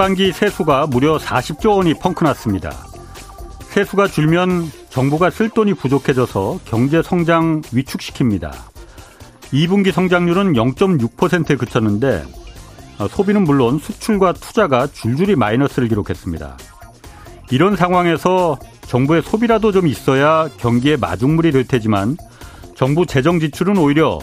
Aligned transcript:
상반기 0.00 0.32
세수가 0.32 0.86
무려 0.86 1.18
40조 1.18 1.76
원이 1.76 1.92
펑크났습니다. 1.92 2.70
세수가 3.68 4.06
줄면 4.06 4.72
정부가 4.88 5.28
쓸 5.28 5.50
돈이 5.50 5.74
부족해져서 5.74 6.60
경제 6.64 7.02
성장 7.02 7.60
위축시킵니다. 7.60 8.50
2분기 9.52 9.92
성장률은 9.92 10.54
0.6%에 10.54 11.56
그쳤는데 11.56 12.24
어, 12.98 13.08
소비는 13.08 13.44
물론 13.44 13.78
수출과 13.78 14.32
투자가 14.32 14.86
줄줄이 14.86 15.36
마이너스를 15.36 15.88
기록했습니다. 15.88 16.56
이런 17.50 17.76
상황에서 17.76 18.58
정부의 18.86 19.20
소비라도 19.20 19.70
좀 19.70 19.86
있어야 19.86 20.48
경기에 20.56 20.96
마중물이 20.96 21.52
될 21.52 21.68
테지만 21.68 22.16
정부 22.74 23.04
재정 23.04 23.38
지출은 23.38 23.76
오히려 23.76 24.18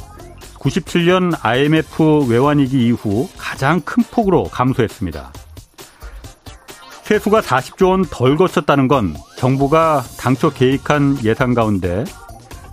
97년 0.56 1.38
IMF 1.40 2.26
외환위기 2.28 2.88
이후 2.88 3.30
가장 3.38 3.80
큰 3.82 4.02
폭으로 4.10 4.46
감소했습니다. 4.46 5.34
세수가 7.08 7.40
40조 7.40 7.92
원 7.92 8.04
덜 8.12 8.36
거쳤다는 8.36 8.90
건 8.90 9.16
정부가 9.38 10.04
당초 10.20 10.52
계획한 10.52 11.20
예산 11.24 11.54
가운데 11.54 12.04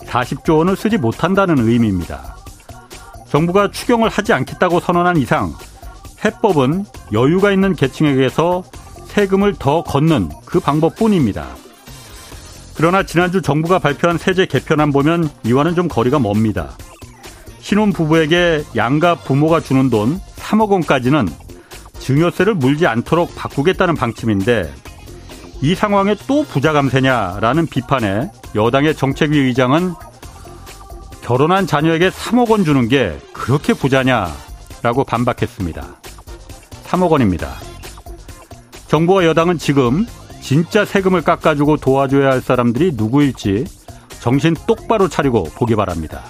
40조 0.07 0.59
원을 0.59 0.75
쓰지 0.75 0.99
못한다는 0.99 1.57
의미입니다. 1.59 2.35
정부가 3.29 3.71
추경을 3.71 4.09
하지 4.09 4.33
않겠다고 4.33 4.81
선언한 4.81 5.19
이상 5.19 5.53
해법은 6.25 6.85
여유가 7.13 7.53
있는 7.53 7.77
계층에게서 7.77 8.65
세금을 9.07 9.55
더 9.57 9.85
걷는 9.85 10.31
그 10.45 10.59
방법뿐입니다. 10.59 11.47
그러나 12.75 13.05
지난주 13.05 13.41
정부가 13.41 13.79
발표한 13.79 14.19
세제 14.19 14.47
개편안 14.47 14.91
보면 14.91 15.31
이와는 15.45 15.77
좀 15.77 15.87
거리가 15.87 16.19
멉니다. 16.19 16.71
신혼 17.61 17.93
부부에게 17.93 18.65
양가 18.75 19.15
부모가 19.15 19.61
주는 19.61 19.91
돈 19.91 20.19
3억 20.39 20.71
원까지는 20.71 21.29
증여세를 22.05 22.55
물지 22.55 22.87
않도록 22.87 23.35
바꾸겠다는 23.35 23.95
방침인데 23.95 24.71
이 25.63 25.75
상황에 25.75 26.15
또 26.27 26.45
부자 26.45 26.73
감세냐라는 26.73 27.67
비판에 27.67 28.31
여당의 28.55 28.95
정책위 28.95 29.39
의장은 29.39 29.95
결혼한 31.23 31.67
자녀에게 31.67 32.11
3억 32.11 32.51
원 32.51 32.65
주는 32.65 32.89
게 32.89 33.19
그렇게 33.33 33.73
부자냐라고 33.73 35.05
반박했습니다. 35.07 35.83
3억 36.85 37.11
원입니다. 37.11 37.55
정부와 38.89 39.25
여당은 39.25 39.57
지금 39.57 40.05
진짜 40.43 40.85
세금을 40.85 41.23
깎아주고 41.23 41.79
도와줘야 41.79 42.33
할 42.33 42.43
사람들이 42.43 42.93
누구일지 42.95 43.65
정신 44.21 44.55
똑바로 44.67 45.09
차리고 45.09 45.45
보기 45.45 45.75
바랍니다. 45.75 46.23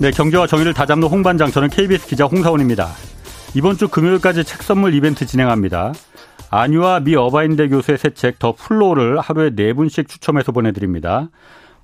네, 0.00 0.10
경제와 0.10 0.46
정의를 0.46 0.74
다 0.74 0.82
잡는 0.82 1.08
홍반장 1.08 1.50
저는 1.50 1.68
KBS 1.70 2.06
기자 2.06 2.24
홍사훈입니다. 2.26 2.88
이번 3.54 3.76
주 3.76 3.88
금요일까지 3.88 4.44
책 4.44 4.62
선물 4.62 4.94
이벤트 4.94 5.24
진행합니다. 5.24 5.92
안유화 6.50 7.00
미 7.00 7.16
어바인대 7.16 7.68
교수의 7.68 7.98
새 7.98 8.10
책 8.10 8.38
더 8.38 8.52
플로우를 8.52 9.20
하루에 9.20 9.50
네 9.54 9.72
분씩 9.72 10.08
추첨해서 10.08 10.52
보내드립니다. 10.52 11.30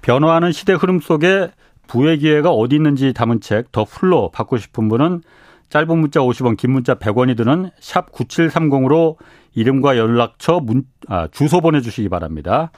변화하는 0.02 0.52
시대 0.52 0.72
흐름 0.72 1.00
속에 1.00 1.50
부의 1.86 2.18
기회가 2.18 2.50
어디 2.50 2.76
있는지 2.76 3.12
담은 3.12 3.40
책 3.40 3.72
더 3.72 3.84
플로 3.84 4.30
받고 4.30 4.58
싶은 4.58 4.88
분은 4.88 5.22
짧은 5.70 5.98
문자 5.98 6.20
50원, 6.20 6.56
긴 6.56 6.72
문자 6.72 6.96
100원이 6.96 7.36
드는 7.36 7.70
샵 7.80 8.10
9730으로 8.12 9.16
이름과 9.54 9.96
연락처, 9.96 10.58
문, 10.60 10.82
아, 11.08 11.28
주소 11.30 11.60
보내주시기 11.60 12.08
바랍니다. 12.08 12.72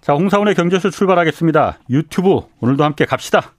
자, 0.00 0.14
홍사원의 0.14 0.54
경제쇼 0.54 0.90
출발하겠습니다. 0.90 1.78
유튜브 1.90 2.40
오늘도 2.60 2.82
함께 2.82 3.04
갑시다. 3.04 3.52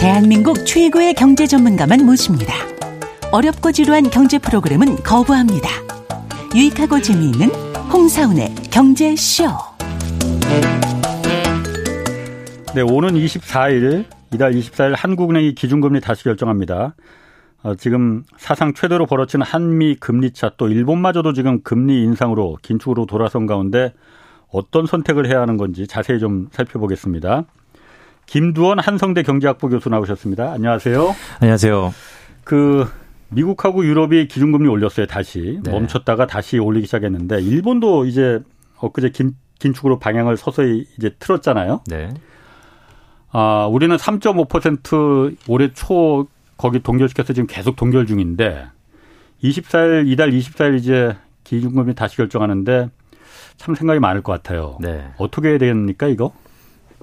대한민국 0.00 0.64
최고의 0.64 1.12
경제 1.14 1.44
전문가만 1.48 2.06
모십니다. 2.06 2.54
어렵고 3.32 3.72
지루한 3.72 4.10
경제 4.10 4.38
프로그램은 4.38 5.02
거부합니다. 5.02 5.68
유익하고 6.54 7.00
재미있는 7.00 7.48
홍사운의 7.92 8.54
경제쇼. 8.70 9.46
네, 12.76 12.82
오는 12.82 13.10
24일, 13.14 14.04
이달 14.32 14.52
24일 14.52 14.94
한국은행이 14.96 15.56
기준금리 15.56 16.00
다시 16.00 16.22
결정합니다. 16.22 16.94
어, 17.64 17.74
지금 17.74 18.22
사상 18.36 18.74
최대로 18.74 19.04
벌어진 19.04 19.42
한미 19.42 19.96
금리차 19.96 20.52
또 20.58 20.68
일본마저도 20.68 21.32
지금 21.32 21.60
금리 21.62 22.04
인상으로 22.04 22.58
긴축으로 22.62 23.06
돌아선 23.06 23.46
가운데 23.46 23.92
어떤 24.48 24.86
선택을 24.86 25.26
해야 25.26 25.40
하는 25.40 25.56
건지 25.56 25.88
자세히 25.88 26.20
좀 26.20 26.48
살펴보겠습니다. 26.52 27.46
김두원 28.28 28.78
한성대 28.78 29.22
경제학부 29.22 29.70
교수 29.70 29.88
나오셨습니다. 29.88 30.52
안녕하세요. 30.52 31.14
안녕하세요. 31.40 31.94
그 32.44 32.86
미국하고 33.30 33.84
유럽이 33.84 34.28
기준금리 34.28 34.68
올렸어요. 34.68 35.06
다시 35.06 35.58
네. 35.64 35.70
멈췄다가 35.70 36.26
다시 36.26 36.58
올리기 36.58 36.86
시작했는데 36.86 37.40
일본도 37.40 38.04
이제 38.04 38.40
엊그제 38.76 39.10
긴, 39.10 39.32
긴축으로 39.58 39.98
방향을 39.98 40.36
서서히 40.36 40.84
이제 40.98 41.14
틀었잖아요. 41.18 41.80
네. 41.86 42.10
아, 43.30 43.66
우리는 43.66 43.96
3.5% 43.96 45.36
올해 45.48 45.72
초 45.72 46.26
거기 46.58 46.80
동결시켜서 46.80 47.32
지금 47.32 47.46
계속 47.46 47.76
동결 47.76 48.06
중인데 48.06 48.66
24일 49.42 50.06
이달 50.06 50.30
24일 50.32 50.76
이제 50.76 51.16
기준금리 51.44 51.94
다시 51.94 52.18
결정하는데 52.18 52.90
참 53.56 53.74
생각이 53.74 54.00
많을 54.00 54.22
것 54.22 54.32
같아요. 54.32 54.76
네. 54.82 55.12
어떻게 55.16 55.48
해야 55.48 55.58
됩니까 55.58 56.08
이거? 56.08 56.34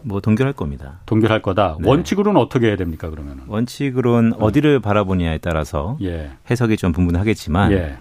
뭐 0.05 0.21
동결할 0.21 0.53
겁니다. 0.53 0.99
동결할 1.07 1.41
거다. 1.41 1.77
네. 1.79 1.89
원칙으로는 1.89 2.39
어떻게 2.39 2.67
해야 2.67 2.75
됩니까 2.75 3.09
그러면? 3.09 3.41
원칙으로는 3.47 4.33
음. 4.33 4.38
어디를 4.39 4.79
바라보냐에 4.79 5.39
따라서 5.39 5.97
예. 6.01 6.31
해석이 6.49 6.77
좀 6.77 6.91
분분하겠지만 6.91 7.71
예. 7.71 7.97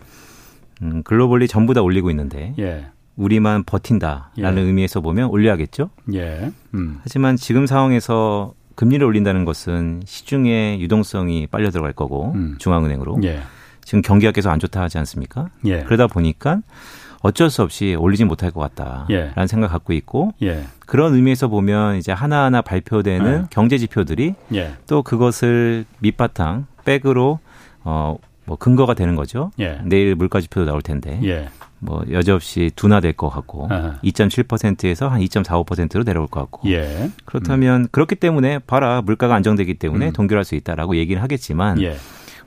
음, 0.82 1.02
글로벌리 1.02 1.48
전부 1.48 1.72
다 1.72 1.80
올리고 1.80 2.10
있는데 2.10 2.54
예. 2.58 2.86
우리만 3.16 3.64
버틴다라는 3.64 4.62
예. 4.62 4.66
의미에서 4.66 5.00
보면 5.00 5.30
올려야겠죠. 5.30 5.88
예. 6.12 6.52
음. 6.74 6.98
하지만 7.02 7.36
지금 7.36 7.66
상황에서 7.66 8.52
금리를 8.74 9.04
올린다는 9.06 9.46
것은 9.46 10.02
시중의 10.04 10.82
유동성이 10.82 11.46
빨려 11.46 11.70
들어갈 11.70 11.92
거고 11.92 12.32
음. 12.34 12.56
중앙은행으로 12.58 13.20
예. 13.24 13.40
지금 13.82 14.02
경기가 14.02 14.32
계속 14.32 14.50
안 14.50 14.58
좋다 14.58 14.82
하지 14.82 14.98
않습니까? 14.98 15.48
그러다 15.62 16.06
보니까 16.06 16.60
어쩔 17.24 17.50
수 17.50 17.62
없이 17.62 17.96
올리지 17.98 18.24
못할 18.24 18.50
것 18.50 18.60
같다라는 18.60 19.06
예. 19.10 19.46
생각 19.46 19.68
갖고 19.68 19.92
있고 19.94 20.32
예. 20.42 20.64
그런 20.80 21.14
의미에서 21.14 21.48
보면 21.48 21.96
이제 21.96 22.12
하나하나 22.12 22.60
발표되는 22.62 23.42
예. 23.42 23.46
경제 23.50 23.78
지표들이 23.78 24.34
예. 24.54 24.74
또 24.86 25.02
그것을 25.02 25.86
밑바탕 26.00 26.66
백으로 26.84 27.40
어 27.84 28.16
뭐 28.46 28.56
근거가 28.56 28.94
되는 28.94 29.16
거죠. 29.16 29.50
예. 29.58 29.80
내일 29.84 30.14
물가 30.14 30.40
지표도 30.40 30.66
나올 30.66 30.82
텐데 30.82 31.18
예. 31.24 31.48
뭐 31.78 32.04
여지없이 32.10 32.70
둔화될 32.76 33.14
것 33.14 33.28
같고 33.28 33.68
아하. 33.70 33.98
2.7%에서 34.02 35.08
한 35.08 35.20
2.45%로 35.20 36.04
내려올 36.04 36.26
것 36.26 36.40
같고 36.40 36.68
그렇다면 37.24 37.82
음. 37.82 37.88
그렇기 37.90 38.14
때문에 38.16 38.58
봐라 38.60 39.02
물가가 39.02 39.34
안정되기 39.34 39.74
때문에 39.74 40.08
음. 40.08 40.12
동결할 40.12 40.44
수 40.44 40.54
있다라고 40.54 40.96
얘기를 40.96 41.22
하겠지만 41.22 41.80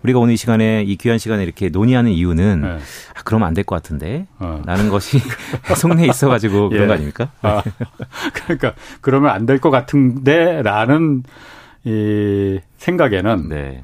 우리가 0.04 0.20
오늘 0.20 0.34
이 0.34 0.38
시간에 0.38 0.84
이 0.84 0.96
귀한 0.98 1.18
시간에 1.18 1.44
이렇게 1.44 1.70
논의하는 1.70 2.12
이유는 2.12 2.62
네. 2.62 2.68
아, 2.68 3.22
그러면 3.26 3.48
안 3.48 3.54
될 3.54 3.64
것 3.64 3.76
같은데 3.76 4.28
어. 4.40 4.62
라는 4.66 4.90
것이 4.90 5.20
속내에 5.76 6.08
있어가지고 6.08 6.70
그런 6.70 6.84
예. 6.84 6.88
거 6.88 6.94
아닙니까? 6.94 7.32
아, 7.42 7.62
그러니까 8.34 8.74
그러면 9.02 9.32
안 9.32 9.46
될 9.46 9.60
것 9.60 9.70
같은데라는 9.72 11.24
이 11.86 12.60
생각에는 12.78 13.50
네. 13.50 13.82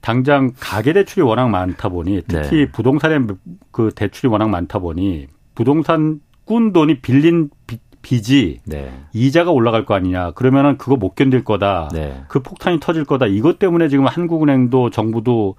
당장 0.00 0.52
가계 0.58 0.92
대출이 0.94 1.22
워낙 1.22 1.48
많다 1.48 1.88
보니 1.90 2.22
특히 2.26 2.56
네. 2.64 2.66
부동산의 2.70 3.26
그 3.70 3.90
대출이 3.94 4.28
워낙 4.30 4.48
많다 4.48 4.78
보니 4.78 5.26
부동산 5.54 6.20
꾼 6.46 6.72
돈이 6.72 7.00
빌린 7.00 7.50
빚 7.66 7.80
빚이 8.02 8.60
네. 8.64 8.92
이자가 9.12 9.50
올라갈 9.50 9.84
거 9.84 9.94
아니냐. 9.94 10.30
그러면은 10.32 10.78
그거 10.78 10.96
못 10.96 11.14
견딜 11.14 11.44
거다. 11.44 11.88
네. 11.92 12.22
그 12.28 12.40
폭탄이 12.40 12.80
터질 12.80 13.04
거다. 13.04 13.26
이것 13.26 13.58
때문에 13.58 13.88
지금 13.88 14.06
한국은행도 14.06 14.90
정부도 14.90 15.56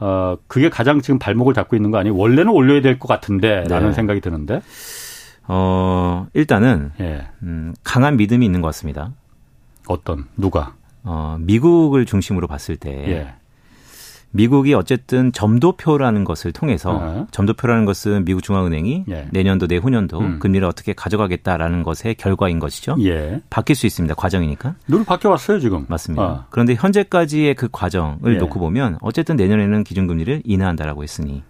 어 0.00 0.36
그게 0.48 0.68
가장 0.70 1.00
지금 1.00 1.18
발목을 1.18 1.54
잡고 1.54 1.76
있는 1.76 1.90
거 1.90 1.98
아니에요? 1.98 2.16
원래는 2.16 2.52
올려야 2.52 2.80
될 2.80 2.98
것 2.98 3.06
같은데라는 3.08 3.88
네. 3.88 3.92
생각이 3.92 4.20
드는데. 4.20 4.60
어 5.46 6.26
일단은 6.32 6.92
예. 7.00 7.26
음, 7.42 7.74
강한 7.84 8.16
믿음이 8.16 8.44
있는 8.46 8.60
것 8.62 8.68
같습니다. 8.68 9.12
어떤 9.86 10.24
누가? 10.36 10.74
어 11.02 11.36
미국을 11.40 12.06
중심으로 12.06 12.46
봤을 12.46 12.76
때. 12.76 12.90
예. 13.08 13.34
미국이 14.34 14.74
어쨌든 14.74 15.30
점도표라는 15.30 16.24
것을 16.24 16.52
통해서 16.52 16.98
어. 17.00 17.26
점도표라는 17.30 17.84
것은 17.84 18.24
미국 18.24 18.42
중앙은행이 18.42 19.04
예. 19.08 19.28
내년도 19.30 19.66
내후년도 19.66 20.18
음. 20.18 20.38
금리를 20.40 20.66
어떻게 20.66 20.92
가져가겠다라는 20.92 21.84
것의 21.84 22.16
결과인 22.16 22.58
것이죠. 22.58 22.96
예. 23.00 23.40
바뀔 23.48 23.76
수 23.76 23.86
있습니다. 23.86 24.16
과정이니까. 24.16 24.74
늘 24.88 25.04
바뀌어 25.04 25.30
왔어요 25.30 25.60
지금. 25.60 25.86
맞습니다. 25.88 26.24
어. 26.24 26.46
그런데 26.50 26.74
현재까지의 26.74 27.54
그 27.54 27.68
과정을 27.70 28.34
예. 28.34 28.38
놓고 28.38 28.58
보면 28.58 28.98
어쨌든 29.02 29.36
내년에는 29.36 29.84
기준금리를 29.84 30.42
인하한다라고 30.44 31.04
했으니. 31.04 31.44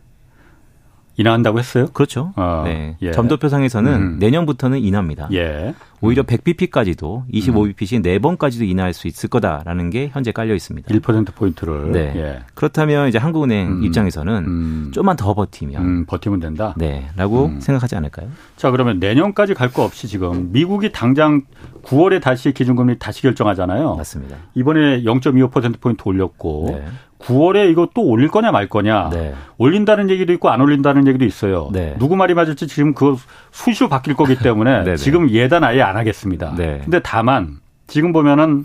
인하한다고 1.16 1.58
했어요? 1.58 1.86
그렇죠. 1.92 2.32
어, 2.36 2.62
네. 2.64 2.96
예. 3.02 3.12
점도표상에서는 3.12 3.92
음. 3.92 4.16
내년부터는 4.18 4.78
인하입니다. 4.80 5.28
예. 5.32 5.74
오히려 6.00 6.22
음. 6.22 6.26
100bp까지도 6.26 7.22
25bp씩 7.32 7.96
음. 7.98 8.02
4번까지도 8.02 8.68
인하할 8.68 8.92
수 8.92 9.06
있을 9.06 9.28
거다라는 9.30 9.90
게 9.90 10.10
현재 10.12 10.32
깔려 10.32 10.54
있습니다. 10.54 10.92
1% 10.92 11.34
포인트를. 11.34 11.92
네. 11.92 12.12
예. 12.16 12.38
그렇다면 12.54 13.08
이제 13.08 13.18
한국은행 13.18 13.68
음. 13.68 13.84
입장에서는 13.84 14.44
음. 14.44 14.90
좀만 14.92 15.16
더 15.16 15.32
버티면 15.34 15.82
음, 15.82 16.06
버티면 16.06 16.40
된다. 16.40 16.74
네.라고 16.76 17.52
생각하지 17.60 17.94
않을까요? 17.96 18.28
자, 18.56 18.70
그러면 18.70 18.98
내년까지 18.98 19.54
갈 19.54 19.74
거 19.74 19.82
없이 19.82 20.06
지금 20.06 20.52
미국이 20.52 20.92
당장 20.92 21.42
9월에 21.84 22.20
다시 22.22 22.52
기준금리 22.52 22.98
다시 23.00 23.22
결정하잖아요. 23.22 23.96
맞습니다. 23.96 24.36
이번에 24.54 25.02
0.25% 25.02 25.80
포인트 25.80 26.02
올렸고 26.06 26.66
네. 26.78 26.84
9월에 27.24 27.70
이거 27.70 27.88
또 27.94 28.02
올릴 28.02 28.28
거냐 28.28 28.52
말 28.52 28.68
거냐. 28.68 29.10
네. 29.10 29.34
올린다는 29.58 30.10
얘기도 30.10 30.32
있고 30.34 30.50
안 30.50 30.60
올린다는 30.60 31.06
얘기도 31.06 31.24
있어요. 31.24 31.70
네. 31.72 31.96
누구 31.98 32.16
말이 32.16 32.34
맞을지 32.34 32.66
지금 32.66 32.94
그 32.94 33.16
수시로 33.50 33.88
바뀔 33.88 34.14
거기 34.14 34.36
때문에 34.36 34.78
네, 34.84 34.90
네. 34.90 34.96
지금 34.96 35.30
예단 35.30 35.64
아예 35.64 35.82
안 35.82 35.96
하겠습니다. 35.96 36.54
네. 36.56 36.80
근데 36.82 37.00
다만 37.00 37.60
지금 37.86 38.12
보면은 38.12 38.64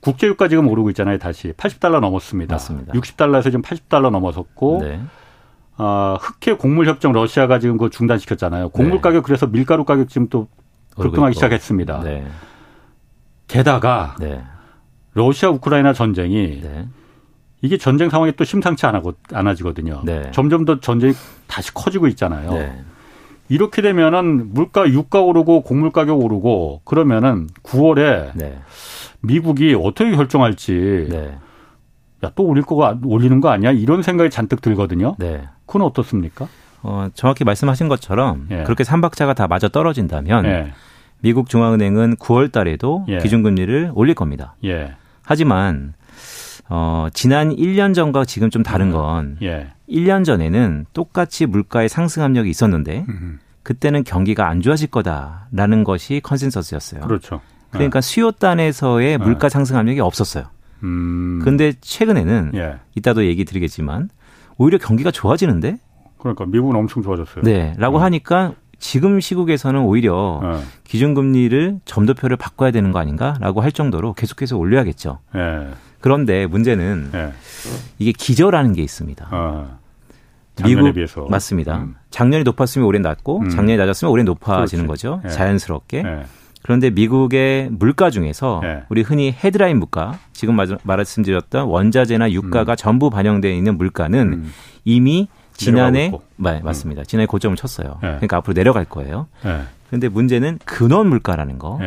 국제유가 0.00 0.48
지금 0.48 0.68
오르고 0.68 0.90
있잖아요. 0.90 1.18
다시 1.18 1.52
80달러 1.52 2.00
넘었습니다. 2.00 2.54
맞습니다. 2.54 2.92
60달러에서 2.92 3.44
지금 3.44 3.62
80달러 3.62 4.10
넘어섰고 4.10 4.80
네. 4.82 5.00
어, 5.78 6.16
흑해 6.20 6.56
곡물 6.56 6.86
협정 6.86 7.12
러시아가 7.12 7.58
지금 7.58 7.78
그 7.78 7.88
중단시켰잖아요. 7.88 8.70
곡물 8.70 8.96
네. 8.96 9.00
가격 9.00 9.24
그래서 9.24 9.46
밀가루 9.46 9.84
가격 9.84 10.08
지금 10.08 10.28
또 10.28 10.48
급등하기 10.96 11.34
시작했습니다. 11.34 12.02
게다가 13.46 14.16
러시아 15.14 15.50
우크라이나 15.50 15.92
전쟁이 15.92 16.62
이게 17.64 17.78
전쟁 17.78 18.10
상황이 18.10 18.30
또 18.36 18.44
심상치 18.44 18.84
않아고 18.84 19.14
않아지거든요. 19.32 20.02
네. 20.04 20.30
점점 20.32 20.66
더 20.66 20.80
전쟁이 20.80 21.14
다시 21.46 21.72
커지고 21.72 22.08
있잖아요. 22.08 22.52
네. 22.52 22.84
이렇게 23.48 23.80
되면은 23.80 24.52
물가 24.52 24.86
유가 24.86 25.22
오르고 25.22 25.62
곡물 25.62 25.90
가격 25.90 26.22
오르고 26.22 26.82
그러면은 26.84 27.48
9월에 27.62 28.32
네. 28.34 28.58
미국이 29.22 29.74
어떻게 29.82 30.14
결정할지 30.14 31.06
네. 31.08 31.38
야또 32.22 32.44
올릴 32.44 32.64
거가 32.64 32.98
올리는 33.02 33.40
거 33.40 33.48
아니야 33.48 33.70
이런 33.70 34.02
생각이 34.02 34.28
잔뜩 34.28 34.60
들거든요. 34.60 35.16
네. 35.18 35.48
그건 35.64 35.82
어떻습니까? 35.82 36.46
어, 36.82 37.08
정확히 37.14 37.44
말씀하신 37.44 37.88
것처럼 37.88 38.46
예. 38.50 38.64
그렇게 38.64 38.84
삼박자가 38.84 39.32
다 39.32 39.48
맞아 39.48 39.68
떨어진다면 39.68 40.44
예. 40.44 40.72
미국 41.20 41.48
중앙은행은 41.48 42.16
9월 42.16 42.52
달에도 42.52 43.06
예. 43.08 43.16
기준금리를 43.20 43.92
올릴 43.94 44.14
겁니다. 44.14 44.54
예. 44.64 44.96
하지만 45.22 45.94
어, 46.68 47.08
지난 47.12 47.54
1년 47.54 47.94
전과 47.94 48.24
지금 48.24 48.50
좀 48.50 48.62
다른 48.62 48.86
음. 48.88 48.92
건 48.92 49.36
예. 49.42 49.68
1년 49.88 50.24
전에는 50.24 50.86
똑같이 50.92 51.46
물가의 51.46 51.88
상승 51.88 52.22
압력이 52.22 52.48
있었는데 52.48 53.04
음. 53.08 53.38
그때는 53.62 54.04
경기가 54.04 54.48
안 54.48 54.60
좋아질 54.60 54.88
거다라는 54.88 55.84
것이 55.84 56.20
컨센서스였어요. 56.22 57.02
그렇죠. 57.02 57.40
그러니까 57.70 58.00
네. 58.00 58.08
수요단에서의 58.08 59.18
네. 59.18 59.24
물가 59.24 59.48
상승 59.48 59.76
압력이 59.76 60.00
없었어요. 60.00 60.44
음. 60.82 61.40
근데 61.42 61.72
최근에는 61.80 62.52
예. 62.54 62.76
이따도 62.94 63.24
얘기 63.24 63.44
드리겠지만 63.44 64.10
오히려 64.56 64.78
경기가 64.78 65.10
좋아지는데 65.10 65.78
그러니까 66.18 66.46
미국은 66.46 66.76
엄청 66.76 67.02
좋아졌어요. 67.02 67.42
네. 67.44 67.74
라고 67.76 67.98
음. 67.98 68.02
하니까 68.02 68.54
지금 68.78 69.20
시국에서는 69.20 69.80
오히려 69.80 70.40
네. 70.42 70.60
기준금리를 70.84 71.80
점도표를 71.84 72.36
바꿔야 72.36 72.70
되는 72.70 72.92
거 72.92 72.98
아닌가라고 72.98 73.60
할 73.60 73.72
정도로 73.72 74.12
계속해서 74.12 74.56
올려야겠죠. 74.56 75.20
네. 75.34 75.70
그런데 76.04 76.44
문제는 76.44 77.08
네. 77.12 77.32
이게 77.98 78.12
기저라는 78.12 78.74
게 78.74 78.82
있습니다. 78.82 79.26
어. 79.30 79.78
미국 80.62 80.92
비해서. 80.92 81.26
맞습니다. 81.30 81.78
음. 81.78 81.94
작년이 82.10 82.44
높았으면 82.44 82.86
올해 82.86 82.98
낮고 82.98 83.40
음. 83.40 83.48
작년이 83.48 83.78
낮았으면 83.78 84.12
올해 84.12 84.22
높아지는 84.22 84.84
그렇지. 84.86 85.06
거죠. 85.06 85.22
네. 85.24 85.30
자연스럽게. 85.30 86.02
네. 86.02 86.24
그런데 86.62 86.90
미국의 86.90 87.70
물가 87.70 88.10
중에서 88.10 88.60
네. 88.62 88.82
우리 88.90 89.00
흔히 89.00 89.32
헤드라인 89.32 89.78
물가, 89.78 90.18
지금 90.34 90.58
말씀드렸던 90.82 91.68
원자재나 91.68 92.32
유가가 92.32 92.74
음. 92.74 92.76
전부 92.76 93.08
반영되어 93.08 93.52
있는 93.52 93.78
물가는 93.78 94.20
음. 94.30 94.52
이미 94.84 95.28
지난해 95.54 96.12
네, 96.36 96.60
맞습니다. 96.62 97.00
음. 97.00 97.04
지난해 97.06 97.24
고점을 97.24 97.56
쳤어요. 97.56 97.96
네. 98.02 98.08
그러니까 98.08 98.36
앞으로 98.36 98.52
내려갈 98.52 98.84
거예요. 98.84 99.26
그런데 99.86 100.08
문제는 100.10 100.58
근원 100.66 101.08
물가라는 101.08 101.58
거. 101.58 101.78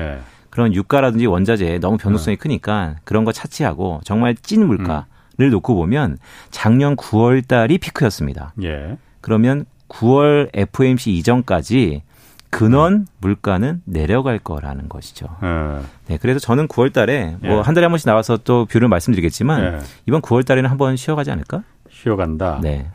그런 0.58 0.74
유가라든지 0.74 1.28
원자재 1.28 1.78
너무 1.78 1.98
변동성이 1.98 2.36
네. 2.36 2.42
크니까 2.42 2.96
그런 3.04 3.26
거 3.26 3.32
차치하고 3.32 4.02
정말 4.04 4.34
찐 4.34 4.66
물가를 4.66 5.06
음. 5.40 5.50
놓고 5.52 5.76
보면 5.76 6.18
작년 6.50 6.96
9월 6.96 7.48
달이 7.48 7.78
피크였습니다. 7.78 8.54
예. 8.64 8.98
그러면 9.22 9.66
9월 9.88 10.50
FOMC 10.56 11.12
이전까지 11.12 12.02
근원 12.50 12.94
음. 12.94 13.06
물가는 13.20 13.84
내려갈 13.86 14.40
거라는 14.40 14.90
것이죠. 14.90 15.28
예. 15.44 15.86
네, 16.08 16.18
그래서 16.20 16.40
저는 16.40 16.68
9월 16.68 16.92
달에 16.92 17.36
뭐한 17.40 17.74
예. 17.74 17.74
달에 17.76 17.86
한 17.86 17.92
번씩 17.92 18.08
나와서 18.08 18.38
또 18.38 18.66
view를 18.66 18.88
말씀드리겠지만 18.88 19.62
예. 19.62 19.80
이번 20.08 20.24
9월 20.24 20.44
달에는 20.44 20.68
한번 20.72 20.96
쉬어가지 20.96 21.30
않을까? 21.30 21.62
쉬어간다. 21.92 22.62
네. 22.64 22.90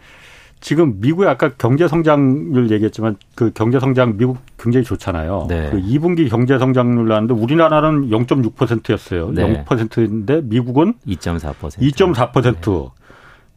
지금 0.63 1.01
미국의 1.01 1.29
아까 1.29 1.51
경제 1.59 1.89
성장률 1.89 2.71
얘기했지만 2.71 3.17
그 3.35 3.51
경제 3.53 3.81
성장 3.81 4.17
미국 4.17 4.39
굉장히 4.57 4.85
좋잖아요. 4.85 5.47
네. 5.49 5.71
그 5.71 5.83
2분기 5.83 6.31
경제 6.31 6.57
성장률 6.57 7.09
나왔는데 7.09 7.35
우리나라는 7.35 8.09
0.6%였어요. 8.09 9.33
네. 9.33 9.65
0%인데 9.65 10.41
미국은 10.45 10.95
2.4%. 11.05 11.79
2.4%. 11.79 12.85
네. 12.85 12.91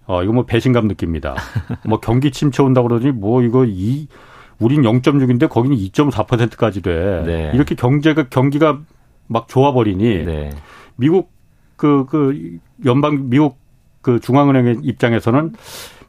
어, 0.08 0.24
이거 0.24 0.34
뭐 0.34 0.46
배신감 0.46 0.88
느낍니다. 0.88 1.36
뭐 1.86 2.00
경기 2.00 2.32
침체 2.32 2.64
온다고 2.64 2.88
그러더니 2.88 3.12
뭐 3.12 3.44
이거 3.44 3.66
이 3.66 4.08
우린 4.58 4.82
0.6인데 4.82 5.48
거기는 5.48 5.78
2.4%까지 5.78 6.82
돼. 6.82 7.24
네. 7.24 7.52
이렇게 7.54 7.76
경제가 7.76 8.30
경기가 8.30 8.80
막 9.28 9.48
좋아 9.48 9.74
버리니 9.74 10.26
네. 10.26 10.50
미국 10.96 11.32
그, 11.76 12.08
그 12.10 12.58
연방 12.84 13.30
미국 13.30 13.60
그 14.02 14.20
중앙은행의 14.20 14.78
입장에서는 14.82 15.54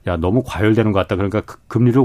야 0.07 0.17
너무 0.17 0.43
과열되는 0.45 0.93
것 0.93 1.01
같다. 1.01 1.17
그러니까 1.17 1.41
그 1.43 1.57
금리를 1.69 2.01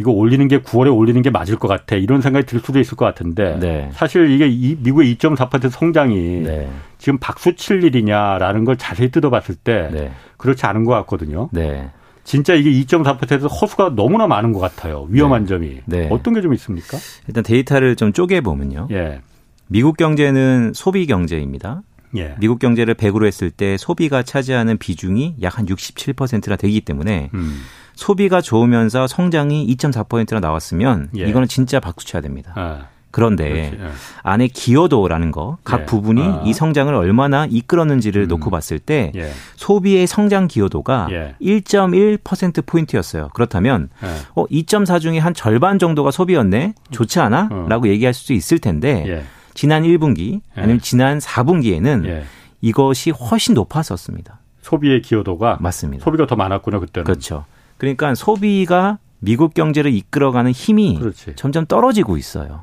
이거 0.00 0.12
올리는 0.12 0.46
게 0.46 0.60
9월에 0.60 0.96
올리는 0.96 1.20
게 1.22 1.30
맞을 1.30 1.56
것 1.56 1.66
같아. 1.66 1.96
이런 1.96 2.20
생각이 2.20 2.46
들 2.46 2.60
수도 2.60 2.78
있을 2.78 2.96
것 2.96 3.04
같은데 3.04 3.58
네. 3.58 3.90
사실 3.92 4.30
이게 4.30 4.46
이 4.46 4.76
미국의 4.80 5.16
2.4% 5.16 5.70
성장이 5.70 6.40
네. 6.42 6.68
지금 6.98 7.18
박수 7.18 7.56
칠 7.56 7.82
일이냐라는 7.82 8.64
걸 8.64 8.76
자세히 8.76 9.10
뜯어봤을 9.10 9.56
때 9.56 9.88
네. 9.92 10.12
그렇지 10.36 10.66
않은 10.66 10.84
것 10.84 10.92
같거든요. 10.92 11.48
네. 11.52 11.90
진짜 12.22 12.54
이게 12.54 12.70
2.4%에서 12.70 13.48
허수가 13.48 13.94
너무나 13.96 14.26
많은 14.28 14.52
것 14.52 14.60
같아요. 14.60 15.06
위험한 15.08 15.42
네. 15.42 15.48
점이 15.48 15.80
네. 15.86 16.08
어떤 16.12 16.34
게 16.34 16.42
좀 16.42 16.54
있습니까? 16.54 16.96
일단 17.26 17.42
데이터를 17.42 17.96
좀 17.96 18.12
쪼개 18.12 18.40
보면요. 18.40 18.86
예. 18.92 19.20
미국 19.66 19.96
경제는 19.96 20.72
소비 20.74 21.06
경제입니다. 21.06 21.82
예. 22.16 22.34
미국 22.38 22.58
경제를 22.58 22.94
100으로 22.94 23.26
했을 23.26 23.50
때 23.50 23.76
소비가 23.76 24.22
차지하는 24.22 24.78
비중이 24.78 25.36
약 25.42 25.58
한 25.58 25.66
67%나 25.66 26.56
되기 26.56 26.80
때문에 26.80 27.30
음. 27.34 27.62
소비가 27.94 28.40
좋으면서 28.40 29.08
성장이 29.08 29.66
2.4%나 29.76 30.38
나왔으면 30.40 31.08
예. 31.16 31.24
이거는 31.24 31.48
진짜 31.48 31.80
박수 31.80 32.06
쳐야 32.06 32.22
됩니다. 32.22 32.52
아. 32.54 32.86
그런데 33.10 33.72
예. 33.72 33.78
안에 34.22 34.48
기여도라는 34.48 35.32
거, 35.32 35.56
각 35.64 35.80
예. 35.80 35.84
부분이 35.86 36.22
아. 36.22 36.42
이 36.44 36.52
성장을 36.52 36.94
얼마나 36.94 37.46
이끌었는지를 37.46 38.24
음. 38.24 38.28
놓고 38.28 38.50
봤을 38.50 38.78
때 38.78 39.10
예. 39.16 39.32
소비의 39.56 40.06
성장 40.06 40.46
기여도가 40.46 41.08
1.1% 41.40 42.58
예. 42.58 42.62
포인트였어요. 42.64 43.30
그렇다면 43.34 43.88
예. 44.04 44.08
어2.4 44.34 45.00
중에 45.00 45.18
한 45.18 45.34
절반 45.34 45.78
정도가 45.78 46.10
소비였네. 46.10 46.74
좋지 46.90 47.18
않아?라고 47.18 47.86
어. 47.86 47.88
얘기할 47.88 48.14
수도 48.14 48.34
있을 48.34 48.58
텐데 48.58 49.24
지난 49.58 49.82
1분기 49.82 50.40
아니면 50.54 50.76
예. 50.76 50.78
지난 50.78 51.18
4분기에는 51.18 52.06
예. 52.06 52.22
이것이 52.60 53.10
훨씬 53.10 53.54
높았었습니다. 53.54 54.38
소비의 54.62 55.02
기여도가 55.02 55.58
맞습니다. 55.60 56.04
소비가 56.04 56.28
더 56.28 56.36
많았구나 56.36 56.78
그때는. 56.78 57.04
그렇죠. 57.04 57.44
그러니까 57.76 58.14
소비가 58.14 58.98
미국 59.18 59.54
경제를 59.54 59.92
이끌어가는 59.92 60.52
힘이 60.52 61.00
그렇지. 61.00 61.32
점점 61.34 61.66
떨어지고 61.66 62.16
있어요. 62.16 62.62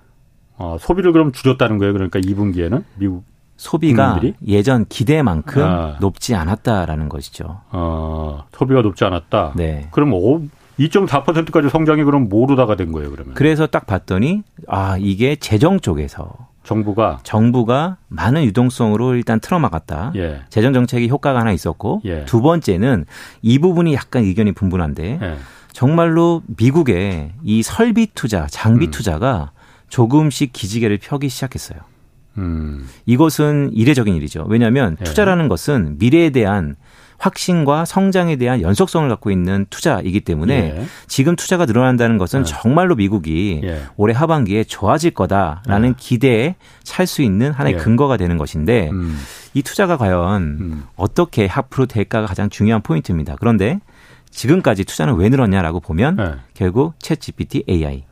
어, 0.55 0.77
소비를 0.79 1.11
그럼 1.11 1.33
줄였다는 1.33 1.79
거예요. 1.79 1.91
그러니까 1.91 2.21
2분기에는 2.21 2.85
미국 2.95 3.25
소비가 3.57 4.13
국민들이? 4.13 4.33
예전 4.47 4.85
기대만큼 4.87 5.63
아. 5.63 5.97
높지 5.99 6.33
않았다라는 6.33 7.09
것이죠. 7.09 7.59
어, 7.71 8.45
소비가 8.53 8.81
높지 8.81 9.03
않았다. 9.03 9.51
네. 9.57 9.89
그럼 9.91 10.11
2.4%까지 10.79 11.67
성장이 11.67 12.05
그럼 12.05 12.29
모르다가 12.29 12.77
된 12.77 12.93
거예요, 12.93 13.11
그러면. 13.11 13.33
그래서 13.33 13.67
딱 13.67 13.85
봤더니 13.85 14.43
아, 14.69 14.95
이게 14.97 15.35
재정 15.35 15.81
쪽에서 15.81 16.54
정부가 16.65 17.19
정부가 17.23 17.97
많은 18.09 18.43
유동성으로 18.45 19.15
일단 19.15 19.39
틀어막았다. 19.39 20.13
예. 20.15 20.41
재정 20.49 20.73
정책이 20.73 21.07
효과가 21.07 21.39
하나 21.39 21.51
있었고 21.51 22.01
예. 22.05 22.25
두 22.25 22.41
번째는 22.41 23.05
이 23.41 23.59
부분이 23.59 23.93
약간 23.93 24.23
의견이 24.23 24.51
분분한데 24.51 25.19
예. 25.21 25.35
정말로 25.71 26.41
미국의 26.57 27.33
이 27.43 27.63
설비 27.63 28.07
투자, 28.13 28.47
장비 28.49 28.87
음. 28.87 28.91
투자가 28.91 29.51
조금씩 29.89 30.51
기지개를 30.53 30.97
펴기 30.97 31.29
시작했어요. 31.29 31.79
음. 32.37 32.87
이것은 33.05 33.71
이례적인 33.73 34.13
일이죠. 34.15 34.45
왜냐하면 34.49 34.97
예. 34.99 35.03
투자라는 35.03 35.47
것은 35.47 35.97
미래에 35.99 36.31
대한 36.31 36.75
확신과 37.17 37.85
성장에 37.85 38.35
대한 38.35 38.61
연속성을 38.61 39.07
갖고 39.09 39.31
있는 39.31 39.65
투자이기 39.69 40.21
때문에 40.21 40.75
예. 40.77 40.85
지금 41.07 41.35
투자가 41.35 41.65
늘어난다는 41.65 42.17
것은 42.17 42.41
예. 42.41 42.43
정말로 42.43 42.95
미국이 42.95 43.61
예. 43.63 43.81
올해 43.97 44.13
하반기에 44.13 44.63
좋아질 44.65 45.11
거다라는 45.11 45.89
예. 45.89 45.93
기대에 45.97 46.55
찰 46.83 47.07
수 47.07 47.21
있는 47.21 47.51
하나의 47.51 47.75
예. 47.75 47.77
근거가 47.77 48.17
되는 48.17 48.37
것인데 48.37 48.89
음. 48.89 49.17
이 49.53 49.61
투자가 49.61 49.97
과연 49.97 50.41
음. 50.41 50.83
어떻게 50.95 51.47
앞으로 51.49 51.85
될까가 51.85 52.27
가장 52.27 52.49
중요한 52.49 52.81
포인트입니다. 52.81 53.35
그런데 53.39 53.79
지금까지 54.31 54.83
투자는 54.83 55.15
왜 55.15 55.29
늘었냐라고 55.29 55.79
보면 55.79 56.15
네. 56.17 56.33
결국 56.53 56.97
챗 56.99 57.19
GPT 57.19 57.63
AI. 57.69 58.03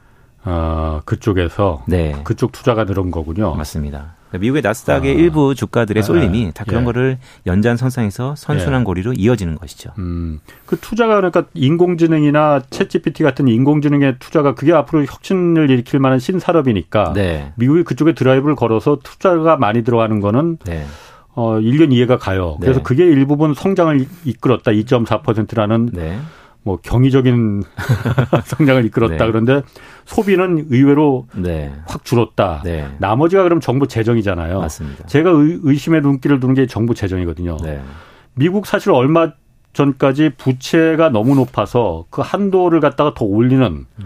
아, 0.46 1.02
그쪽에서 1.06 1.84
네. 1.88 2.16
그쪽 2.24 2.52
투자가 2.52 2.84
늘은 2.86 3.12
거군요. 3.12 3.56
맞습니다. 3.56 4.16
미국의 4.40 4.62
나스닥의 4.62 5.12
아. 5.12 5.18
일부 5.18 5.56
주가들의 5.56 6.02
네. 6.02 6.06
쏠림이 6.06 6.52
다 6.54 6.64
그런 6.68 6.82
예. 6.82 6.86
거를 6.86 7.18
연장선상에서 7.46 8.36
선순환 8.36 8.82
예. 8.82 8.84
고리로 8.84 9.14
이어지는 9.14 9.56
것이죠. 9.58 9.92
음. 9.98 10.40
그 10.66 10.78
투자가 10.80 11.16
그러니까 11.16 11.46
인공지능이나 11.54 12.62
챗 12.70 12.90
GPT 12.90 13.24
같은 13.24 13.48
인공지능의 13.48 14.18
투자가 14.20 14.56
그게 14.56 14.74
앞으로 14.74 15.06
혁신을 15.06 15.70
일으킬 15.70 16.00
만한 16.00 16.20
신산업이니까 16.20 17.14
네. 17.14 17.54
미국이 17.56 17.84
그쪽에 17.84 18.14
드라이브를 18.14 18.56
걸어서 18.56 19.00
투자가 19.04 19.58
많이 19.58 19.84
들어가는 19.84 20.20
거는 20.20 20.58
네. 20.66 20.86
어, 21.36 21.60
일견 21.60 21.92
이해가 21.92 22.18
가요. 22.18 22.58
그래서 22.60 22.80
네. 22.80 22.84
그게 22.84 23.06
일부분 23.06 23.54
성장을 23.54 24.06
이끌었다. 24.24 24.72
2.4%라는 24.72 25.90
네. 25.92 26.20
뭐 26.64 26.78
경이적인 26.82 27.64
성장을 28.46 28.86
이끌었다. 28.86 29.26
네. 29.26 29.32
그런데 29.32 29.62
소비는 30.06 30.68
의외로 30.70 31.28
네. 31.36 31.74
확 31.86 32.06
줄었다. 32.06 32.62
네. 32.64 32.88
나머지가 33.00 33.44
그럼 33.44 33.60
정부 33.60 33.88
재정이잖아요. 33.88 34.60
맞습니다. 34.60 35.06
제가 35.06 35.32
의, 35.32 35.76
심의 35.76 36.02
눈길을 36.02 36.40
두는 36.40 36.56
게 36.56 36.66
정부 36.66 36.96
재정이거든요. 36.96 37.58
네. 37.62 37.82
미국 38.34 38.66
사실 38.66 38.92
얼마 38.92 39.32
전까지 39.74 40.32
부채가 40.38 41.10
너무 41.10 41.36
높아서 41.36 42.06
그 42.10 42.22
한도를 42.22 42.80
갖다가 42.80 43.14
더 43.14 43.26
올리는 43.26 43.66
음. 43.66 44.06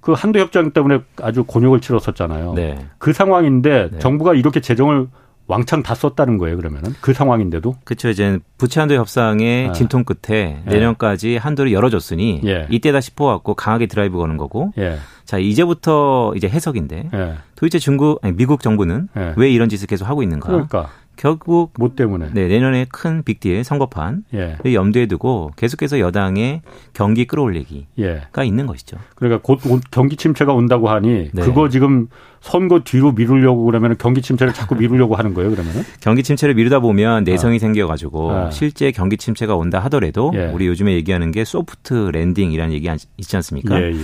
그 0.00 0.12
한도 0.12 0.38
협정 0.38 0.70
때문에 0.70 1.00
아주 1.22 1.44
곤욕을 1.44 1.80
치렀었잖아요. 1.80 2.54
네. 2.54 2.86
그 2.98 3.12
상황인데 3.12 3.90
네. 3.92 3.98
정부가 3.98 4.34
이렇게 4.34 4.60
재정을 4.60 5.08
왕창 5.48 5.82
다 5.82 5.94
썼다는 5.94 6.36
거예요, 6.38 6.56
그러면은? 6.56 6.94
그 7.00 7.14
상황인데도? 7.14 7.76
그렇죠. 7.84 8.10
이제 8.10 8.38
부채한도 8.58 8.94
협상의 8.94 9.68
아. 9.68 9.72
진통 9.72 10.04
끝에 10.04 10.62
예. 10.66 10.70
내년까지 10.70 11.38
한도를 11.38 11.72
열어줬으니 11.72 12.42
예. 12.44 12.66
이때다 12.70 13.00
싶어갖고 13.00 13.54
강하게 13.54 13.86
드라이브 13.86 14.18
거는 14.18 14.36
거고. 14.36 14.72
예. 14.78 14.98
자, 15.24 15.38
이제부터 15.38 16.34
이제 16.36 16.48
해석인데 16.48 17.10
예. 17.12 17.34
도대체 17.56 17.78
중국, 17.78 18.18
아니, 18.22 18.36
미국 18.36 18.60
정부는 18.60 19.08
예. 19.16 19.32
왜 19.36 19.50
이런 19.50 19.70
짓을 19.70 19.86
계속 19.86 20.06
하고 20.06 20.22
있는가? 20.22 20.48
그러니까. 20.48 20.90
결국 21.18 21.72
뭐 21.76 21.90
때문에 21.96 22.30
네, 22.32 22.46
내년에 22.46 22.86
큰 22.88 23.24
빅딜 23.24 23.64
선거판을 23.64 24.22
예. 24.34 24.56
염두에 24.72 25.06
두고 25.06 25.50
계속해서 25.56 25.98
여당의 25.98 26.62
경기 26.92 27.26
끌어올리기가 27.26 27.86
예. 27.98 28.46
있는 28.46 28.66
것이죠. 28.66 28.98
그러니까 29.16 29.42
곧 29.42 29.60
경기 29.90 30.14
침체가 30.14 30.52
온다고 30.52 30.88
하니 30.88 31.30
네. 31.32 31.42
그거 31.42 31.68
지금 31.68 32.06
선거 32.40 32.80
뒤로 32.80 33.12
미루려고 33.12 33.64
그러면 33.64 33.96
경기 33.98 34.22
침체를 34.22 34.52
자꾸 34.52 34.76
미루려고 34.76 35.16
하는 35.16 35.34
거예요, 35.34 35.50
그러면은? 35.50 35.82
경기 36.00 36.22
침체를 36.22 36.54
미루다 36.54 36.80
보면 36.80 37.24
내성이 37.24 37.56
아. 37.56 37.58
생겨가지고 37.58 38.30
아. 38.30 38.50
실제 38.50 38.90
경기 38.90 39.16
침체가 39.16 39.56
온다 39.56 39.80
하더라도 39.80 40.32
예. 40.34 40.50
우리 40.52 40.66
요즘에 40.66 40.92
얘기하는 40.94 41.30
게 41.30 41.44
soft 41.44 42.10
landing이라는 42.12 42.72
얘기 42.74 42.88
있지 43.16 43.36
않습니까? 43.36 43.80
예, 43.80 43.86
예. 43.92 43.94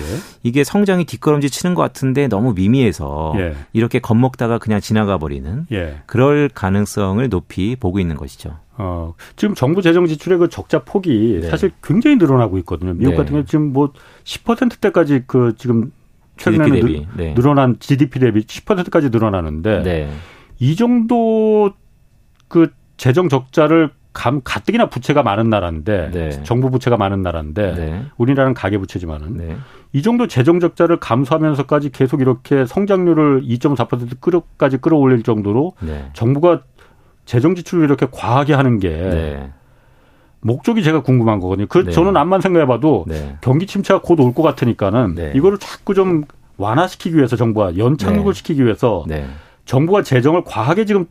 이게 0.42 0.64
성장이 0.64 1.04
뒷걸음질 1.04 1.50
치는 1.50 1.74
것 1.74 1.82
같은데 1.82 2.28
너무 2.28 2.54
미미해서 2.54 3.34
예. 3.36 3.54
이렇게 3.72 3.98
겁먹다가 3.98 4.58
그냥 4.58 4.80
지나가 4.80 5.18
버리는 5.18 5.66
예. 5.72 6.02
그럴 6.06 6.48
가능성을 6.52 7.26
높이 7.28 7.76
보고 7.76 7.98
있는 7.98 8.16
것이죠. 8.16 8.56
어, 8.76 9.14
지금 9.36 9.54
정부 9.54 9.82
재정 9.82 10.06
지출의 10.06 10.38
그 10.38 10.48
적자 10.48 10.82
폭이 10.82 11.38
네. 11.42 11.48
사실 11.48 11.70
굉장히 11.82 12.16
늘어나고 12.16 12.58
있거든요. 12.58 12.92
미국 12.94 13.12
네. 13.12 13.16
같은 13.16 13.32
경우 13.32 13.44
지금 13.44 13.72
뭐 13.72 13.92
10%대까지 14.24 15.24
그 15.26 15.54
지금 15.56 15.92
최근에는 16.36 16.74
GDP 16.74 17.06
늘, 17.06 17.06
네. 17.16 17.34
늘어난 17.34 17.76
GDP 17.78 18.20
대비 18.20 18.40
10%까지 18.42 19.10
늘어나는데 19.10 19.82
네. 19.82 20.10
이 20.58 20.76
정도 20.76 21.72
그 22.48 22.72
재정 22.96 23.28
적자를 23.28 23.90
감 24.12 24.40
가뜩이나 24.44 24.86
부채가 24.88 25.24
많은 25.24 25.50
나라인데 25.50 26.10
네. 26.12 26.30
정부 26.44 26.70
부채가 26.70 26.96
많은 26.96 27.22
나라인데 27.22 27.74
네. 27.74 28.04
우리나라는 28.16 28.54
가계 28.54 28.78
부채지만은 28.78 29.36
네. 29.36 29.56
이 29.92 30.02
정도 30.02 30.28
재정 30.28 30.60
적자를 30.60 30.98
감수하면서까지 31.00 31.90
계속 31.90 32.20
이렇게 32.20 32.64
성장률을 32.64 33.42
2.4%까지 33.42 34.78
끌어올릴 34.78 35.24
정도로 35.24 35.72
네. 35.80 36.10
정부가 36.12 36.62
재정 37.24 37.56
지출을 37.56 37.84
이렇게 37.84 38.06
과하게 38.10 38.54
하는 38.54 38.78
게 38.78 38.88
네. 38.90 39.52
목적이 40.46 40.82
제가 40.82 41.00
궁금한 41.02 41.40
거거든요. 41.40 41.66
그 41.68 41.84
네. 41.86 41.90
저는 41.90 42.16
암만 42.18 42.42
생각해봐도 42.42 43.06
네. 43.08 43.36
경기 43.40 43.66
침체가 43.66 44.00
곧 44.02 44.20
올 44.20 44.34
것 44.34 44.42
같으니까는 44.42 45.14
네. 45.14 45.32
이거를 45.34 45.56
자꾸 45.58 45.94
좀 45.94 46.24
완화시키기 46.58 47.16
위해서 47.16 47.34
정부가 47.34 47.78
연착륙을 47.78 48.32
네. 48.34 48.36
시키기 48.36 48.62
위해서 48.62 49.04
네. 49.08 49.26
정부가 49.64 50.02
재정을 50.02 50.44
과하게 50.44 50.84
지금 50.84 51.06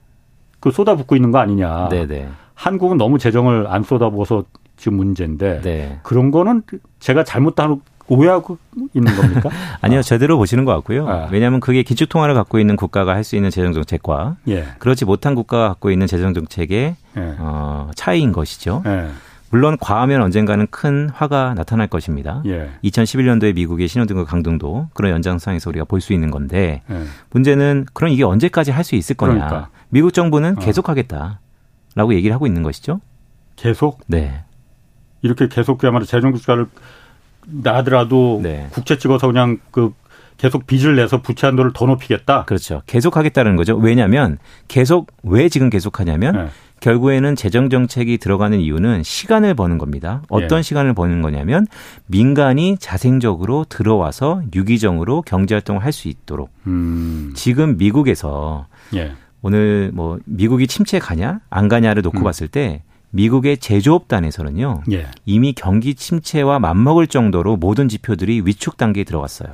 그 0.59 0.69
쏟아붓고 0.69 1.15
있는 1.15 1.31
거 1.31 1.39
아니냐. 1.39 1.89
네, 1.89 2.05
한국은 2.53 2.97
너무 2.97 3.17
재정을 3.17 3.65
안 3.67 3.81
쏟아부어서 3.81 4.45
지금 4.77 4.97
문제인데 4.97 5.61
그런 6.03 6.29
거는 6.29 6.61
제가 6.99 7.23
잘못한 7.23 7.81
오해하고 8.07 8.57
있는 8.93 9.15
겁니까? 9.15 9.49
아니요, 9.81 10.01
제대로 10.01 10.37
보시는 10.37 10.65
것 10.65 10.73
같고요. 10.75 11.07
아. 11.07 11.27
왜냐하면 11.31 11.59
그게 11.59 11.83
기축통화를 11.83 12.35
갖고 12.35 12.59
있는 12.59 12.75
국가가 12.75 13.13
할 13.15 13.23
수 13.23 13.35
있는 13.37 13.49
재정 13.49 13.71
정책과 13.73 14.35
예. 14.49 14.65
그렇지 14.79 15.05
못한 15.05 15.33
국가가 15.35 15.69
갖고 15.69 15.89
있는 15.91 16.07
재정 16.07 16.33
정책의 16.33 16.95
예. 17.17 17.35
어, 17.39 17.89
차이인 17.95 18.31
것이죠. 18.33 18.83
예. 18.85 19.09
물론 19.49 19.77
과하면 19.79 20.21
언젠가는 20.23 20.65
큰 20.71 21.09
화가 21.13 21.53
나타날 21.53 21.87
것입니다. 21.87 22.41
예. 22.47 22.71
2011년도에 22.83 23.53
미국의 23.53 23.87
신호등급 23.87 24.27
강등도 24.27 24.89
그런 24.93 25.11
연장선에서 25.11 25.69
우리가 25.69 25.85
볼 25.85 26.01
수 26.01 26.11
있는 26.11 26.31
건데 26.31 26.81
예. 26.89 27.03
문제는 27.31 27.85
그럼 27.93 28.11
이게 28.11 28.23
언제까지 28.23 28.71
할 28.71 28.83
수 28.83 28.95
있을 28.95 29.15
거냐. 29.15 29.33
그러니까. 29.33 29.69
미국 29.89 30.11
정부는 30.13 30.57
어. 30.57 30.59
계속하겠다라고 30.59 32.13
얘기를 32.15 32.33
하고 32.33 32.47
있는 32.47 32.63
것이죠. 32.63 32.99
계속? 33.55 34.01
네. 34.07 34.43
이렇게 35.21 35.47
계속 35.47 35.77
그야말로 35.77 36.03
재정 36.05 36.31
국가를 36.31 36.65
나더라도 37.47 38.39
네. 38.43 38.67
국채 38.71 38.97
찍어서 38.97 39.27
그냥 39.27 39.59
그 39.71 39.93
계속 40.37 40.67
빚을 40.67 40.95
내서 40.95 41.21
부채 41.21 41.47
한도를 41.47 41.71
더 41.73 41.85
높이겠다. 41.85 42.45
그렇죠. 42.45 42.81
계속 42.85 43.17
하겠다는 43.17 43.55
거죠. 43.55 43.75
왜냐하면 43.75 44.39
계속 44.67 45.11
왜 45.23 45.47
지금 45.47 45.69
계속 45.69 45.99
하냐면 45.99 46.35
네. 46.35 46.47
결국에는 46.81 47.35
재정 47.37 47.69
정책이 47.69 48.17
들어가는 48.17 48.59
이유는 48.59 49.03
시간을 49.03 49.53
버는 49.53 49.77
겁니다. 49.77 50.21
어떤 50.27 50.57
예. 50.57 50.61
시간을 50.61 50.93
버는 50.93 51.21
거냐면 51.21 51.65
민간이 52.07 52.77
자생적으로 52.77 53.65
들어와서 53.69 54.41
유기적으로 54.53 55.21
경제 55.21 55.55
활동을 55.55 55.81
할 55.81 55.93
수 55.93 56.09
있도록 56.09 56.49
음. 56.67 57.31
지금 57.35 57.77
미국에서 57.77 58.67
예. 58.95 59.13
오늘 59.41 59.91
뭐 59.93 60.19
미국이 60.25 60.67
침체 60.67 60.99
가냐 60.99 61.39
안 61.49 61.69
가냐를 61.69 62.01
놓고 62.01 62.17
음. 62.17 62.23
봤을 62.23 62.47
때 62.49 62.81
미국의 63.13 63.57
제조업단에서는요. 63.57 64.83
예. 64.91 65.05
이미 65.25 65.53
경기 65.53 65.93
침체와 65.93 66.59
맞먹을 66.59 67.07
정도로 67.07 67.57
모든 67.57 67.87
지표들이 67.87 68.41
위축 68.43 68.75
단계에 68.77 69.03
들어갔어요. 69.03 69.49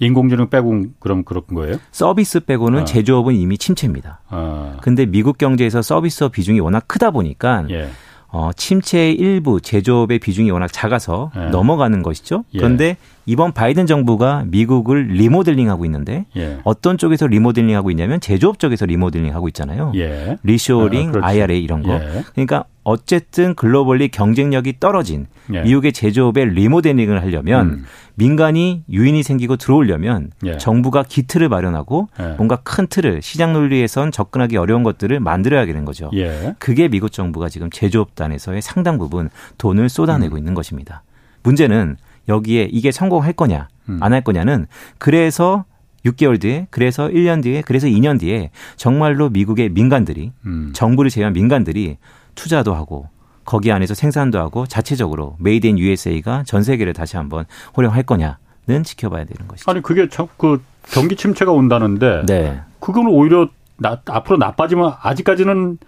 인공지능 0.00 0.48
빼고 0.48 0.84
그럼 0.98 1.24
그런 1.24 1.42
거예요? 1.54 1.76
서비스 1.92 2.40
빼고는 2.40 2.80
아. 2.80 2.84
제조업은 2.84 3.34
이미 3.34 3.58
침체입니다. 3.58 4.20
아. 4.28 4.76
근데 4.82 5.06
미국 5.06 5.38
경제에서 5.38 5.82
서비스업 5.82 6.32
비중이 6.32 6.60
워낙 6.60 6.84
크다 6.86 7.10
보니까 7.10 7.64
예. 7.70 7.88
어, 8.28 8.50
침체의 8.54 9.14
일부 9.14 9.60
제조업의 9.60 10.20
비중이 10.20 10.50
워낙 10.50 10.72
작아서 10.72 11.30
예. 11.36 11.46
넘어가는 11.50 12.02
것이죠. 12.02 12.44
예. 12.54 12.58
그런데 12.58 12.96
이번 13.26 13.52
바이든 13.52 13.86
정부가 13.86 14.44
미국을 14.46 15.08
리모델링하고 15.08 15.84
있는데 15.84 16.26
예. 16.36 16.58
어떤 16.64 16.96
쪽에서 16.96 17.26
리모델링하고 17.26 17.90
있냐면 17.90 18.20
제조업 18.20 18.58
쪽에서 18.58 18.86
리모델링하고 18.86 19.48
있잖아요. 19.48 19.92
예. 19.96 20.38
리쇼링, 20.42 21.12
아, 21.16 21.26
IRA 21.26 21.62
이런 21.62 21.82
거. 21.82 21.92
예. 21.94 22.24
그러니까 22.32 22.64
어쨌든 22.82 23.54
globally 23.54 24.08
경쟁력이 24.08 24.80
떨어진 24.80 25.26
예. 25.52 25.62
미국의 25.62 25.92
제조업의 25.92 26.54
리모델링을 26.54 27.22
하려면 27.22 27.66
음. 27.66 27.84
민간이 28.14 28.84
유인이 28.90 29.22
생기고 29.22 29.56
들어오려면 29.56 30.30
예. 30.44 30.56
정부가 30.56 31.02
기틀을 31.02 31.48
마련하고 31.48 32.08
예. 32.20 32.34
뭔가 32.36 32.56
큰 32.56 32.86
틀을 32.86 33.22
시장 33.22 33.52
논리에선 33.52 34.12
접근하기 34.12 34.56
어려운 34.56 34.82
것들을 34.82 35.20
만들어야 35.20 35.66
되는 35.66 35.84
거죠. 35.84 36.10
예. 36.14 36.54
그게 36.58 36.88
미국 36.88 37.12
정부가 37.12 37.48
지금 37.48 37.70
제조업단에서의 37.70 38.62
상당 38.62 38.98
부분 38.98 39.30
돈을 39.58 39.88
쏟아내고 39.88 40.36
음. 40.36 40.38
있는 40.38 40.54
것입니다. 40.54 41.02
문제는 41.42 41.96
여기에 42.28 42.68
이게 42.70 42.92
성공할 42.92 43.32
거냐 43.32 43.68
음. 43.88 43.98
안할 44.02 44.22
거냐는 44.22 44.66
그래서 44.98 45.64
6개월 46.04 46.40
뒤에 46.40 46.66
그래서 46.70 47.08
1년 47.08 47.42
뒤에 47.42 47.62
그래서 47.62 47.86
2년 47.86 48.18
뒤에 48.18 48.50
정말로 48.76 49.28
미국의 49.28 49.70
민간들이 49.70 50.32
음. 50.46 50.70
정부를 50.74 51.10
제외한 51.10 51.32
민간들이 51.32 51.98
투자도 52.40 52.74
하고 52.74 53.08
거기 53.44 53.70
안에서 53.70 53.94
생산도 53.94 54.38
하고 54.38 54.66
자체적으로 54.66 55.36
made 55.40 55.66
in 55.66 55.78
USA가 55.78 56.42
전 56.44 56.62
세계를 56.62 56.94
다시 56.94 57.16
한번 57.16 57.44
활용할 57.74 58.02
거냐는 58.04 58.82
지켜봐야 58.82 59.24
되는 59.24 59.46
것이죠. 59.46 59.70
아니 59.70 59.82
그게 59.82 60.08
그 60.38 60.62
경기 60.84 61.16
침체가 61.16 61.52
온다는데 61.52 62.24
네. 62.26 62.60
그거는 62.78 63.10
오히려 63.10 63.48
나, 63.76 64.00
앞으로 64.06 64.38
나빠지면 64.38 64.94
아직까지는 65.02 65.78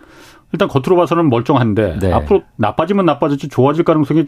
일단 0.53 0.69
겉으로 0.69 0.97
봐서는 0.97 1.31
멀쩡한데 1.31 1.99
네. 2.01 2.13
앞으로 2.13 2.43
나빠지면 2.57 3.07
나빠질지 3.07 3.49
좋아질 3.49 3.85
가능성이 3.85 4.27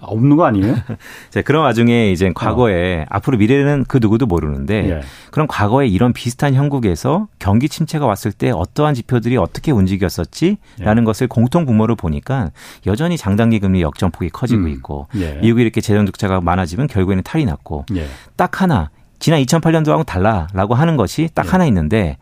없는 0.00 0.36
거 0.36 0.44
아니에요? 0.44 0.76
자, 1.30 1.42
그런 1.42 1.64
와중에 1.64 2.10
이제 2.10 2.30
과거에 2.34 3.02
어. 3.02 3.06
앞으로 3.08 3.38
미래는 3.38 3.84
그 3.88 3.98
누구도 4.00 4.26
모르는데 4.26 4.90
예. 4.90 5.00
그럼 5.30 5.46
과거에 5.48 5.86
이런 5.86 6.12
비슷한 6.12 6.54
형국에서 6.54 7.28
경기 7.38 7.68
침체가 7.68 8.06
왔을 8.06 8.32
때 8.32 8.50
어떠한 8.50 8.94
지표들이 8.94 9.36
어떻게 9.36 9.72
움직였었지라는 9.72 10.58
예. 11.02 11.04
것을 11.04 11.28
공통 11.28 11.66
분모를 11.66 11.94
보니까 11.96 12.50
여전히 12.86 13.16
장단기 13.16 13.60
금리 13.60 13.82
역전폭이 13.82 14.30
커지고 14.30 14.62
음. 14.62 14.68
있고 14.68 15.06
예. 15.16 15.34
미국이 15.40 15.62
이렇게 15.62 15.80
재정 15.80 16.06
적자가 16.06 16.40
많아지면 16.40 16.86
결국에는 16.86 17.22
탈이 17.22 17.44
났고 17.44 17.84
예. 17.94 18.06
딱 18.36 18.62
하나 18.62 18.90
지난 19.18 19.42
2008년도하고 19.42 20.06
달라라고 20.06 20.74
하는 20.74 20.96
것이 20.96 21.28
딱 21.34 21.46
예. 21.46 21.50
하나 21.50 21.66
있는데 21.66 22.16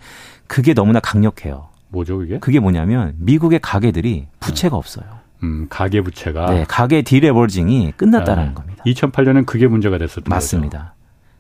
그게 0.47 0.75
너무나 0.75 1.01
강력해요. 1.01 1.69
뭐죠, 1.91 2.23
이게? 2.23 2.39
그게 2.39 2.61
뭐냐면 2.61 3.15
미국의 3.19 3.61
가게들이 3.61 4.27
부채가 4.41 4.77
없어요. 4.77 5.18
음, 5.43 5.67
가계 5.69 6.01
부채가 6.01 6.51
네, 6.51 6.65
가계 6.69 7.03
디레버징이 7.03 7.93
끝났다는 7.97 8.49
네. 8.49 8.55
겁니다. 8.55 8.83
2008년은 8.87 9.47
그게 9.47 9.67
문제가 9.67 9.99
됐었던 9.99 10.25
맞습니다. 10.29 10.95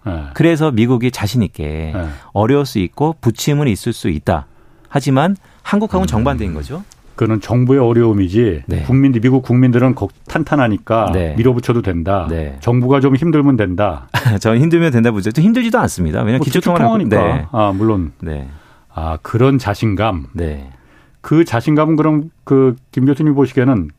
네. 0.06 0.24
그래서 0.34 0.70
미국이 0.70 1.10
자신 1.10 1.42
있게 1.42 1.92
네. 1.94 2.08
어려울 2.32 2.64
수 2.64 2.78
있고 2.78 3.16
부침은 3.20 3.68
있을 3.68 3.92
수 3.92 4.08
있다. 4.08 4.46
하지만 4.88 5.36
한국하고는 5.62 6.04
음. 6.04 6.06
정반대인 6.06 6.54
거죠. 6.54 6.82
그는 7.18 7.40
정부의 7.40 7.80
어려움이지 7.80 8.62
네. 8.66 8.82
국민들 8.84 9.20
미국 9.20 9.42
국민들은 9.42 9.96
탄탄하니까 10.28 11.10
네. 11.12 11.34
밀어붙여도 11.36 11.82
된다. 11.82 12.28
네. 12.30 12.56
정부가 12.60 13.00
좀 13.00 13.16
힘들면 13.16 13.56
된다. 13.56 14.08
저는 14.40 14.60
힘들면 14.60 14.92
된다 14.92 15.10
보죠. 15.10 15.32
또 15.32 15.42
힘들지도 15.42 15.80
않습니다. 15.80 16.20
왜냐하면 16.20 16.38
뭐 16.38 16.44
기초통화니까. 16.44 17.16
네. 17.16 17.46
아 17.50 17.72
물론. 17.74 18.12
네. 18.20 18.48
아 18.94 19.18
그런 19.20 19.58
자신감. 19.58 20.28
네. 20.32 20.70
그 21.20 21.44
자신감은 21.44 21.96
그럼 21.96 22.30
그 22.44 22.76
김 22.90 23.04
교수님 23.06 23.34
보시기에는 23.34 23.90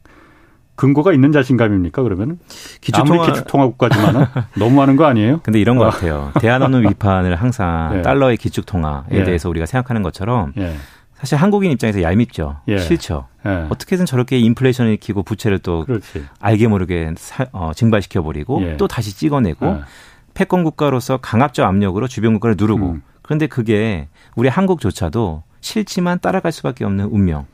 근거가 0.76 1.12
있는 1.12 1.34
자신감입니까 1.34 2.04
그러면? 2.04 2.40
기축통화 2.80 3.26
기축통화 3.28 3.66
국가지만은 3.68 4.26
너무하는 4.58 4.96
거 4.96 5.06
아니에요? 5.06 5.42
근데 5.44 5.60
이런 5.60 5.78
것 5.78 5.86
어. 5.86 5.90
같아요. 5.90 6.32
대안없는 6.40 6.84
위판을 6.90 7.36
항상 7.36 7.96
예. 7.98 8.02
달러의 8.02 8.38
기축통화에 8.38 9.04
예. 9.12 9.24
대해서 9.26 9.50
우리가 9.50 9.66
생각하는 9.66 10.04
것처럼 10.04 10.54
예. 10.58 10.76
사실 11.16 11.36
한국인 11.36 11.72
입장에서 11.72 12.02
얄밉죠. 12.02 12.62
예. 12.70 12.78
싫죠. 12.78 13.28
예. 13.46 13.68
어떻게든 13.70 14.06
저렇게 14.06 14.40
인플레이션을 14.40 14.92
일으키고 14.92 15.24
부채를 15.24 15.60
또 15.60 15.84
그렇지. 15.84 16.24
알게 16.40 16.68
모르게 16.68 17.12
사, 17.18 17.46
어, 17.52 17.72
증발시켜 17.76 18.24
버리고 18.24 18.62
예. 18.64 18.78
또 18.78 18.88
다시 18.88 19.14
찍어내고 19.18 19.82
패권 20.34 20.64
국가로서 20.64 21.18
강압적 21.18 21.68
압력으로 21.68 22.08
주변 22.08 22.32
국가를 22.34 22.56
누르고 22.58 22.92
음. 22.92 23.02
그런데 23.22 23.48
그게 23.48 24.08
우리 24.38 24.48
한국조차도 24.48 25.44
싫지만 25.62 26.20
따라갈 26.20 26.52
수밖에 26.52 26.86
없는 26.86 27.06
운명. 27.06 27.46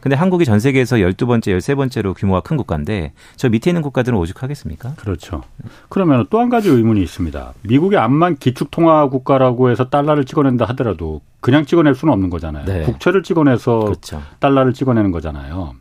근데 0.00 0.16
한국이 0.16 0.44
전 0.44 0.60
세계에서 0.60 0.96
12번째, 0.96 1.56
13번째로 1.56 2.14
규모가 2.14 2.42
큰 2.42 2.58
국가인데 2.58 3.14
저 3.36 3.48
밑에 3.48 3.70
있는 3.70 3.80
국가들은 3.80 4.18
오죽하겠습니까? 4.18 4.96
그렇죠. 4.96 5.42
그러면 5.88 6.26
또 6.28 6.40
한 6.40 6.50
가지 6.50 6.68
의문이 6.68 7.02
있습니다. 7.02 7.54
미국이 7.62 7.96
암만 7.96 8.36
기축통화 8.36 9.08
국가라고 9.08 9.70
해서 9.70 9.88
달러를 9.88 10.26
찍어낸다 10.26 10.66
하더라도 10.66 11.22
그냥 11.40 11.64
찍어낼 11.64 11.94
수는 11.94 12.12
없는 12.12 12.28
거잖아요. 12.28 12.66
네. 12.66 12.82
국채를 12.82 13.22
찍어내서 13.22 13.78
그렇죠. 13.78 14.22
달러를 14.40 14.74
찍어내는 14.74 15.10
거잖아요. 15.10 15.74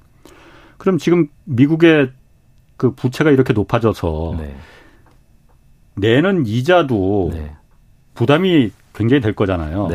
그럼 0.78 0.98
지금 0.98 1.28
미국의 1.44 2.12
그 2.78 2.92
부채가 2.96 3.30
이렇게 3.30 3.52
높아져서 3.52 4.36
네. 4.40 4.56
내는 5.96 6.46
이자도 6.46 7.32
네. 7.34 7.52
부담이 8.14 8.72
굉장히 8.96 9.20
될 9.20 9.34
거잖아요. 9.34 9.90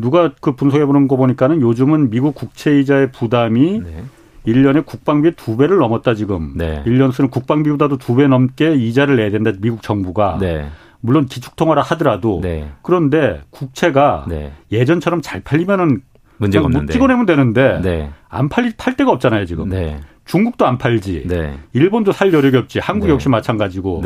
네. 0.00 0.06
누가 0.06 0.32
그 0.40 0.52
분석해 0.56 0.84
보는 0.86 1.08
거 1.08 1.16
보니까는 1.16 1.60
요즘은 1.60 2.10
미국 2.10 2.34
국채 2.34 2.78
이자의 2.80 3.12
부담이 3.12 3.80
네. 3.80 4.04
1년에 4.46 4.86
국방비 4.86 5.32
두 5.36 5.56
배를 5.56 5.76
넘었다 5.78 6.14
지금. 6.14 6.52
네. 6.56 6.82
1년 6.86 7.12
쓰는 7.12 7.28
국방비보다도 7.30 7.98
두 7.98 8.16
배 8.16 8.26
넘게 8.26 8.74
이자를 8.74 9.16
내야 9.16 9.30
된다 9.30 9.52
미국 9.60 9.82
정부가. 9.82 10.38
네. 10.40 10.66
물론 11.02 11.26
기축통화라 11.26 11.82
하더라도 11.82 12.40
네. 12.42 12.70
그런데 12.82 13.42
국채가 13.50 14.24
네. 14.28 14.52
예전처럼 14.72 15.22
잘 15.22 15.40
팔리면은 15.40 16.02
문제가 16.38 16.64
없는데 16.66 16.92
찍어내면 16.92 17.26
되는데 17.26 17.80
네. 17.82 18.10
안 18.28 18.48
팔리 18.48 18.72
팔 18.76 18.96
데가 18.96 19.10
없잖아요 19.12 19.44
지금. 19.46 19.68
네. 19.68 20.00
중국도 20.24 20.66
안 20.66 20.78
팔지. 20.78 21.24
네. 21.26 21.58
일본도 21.72 22.12
살 22.12 22.32
여력이 22.32 22.56
없지. 22.56 22.78
한국 22.78 23.06
네. 23.06 23.12
역시 23.12 23.28
마찬가지고. 23.28 24.00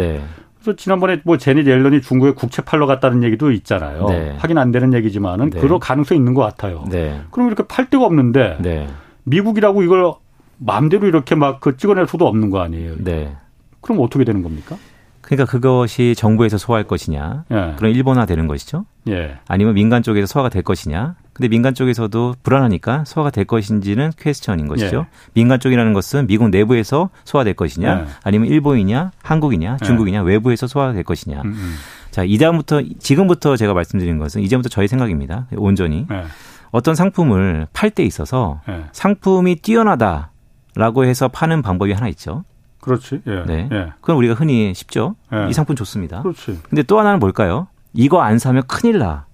네. 0.65 0.73
그래서 0.73 0.77
지난번에 0.77 1.21
뭐 1.25 1.37
제니 1.37 1.67
옐런이 1.67 2.01
중국에 2.01 2.33
국채 2.33 2.63
팔러 2.63 2.87
갔다는 2.87 3.23
얘기도 3.23 3.53
있잖아요. 3.53 4.07
네. 4.09 4.35
확인 4.39 4.57
안 4.59 4.73
되는 4.73 4.95
얘기지만은 4.95 5.51
네. 5.51 5.61
그럴 5.61 5.79
가능성이 5.79 6.19
있는 6.19 6.33
것 6.35 6.43
같아요. 6.43 6.85
네. 6.89 7.21
그럼 7.31 7.49
이렇게 7.49 7.65
팔 7.69 7.91
데가 7.91 8.05
없는데 8.05 8.57
네. 8.61 8.89
미국이라고 9.25 9.83
이걸 9.83 10.13
마음대로 10.59 11.07
이렇게 11.07 11.35
막 11.35 11.61
그 11.61 11.77
찍어낼 11.77 12.07
수도 12.07 12.27
없는 12.27 12.51
거 12.51 12.61
아니에요. 12.61 12.97
네. 12.99 13.37
그럼 13.81 14.01
어떻게 14.01 14.25
되는 14.25 14.43
겁니까? 14.43 14.77
그러니까 15.21 15.51
그것이 15.51 16.15
정부에서 16.15 16.59
소화할 16.59 16.85
것이냐, 16.85 17.45
예. 17.51 17.73
그럼 17.77 17.93
일본화 17.93 18.27
되는 18.27 18.47
것이죠. 18.47 18.85
예. 19.09 19.39
아니면 19.49 19.75
민간 19.75 20.03
쪽에서 20.03 20.27
소화가 20.27 20.51
될 20.51 20.63
것이냐. 20.63 21.15
근데 21.35 21.49
민간 21.49 21.75
쪽에서도 21.75 22.37
불안하니까 22.45 23.05
소화가 23.05 23.31
될 23.31 23.45
것인지는 23.45 24.13
퀘스천인 24.17 24.69
것이죠. 24.69 24.97
예. 24.99 25.07
민간 25.35 25.59
쪽이라는 25.59 25.93
것은 25.93 26.29
미국 26.29 26.49
내부에서 26.49 27.11
소화될 27.25 27.55
것이냐, 27.55 28.01
예. 28.01 28.07
아니면 28.23 28.49
일본이냐, 28.49 29.11
한국이냐, 29.23 29.79
예. 29.83 29.85
중국이냐, 29.85 30.23
외부에서 30.23 30.69
소화가 30.69 30.93
될 30.93 31.03
것이냐. 31.03 31.43
음, 31.43 31.47
음. 31.47 31.75
자, 32.13 32.23
이다음부터 32.23 32.83
지금부터 33.01 33.57
제가 33.57 33.75
말씀드린 33.75 34.19
것은 34.19 34.43
이제부터 34.43 34.69
저희 34.69 34.87
생각입니다. 34.87 35.49
온전히 35.57 36.07
예. 36.11 36.25
어떤 36.71 36.95
상품을 36.95 37.67
팔 37.73 37.91
때 37.91 38.05
있어서 38.05 38.61
상품이 38.93 39.57
뛰어나다라고 39.57 41.05
해서 41.05 41.29
파는 41.29 41.63
방법이 41.63 41.93
하나 41.93 42.09
있죠. 42.09 42.45
그렇지. 42.81 43.23
예. 43.27 43.45
네. 43.47 43.69
예. 43.73 43.93
그건 44.01 44.17
우리가 44.17 44.35
흔히 44.35 44.73
쉽죠. 44.75 45.17
예. 45.33 45.49
이 45.49 45.53
상품 45.53 45.75
좋습니다. 45.75 46.23
그렇지. 46.23 46.61
근데 46.69 46.83
또 46.85 47.01
하나는 47.01 47.19
뭘까요? 47.19 47.67
이거 47.93 48.21
안 48.23 48.39
사면 48.39 48.63
큰일 48.69 48.99
나. 48.99 49.27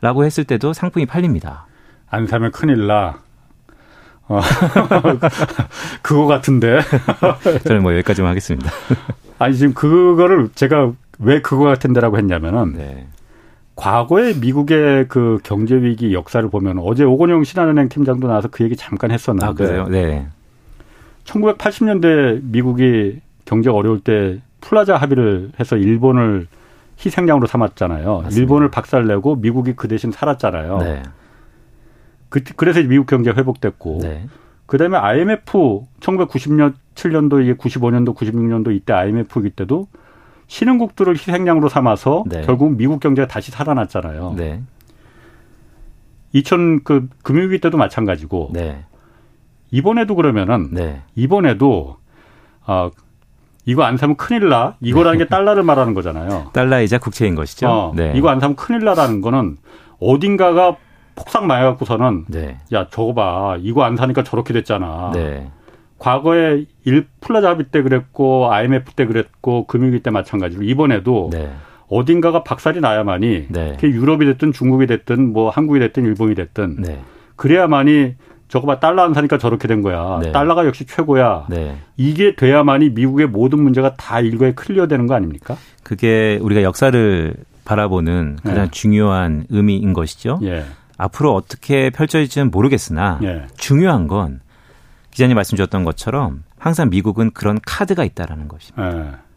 라고 0.00 0.24
했을 0.24 0.44
때도 0.44 0.72
상품이 0.72 1.06
팔립니다. 1.06 1.66
안 2.10 2.26
사면 2.26 2.52
큰일 2.52 2.86
나. 2.86 3.20
어. 4.28 4.40
그거 6.02 6.26
같은데. 6.26 6.80
저는 7.64 7.82
뭐 7.82 7.92
여기까지만 7.94 8.30
하겠습니다. 8.30 8.70
아니, 9.38 9.56
지금 9.56 9.74
그거를 9.74 10.50
제가 10.54 10.92
왜 11.18 11.40
그거 11.40 11.64
같은데라고 11.64 12.18
했냐면은. 12.18 12.74
네. 12.74 13.06
과거에 13.74 14.34
미국의 14.34 15.06
그 15.08 15.38
경제 15.44 15.76
위기 15.76 16.12
역사를 16.12 16.46
보면 16.48 16.78
어제 16.80 17.04
오건영 17.04 17.44
신한은행 17.44 17.88
팀장도 17.88 18.26
나와서 18.26 18.48
그 18.48 18.64
얘기 18.64 18.76
잠깐 18.76 19.10
했었는데. 19.10 19.46
아, 19.46 19.52
그래요? 19.52 19.86
네. 19.88 20.26
1980년대 21.24 22.40
미국이 22.42 23.20
경제가 23.44 23.76
어려울 23.76 24.00
때 24.00 24.40
플라자 24.60 24.96
합의를 24.96 25.52
해서 25.60 25.76
일본을 25.76 26.48
희생양으로 27.04 27.46
삼았잖아요. 27.46 28.22
맞습니다. 28.22 28.40
일본을 28.40 28.70
박살내고 28.70 29.36
미국이 29.36 29.74
그 29.74 29.88
대신 29.88 30.10
살았잖아요. 30.10 30.78
네. 30.78 31.02
그, 32.28 32.42
그래서 32.56 32.80
미국 32.82 33.06
경제가 33.06 33.38
회복됐고. 33.38 34.00
네. 34.02 34.26
그 34.66 34.76
다음에 34.76 34.98
IMF 34.98 35.82
1990년, 36.00 36.74
7년도 36.94 37.42
이게 37.42 37.54
95년도, 37.54 38.14
96년도 38.14 38.74
이때 38.74 38.92
IMF 38.92 39.46
이때도 39.46 39.88
신흥국들을 40.48 41.14
희생양으로 41.14 41.68
삼아서 41.68 42.24
네. 42.26 42.42
결국 42.42 42.76
미국 42.76 43.00
경제가 43.00 43.28
다시 43.28 43.50
살아났잖아요. 43.50 44.34
네. 44.36 44.62
2000 46.32 46.84
그 46.84 47.08
금융위기 47.22 47.60
때도 47.60 47.78
마찬가지고. 47.78 48.50
네. 48.52 48.84
이번에도 49.70 50.14
그러면은 50.14 50.68
네. 50.72 51.02
이번에도 51.14 51.96
아 52.64 52.90
이거 53.68 53.82
안 53.82 53.98
사면 53.98 54.16
큰일 54.16 54.48
나. 54.48 54.76
이거라는 54.80 55.18
게 55.18 55.26
달러를 55.26 55.62
말하는 55.62 55.92
거잖아요. 55.92 56.52
달러이자 56.54 56.96
국채인 56.96 57.34
것이죠. 57.34 57.68
어, 57.68 57.92
네. 57.94 58.14
이거 58.16 58.30
안 58.30 58.40
사면 58.40 58.56
큰일 58.56 58.82
나라는 58.82 59.20
거는 59.20 59.58
어딘가가 60.00 60.76
폭삭 61.14 61.44
망해갖고서는 61.44 62.24
네. 62.28 62.56
야 62.72 62.88
저거 62.88 63.12
봐 63.12 63.58
이거 63.60 63.82
안 63.82 63.98
사니까 63.98 64.24
저렇게 64.24 64.54
됐잖아. 64.54 65.10
네. 65.12 65.50
과거에 65.98 66.64
일 66.84 67.08
플라자 67.20 67.50
합의 67.50 67.66
때 67.70 67.82
그랬고 67.82 68.50
IMF 68.50 68.92
때 68.92 69.04
그랬고 69.04 69.66
금융위기 69.66 70.02
때 70.02 70.08
마찬가지로 70.08 70.62
이번에도 70.62 71.28
네. 71.30 71.50
어딘가가 71.90 72.44
박살이 72.44 72.80
나야만이 72.80 73.48
네. 73.50 73.76
유럽이 73.82 74.24
됐든 74.24 74.52
중국이 74.52 74.86
됐든 74.86 75.34
뭐 75.34 75.50
한국이 75.50 75.78
됐든 75.80 76.06
일본이 76.06 76.34
됐든 76.34 76.76
네. 76.80 77.02
그래야만이 77.36 78.14
저거 78.48 78.66
봐 78.66 78.80
달러 78.80 79.02
안 79.02 79.14
사니까 79.14 79.38
저렇게 79.38 79.68
된 79.68 79.82
거야. 79.82 80.20
네. 80.22 80.32
달러가 80.32 80.66
역시 80.66 80.86
최고야. 80.86 81.46
네. 81.50 81.76
이게 81.96 82.34
돼야만이 82.34 82.90
미국의 82.90 83.26
모든 83.28 83.62
문제가 83.62 83.94
다 83.94 84.20
일거에 84.20 84.52
clear되는 84.52 85.06
거 85.06 85.14
아닙니까? 85.14 85.56
그게 85.82 86.38
우리가 86.40 86.62
역사를 86.62 87.34
바라보는 87.64 88.38
가장 88.42 88.64
네. 88.64 88.70
중요한 88.70 89.44
의미인 89.50 89.92
것이죠. 89.92 90.40
예. 90.42 90.64
앞으로 90.96 91.34
어떻게 91.34 91.90
펼쳐질지는 91.90 92.50
모르겠으나 92.50 93.20
예. 93.22 93.46
중요한 93.56 94.08
건 94.08 94.40
기자님 95.10 95.34
말씀 95.34 95.56
주셨던 95.56 95.84
것처럼 95.84 96.44
항상 96.58 96.88
미국은 96.88 97.30
그런 97.32 97.58
카드가 97.64 98.04
있다라는 98.04 98.48
것입니다. 98.48 98.98
예. 98.98 99.27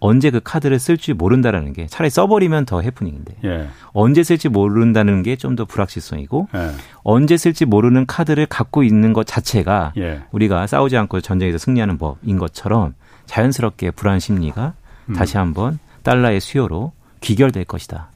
언제 0.00 0.30
그 0.30 0.40
카드를 0.42 0.78
쓸지 0.78 1.12
모른다라는 1.12 1.72
게 1.74 1.86
차라리 1.86 2.10
써버리면 2.10 2.64
더 2.64 2.80
해프닝인데 2.80 3.36
예. 3.44 3.68
언제 3.92 4.22
쓸지 4.22 4.48
모른다는 4.48 5.22
게 5.22 5.36
좀 5.36 5.56
더 5.56 5.64
불확실성이고 5.66 6.48
예. 6.54 6.70
언제 7.02 7.36
쓸지 7.36 7.66
모르는 7.66 8.06
카드를 8.06 8.46
갖고 8.46 8.82
있는 8.82 9.12
것 9.12 9.26
자체가 9.26 9.92
예. 9.98 10.22
우리가 10.32 10.66
싸우지 10.66 10.96
않고 10.96 11.20
전쟁에서 11.20 11.58
승리하는 11.58 11.98
법인 11.98 12.38
것처럼 12.38 12.94
자연스럽게 13.26 13.90
불안 13.92 14.18
심리가 14.20 14.72
음. 15.08 15.14
다시 15.14 15.36
한번 15.36 15.78
달러의 16.02 16.40
수요로 16.40 16.92
귀결될 17.20 17.64
것이다. 17.66 18.10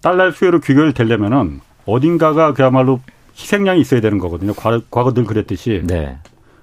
달러의 0.00 0.32
수요로 0.32 0.60
귀결되려면은 0.60 1.60
어딘가가 1.86 2.54
그야말로 2.54 3.00
희생양이 3.36 3.80
있어야 3.80 4.00
되는 4.00 4.18
거거든요. 4.18 4.52
과거, 4.54 5.12
늘 5.14 5.24
그랬듯이. 5.24 5.82
네. 5.84 6.18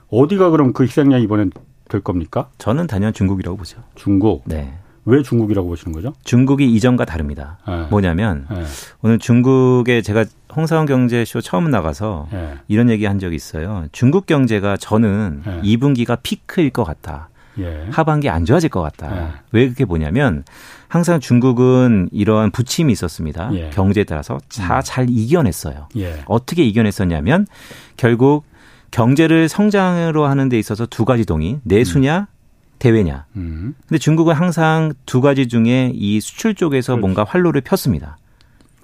어디가 0.09 0.49
그럼 0.49 0.73
그 0.73 0.83
희생양이 0.83 1.23
이번엔 1.23 1.51
될 1.95 2.01
겁니까? 2.01 2.49
저는 2.57 2.87
단연 2.87 3.13
중국이라고 3.13 3.55
보죠. 3.55 3.81
중국. 3.95 4.43
네. 4.45 4.73
왜 5.05 5.21
중국이라고 5.21 5.67
보시는 5.69 5.93
거죠? 5.93 6.13
중국이 6.23 6.69
이전과 6.73 7.05
다릅니다. 7.05 7.57
네. 7.67 7.87
뭐냐면 7.89 8.47
네. 8.49 8.63
오늘 9.01 9.19
중국에 9.19 10.01
제가 10.01 10.25
홍사원 10.53 10.87
경제쇼 10.87 11.41
처음 11.41 11.69
나가서 11.69 12.27
네. 12.31 12.55
이런 12.67 12.89
얘기 12.89 13.05
한 13.05 13.19
적이 13.19 13.35
있어요. 13.35 13.85
중국 13.91 14.25
경제가 14.25 14.77
저는 14.77 15.43
2분기가 15.63 16.17
피크일 16.21 16.71
것 16.71 16.83
같다. 16.83 17.29
예. 17.59 17.87
하반기 17.89 18.29
안 18.29 18.43
좋아질 18.43 18.69
것 18.69 18.81
같다. 18.81 19.15
예. 19.15 19.31
왜 19.51 19.65
그렇게 19.65 19.85
보냐면 19.85 20.43
항상 20.89 21.21
중국은 21.21 22.09
이러한 22.11 22.51
부침이 22.51 22.91
있었습니다. 22.91 23.49
예. 23.53 23.69
경제에 23.69 24.03
따라서 24.03 24.39
다잘 24.49 25.05
음. 25.05 25.09
이겨냈어요. 25.09 25.87
예. 25.97 26.23
어떻게 26.25 26.63
이겨냈었냐면 26.63 27.47
결국 27.95 28.43
경제를 28.95 29.49
성장으로 29.49 30.25
하는 30.25 30.47
데 30.47 30.57
있어서 30.57 30.85
두 30.85 31.03
가지 31.03 31.25
동의 31.25 31.59
내수냐 31.63 32.19
음. 32.19 32.25
대외냐. 32.79 33.25
음. 33.35 33.75
근데 33.89 33.97
중국은 33.99 34.33
항상 34.33 34.93
두 35.05 35.19
가지 35.19 35.49
중에 35.49 35.91
이 35.93 36.21
수출 36.21 36.55
쪽에서 36.55 36.93
그렇지. 36.93 37.01
뭔가 37.01 37.25
활로를 37.25 37.59
폈습니다. 37.59 38.17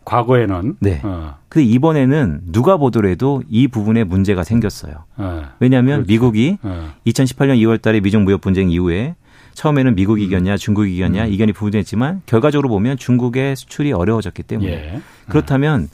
과거에는. 0.03 0.75
네. 0.81 0.99
어. 1.03 1.37
근데 1.47 1.65
이번에는 1.65 2.41
누가 2.51 2.75
보더라도 2.75 3.41
이 3.49 3.69
부분에 3.69 4.03
문제가 4.03 4.43
생겼어요. 4.43 5.05
어. 5.15 5.43
왜냐하면 5.61 6.03
그렇죠. 6.03 6.07
미국이 6.07 6.57
어. 6.61 6.91
2018년 7.07 7.55
2월 7.59 7.81
달에 7.81 8.01
미중 8.01 8.25
무역 8.25 8.41
분쟁 8.41 8.69
이후에 8.69 9.15
처음에는 9.53 9.95
미국이 9.95 10.23
음. 10.23 10.27
이겼냐 10.27 10.57
중국이 10.57 10.93
이겼냐 10.93 11.23
음. 11.23 11.31
이견이 11.31 11.53
부분했지만 11.53 12.23
결과적으로 12.25 12.67
보면 12.67 12.97
중국의 12.97 13.55
수출이 13.55 13.93
어려워졌기 13.93 14.43
때문에 14.43 14.71
예. 14.71 15.01
그렇다면 15.29 15.87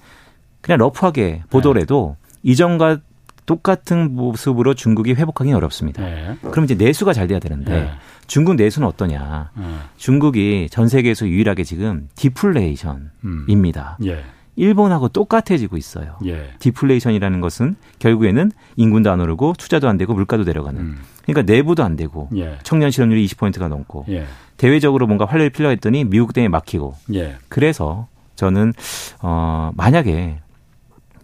그냥 0.61 0.79
러프하게 0.79 1.43
보더라도 1.51 2.15
예. 2.19 2.51
이전과 2.51 3.01
똑같은 3.47 4.13
모습으로 4.13 4.75
중국이 4.75 5.13
회복하기는 5.13 5.57
어렵습니다. 5.57 6.03
네. 6.03 6.37
그럼 6.51 6.65
이제 6.65 6.75
내수가 6.75 7.13
잘 7.13 7.27
돼야 7.27 7.39
되는데 7.39 7.71
네. 7.71 7.89
중국 8.27 8.55
내수는 8.55 8.87
어떠냐? 8.89 9.51
네. 9.55 9.63
중국이 9.95 10.67
전 10.69 10.87
세계에서 10.89 11.27
유일하게 11.27 11.63
지금 11.63 12.09
디플레이션입니다. 12.15 13.97
음. 14.01 14.05
예. 14.05 14.23
일본하고 14.57 15.07
똑같아지고 15.09 15.77
있어요. 15.77 16.17
예. 16.25 16.49
디플레이션이라는 16.59 17.39
것은 17.39 17.77
결국에는 17.99 18.51
인구도 18.75 19.11
안 19.11 19.21
오르고 19.21 19.53
투자도 19.57 19.87
안 19.87 19.97
되고 19.97 20.13
물가도 20.13 20.43
내려가는. 20.43 20.81
음. 20.81 20.97
그러니까 21.23 21.51
내부도 21.51 21.83
안 21.83 21.95
되고 21.95 22.27
예. 22.35 22.57
청년 22.63 22.91
실업률이 22.91 23.25
20%가 23.27 23.69
넘고 23.69 24.05
예. 24.09 24.25
대외적으로 24.57 25.07
뭔가 25.07 25.23
활력이 25.25 25.51
필요했더니 25.51 26.03
미국 26.03 26.33
때문에 26.33 26.49
막히고. 26.49 26.95
예. 27.13 27.37
그래서 27.47 28.07
저는 28.35 28.73
어 29.21 29.71
만약에 29.75 30.39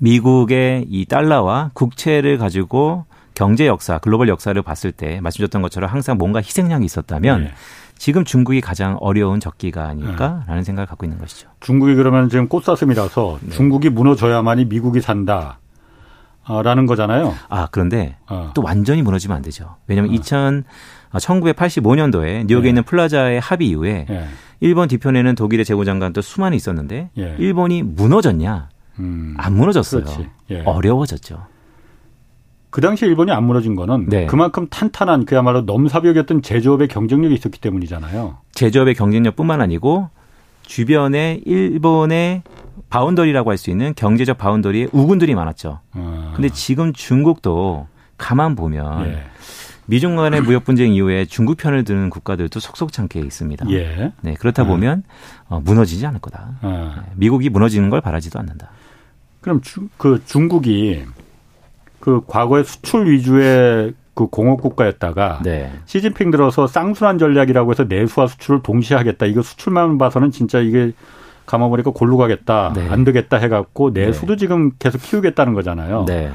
미국의 0.03 0.85
이 0.89 1.05
달러와 1.05 1.71
국채를 1.73 2.37
가지고 2.37 3.05
경제 3.35 3.65
역사, 3.67 3.97
글로벌 3.99 4.27
역사를 4.27 4.61
봤을 4.61 4.91
때 4.91 5.21
말씀드렸던 5.21 5.61
것처럼 5.61 5.89
항상 5.89 6.17
뭔가 6.17 6.39
희생양이 6.39 6.85
있었다면 6.85 7.43
네. 7.45 7.51
지금 7.97 8.25
중국이 8.25 8.59
가장 8.59 8.97
어려운 8.99 9.39
적기가 9.39 9.87
아닐까라는 9.87 10.57
네. 10.57 10.63
생각을 10.63 10.87
갖고 10.87 11.05
있는 11.05 11.19
것이죠. 11.19 11.47
중국이 11.61 11.95
그러면 11.95 12.29
지금 12.29 12.49
꽃사슴이라서 12.49 13.39
네. 13.41 13.49
중국이 13.51 13.89
무너져야만이 13.89 14.65
미국이 14.65 14.99
산다. 14.99 15.59
라는 16.45 16.85
거잖아요. 16.87 17.33
아, 17.47 17.69
그런데 17.71 18.17
어. 18.27 18.51
또 18.53 18.61
완전히 18.61 19.01
무너지면 19.01 19.37
안 19.37 19.41
되죠. 19.41 19.77
왜냐하면 19.87 20.11
어. 20.11 20.15
2000, 20.15 20.65
1985년도에 21.13 22.45
뉴욕에 22.47 22.63
네. 22.63 22.69
있는 22.69 22.83
플라자의 22.83 23.39
합의 23.39 23.69
이후에 23.69 24.05
네. 24.09 24.27
일본 24.59 24.89
뒤편에는 24.89 25.35
독일의 25.35 25.63
재무장관 25.63 26.11
또 26.11 26.21
수많이 26.21 26.57
있었는데 26.57 27.11
예. 27.17 27.35
일본이 27.39 27.81
무너졌냐? 27.81 28.67
음. 28.99 29.33
안 29.37 29.53
무너졌어요. 29.55 30.03
예. 30.51 30.61
어려워졌죠. 30.61 31.45
그 32.69 32.81
당시 32.81 33.05
일본이 33.05 33.31
안 33.31 33.43
무너진 33.43 33.75
거는 33.75 34.07
네. 34.09 34.25
그만큼 34.25 34.67
탄탄한 34.67 35.25
그야말로 35.25 35.61
넘사벽이었던 35.61 36.41
제조업의 36.41 36.87
경쟁력이 36.87 37.35
있었기 37.35 37.59
때문이잖아요. 37.61 38.37
제조업의 38.53 38.95
경쟁력뿐만 38.95 39.61
아니고 39.61 40.09
주변에 40.63 41.41
일본의 41.45 42.41
boundary라고 42.89 43.51
할 43.51 43.57
수 43.57 43.69
있는 43.69 43.93
경제적 43.95 44.37
boundary에 44.37 44.87
우군들이 44.91 45.35
많았죠. 45.35 45.81
아. 45.91 46.31
근데 46.35 46.49
지금 46.49 46.93
중국도 46.93 47.87
가만 48.17 48.55
보면 48.55 49.05
예. 49.07 49.23
미중 49.85 50.15
간의 50.15 50.41
무역 50.41 50.63
분쟁 50.63 50.93
이후에 50.93 51.25
중국 51.25 51.57
편을 51.57 51.83
드는 51.83 52.09
국가들도 52.09 52.59
속속창게 52.59 53.19
있습니다. 53.19 53.69
예. 53.71 54.13
네, 54.21 54.33
그렇다 54.35 54.63
아. 54.63 54.65
보면 54.65 55.03
어, 55.49 55.59
무너지지 55.63 56.05
않을 56.07 56.19
거다. 56.21 56.57
아. 56.61 57.03
네, 57.05 57.11
미국이 57.17 57.49
무너지는 57.49 57.89
걸 57.91 58.01
바라지도 58.01 58.39
않는다. 58.39 58.69
그럼 59.43 59.61
주, 59.61 59.87
그 59.97 60.21
중국이 60.25 61.03
그 61.99 62.21
과거에 62.25 62.63
수출 62.63 63.11
위주의 63.11 63.93
그 64.13 64.27
공업 64.27 64.61
국가였다가 64.61 65.41
네. 65.43 65.71
시진핑 65.85 66.31
들어서 66.31 66.65
쌍순환 66.65 67.17
전략이라고 67.17 67.71
해서 67.71 67.83
내수와 67.83 68.27
수출을 68.27 68.61
동시에 68.63 68.95
하겠다. 68.97 69.25
이거 69.25 69.41
수출만 69.41 69.97
봐서는 69.97 70.31
진짜 70.31 70.59
이게 70.59 70.93
가만 71.45 71.69
보니까 71.69 71.91
골로 71.91 72.17
가겠다. 72.17 72.73
네. 72.73 72.87
안 72.89 73.03
되겠다 73.03 73.37
해갖고 73.37 73.89
내수도 73.91 74.33
네. 74.33 74.37
지금 74.37 74.71
계속 74.79 75.01
키우겠다는 75.01 75.53
거잖아요. 75.53 76.05
네. 76.07 76.31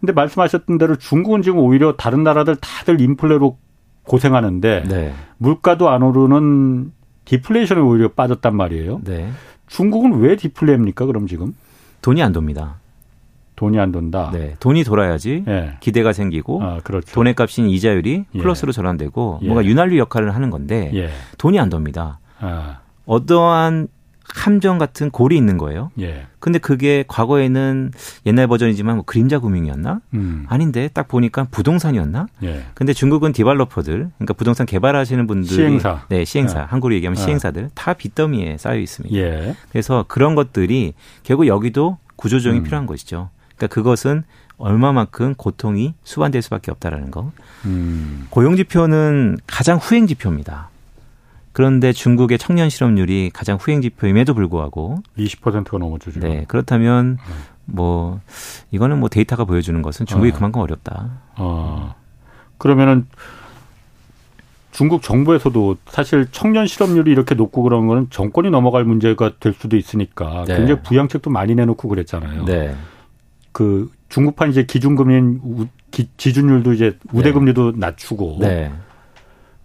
근데 0.00 0.12
말씀하셨던 0.12 0.78
대로 0.78 0.96
중국은 0.96 1.42
지금 1.42 1.58
오히려 1.58 1.96
다른 1.96 2.22
나라들 2.22 2.56
다들 2.56 3.00
인플레로 3.00 3.56
고생하는데 4.04 4.84
네. 4.88 5.12
물가도 5.38 5.88
안 5.88 6.02
오르는 6.02 6.92
디플레이션에 7.24 7.80
오히려 7.80 8.08
빠졌단 8.08 8.54
말이에요. 8.54 9.00
네. 9.04 9.30
중국은 9.68 10.20
왜 10.20 10.36
디플레입니까? 10.36 11.06
그럼 11.06 11.26
지금? 11.26 11.54
돈이 12.02 12.22
안 12.22 12.32
돕니다. 12.32 12.76
돈이 13.56 13.78
안 13.78 13.92
돈다. 13.92 14.30
네, 14.32 14.56
돈이 14.58 14.82
돌아야지 14.82 15.44
예. 15.46 15.76
기대가 15.80 16.12
생기고 16.12 16.62
아, 16.62 16.80
그렇죠. 16.82 17.14
돈의 17.14 17.34
값인 17.34 17.68
이자율이 17.68 18.24
예. 18.34 18.38
플러스로 18.38 18.72
전환되고 18.72 19.40
예. 19.42 19.46
뭔가 19.46 19.64
윤활유 19.64 19.98
역할을 19.98 20.34
하는 20.34 20.50
건데 20.50 20.90
예. 20.94 21.10
돈이 21.38 21.60
안 21.60 21.68
돕니다. 21.68 22.18
아. 22.40 22.80
어떠한 23.06 23.88
함정 24.28 24.78
같은 24.78 25.10
골이 25.10 25.36
있는 25.36 25.58
거예요. 25.58 25.90
예. 26.00 26.26
근데 26.38 26.58
그게 26.58 27.04
과거에는 27.06 27.92
옛날 28.26 28.46
버전이지만 28.46 28.96
뭐 28.96 29.04
그림자 29.04 29.38
금융이었나? 29.38 30.00
음. 30.14 30.46
아닌데 30.48 30.88
딱 30.92 31.08
보니까 31.08 31.46
부동산이었나? 31.50 32.26
예. 32.42 32.64
근데 32.74 32.92
중국은 32.92 33.32
디발로퍼들, 33.32 34.10
그러니까 34.16 34.34
부동산 34.34 34.66
개발하시는 34.66 35.26
분들이 35.26 35.54
시행사. 35.54 36.06
네, 36.08 36.24
시행사. 36.24 36.60
예. 36.60 36.64
한국으로 36.64 36.94
얘기하면 36.94 37.18
예. 37.18 37.22
시행사들 37.22 37.70
다 37.74 37.92
빚더미에 37.94 38.58
쌓여 38.58 38.78
있습니다. 38.78 39.14
예. 39.16 39.54
그래서 39.70 40.04
그런 40.08 40.34
것들이 40.34 40.94
결국 41.22 41.46
여기도 41.46 41.98
구조조정이 42.16 42.60
음. 42.60 42.64
필요한 42.64 42.86
것이죠. 42.86 43.30
그러니까 43.56 43.74
그것은 43.74 44.24
얼마만큼 44.58 45.34
고통이 45.34 45.94
수반될 46.04 46.40
수밖에 46.42 46.70
없다라는 46.70 47.10
거. 47.10 47.32
음. 47.64 48.26
고용 48.30 48.56
지표는 48.56 49.38
가장 49.46 49.78
후행 49.78 50.06
지표입니다. 50.06 50.70
그런데 51.52 51.92
중국의 51.92 52.38
청년 52.38 52.68
실업률이 52.68 53.30
가장 53.32 53.58
후행 53.60 53.82
지표임에도 53.82 54.34
불구하고 54.34 55.02
20%가 55.18 55.78
넘었죠 55.78 56.10
지금. 56.10 56.28
네, 56.28 56.44
그렇다면 56.48 57.16
네. 57.16 57.34
뭐 57.66 58.20
이거는 58.70 58.98
뭐 58.98 59.08
데이터가 59.08 59.44
보여주는 59.44 59.80
것은 59.82 60.06
중국이 60.06 60.32
네. 60.32 60.36
그만큼 60.36 60.60
어렵다. 60.60 61.20
어. 61.36 61.94
그러면은 62.58 63.06
중국 64.70 65.02
정부에서도 65.02 65.76
사실 65.86 66.26
청년 66.32 66.66
실업률이 66.66 67.10
이렇게 67.10 67.34
높고 67.34 67.62
그런 67.62 67.86
거는 67.86 68.08
정권이 68.08 68.50
넘어갈 68.50 68.84
문제가 68.84 69.32
될 69.38 69.52
수도 69.52 69.76
있으니까 69.76 70.44
네. 70.46 70.56
굉장히 70.56 70.80
부양책도 70.82 71.30
많이 71.30 71.54
내놓고 71.54 71.88
그랬잖아요. 71.88 72.46
네. 72.46 72.74
그 73.52 73.90
중국판 74.08 74.50
이제 74.50 74.64
기준금리 74.64 75.68
지준율도 76.16 76.72
이제 76.72 76.98
우대금리도 77.12 77.72
네. 77.72 77.78
낮추고 77.78 78.38
네. 78.40 78.72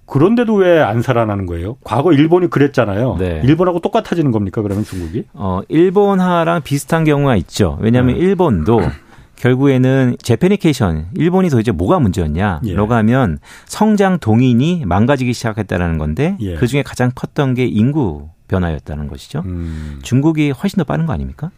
그런데도 0.08 0.56
왜 0.56 0.82
안 0.82 1.02
살아나는 1.02 1.46
거예요? 1.46 1.78
과거 1.84 2.14
일본이 2.14 2.50
그랬잖아요. 2.50 3.18
네. 3.20 3.42
일본하고 3.44 3.80
똑같아지는 3.80 4.32
겁니까? 4.32 4.62
그러면 4.62 4.84
중국이? 4.84 5.26
어, 5.34 5.62
일본화랑 5.68 6.62
비슷한 6.64 7.04
경우가 7.04 7.36
있죠. 7.38 7.78
왜냐하면 7.82 8.16
네. 8.16 8.22
일본도 8.22 8.80
결국에는 9.36 10.16
제페니케이션 10.22 11.08
일본이 11.14 11.50
도대체 11.50 11.72
뭐가 11.72 12.00
문제였냐? 12.00 12.62
예. 12.66 12.74
라고 12.74 12.94
하면 12.96 13.38
성장 13.66 14.18
동인이 14.20 14.84
망가지기 14.86 15.34
시작했다라는 15.34 15.98
건데 15.98 16.38
예. 16.40 16.56
그 16.56 16.68
중에 16.68 16.82
가장 16.84 17.12
컸던 17.14 17.54
게 17.54 17.66
인구 17.66 18.30
변화였다는 18.48 19.08
것이죠. 19.08 19.44
음. 19.46 20.00
중국이 20.02 20.52
훨씬 20.52 20.78
더 20.78 20.84
빠른 20.86 21.06
거 21.06 21.14
아닙니까? 21.14 21.52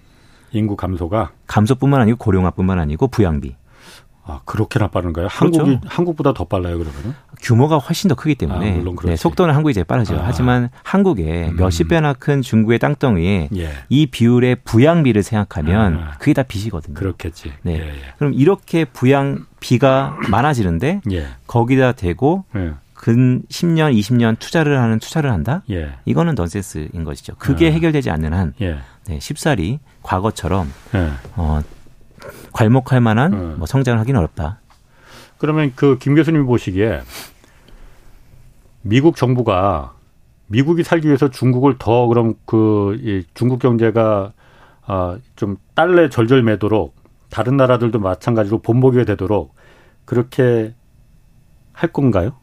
인구 0.51 0.75
감소가 0.75 1.29
감소뿐만 1.47 2.01
아니고 2.01 2.17
고령화뿐만 2.17 2.79
아니고 2.79 3.07
부양비. 3.09 3.55
아, 4.29 4.41
그렇게나 4.45 4.87
빠른가요? 4.87 5.27
그렇죠. 5.27 5.61
한국이 5.61 5.87
한국보다 5.87 6.33
더 6.33 6.43
빨라요, 6.45 6.77
그러면은? 6.77 7.13
규모가 7.41 7.77
훨씬 7.77 8.07
더 8.07 8.15
크기 8.15 8.35
때문에 8.35 8.73
아, 8.73 8.75
물론 8.75 8.95
네, 9.03 9.15
속도는 9.15 9.53
한국이 9.53 9.73
제일 9.73 9.85
빠르죠. 9.85 10.15
아. 10.15 10.23
하지만 10.25 10.69
한국에 10.83 11.49
음. 11.49 11.55
몇십 11.55 11.87
배나 11.87 12.13
큰 12.13 12.41
중국의 12.41 12.79
땅덩이에 12.79 13.49
예. 13.55 13.69
이 13.89 14.05
비율의 14.05 14.57
부양비를 14.63 15.23
생각하면 15.23 15.93
아. 15.95 16.11
그게 16.19 16.33
다 16.33 16.43
빚이거든요. 16.43 16.93
그렇겠지. 16.93 17.53
네. 17.63 17.73
예, 17.73 17.87
예. 17.87 18.01
그럼 18.17 18.33
이렇게 18.33 18.85
부양비가 18.85 20.17
많아지는데 20.29 21.01
예. 21.11 21.27
거기다 21.47 21.93
대고 21.93 22.45
예. 22.55 22.73
근 22.93 23.43
10년, 23.49 23.97
20년 23.97 24.37
투자를 24.37 24.77
하는 24.79 24.99
투자를 24.99 25.31
한다? 25.31 25.63
예. 25.71 25.93
이거는 26.03 26.35
넌센스인 26.35 27.05
것이죠. 27.05 27.33
그게 27.37 27.69
아. 27.69 27.71
해결되지 27.71 28.09
않는 28.09 28.33
한 28.33 28.53
네, 28.59 29.19
쉽사리 29.19 29.79
과거처럼 30.03 30.71
어, 31.37 31.61
괄목할 32.53 33.01
만한 33.01 33.33
음. 33.33 33.55
뭐 33.57 33.65
성장을 33.67 33.99
하기는 33.99 34.17
어렵다. 34.19 34.59
그러면 35.37 35.71
그 35.75 35.97
김 35.99 36.15
교수님이 36.15 36.45
보시기에 36.45 37.01
미국 38.81 39.15
정부가 39.15 39.93
미국이 40.47 40.83
살기 40.83 41.07
위해서 41.07 41.29
중국을 41.29 41.75
더 41.77 42.07
그럼 42.07 42.33
그 42.45 42.97
이 43.01 43.23
중국 43.33 43.59
경제가 43.59 44.33
아좀 44.85 45.57
딸래 45.75 46.09
절절매도록 46.09 46.95
다른 47.29 47.57
나라들도 47.57 47.99
마찬가지로 47.99 48.59
본보기가 48.59 49.03
되도록 49.05 49.53
그렇게 50.05 50.73
할 51.73 51.91
건가요? 51.93 52.33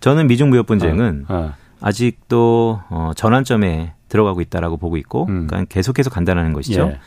저는 0.00 0.26
미중 0.26 0.50
무역 0.50 0.66
분쟁은 0.66 1.24
아, 1.28 1.54
아. 1.80 1.92
직도 1.92 2.82
어, 2.90 3.12
전환점에 3.16 3.94
들어가고 4.08 4.40
있다라고 4.42 4.76
보고 4.76 4.96
있고, 4.98 5.26
음. 5.28 5.46
그러니까 5.46 5.64
계속해서 5.72 6.10
간다는 6.10 6.52
것이죠. 6.52 6.88
예. 6.92 6.98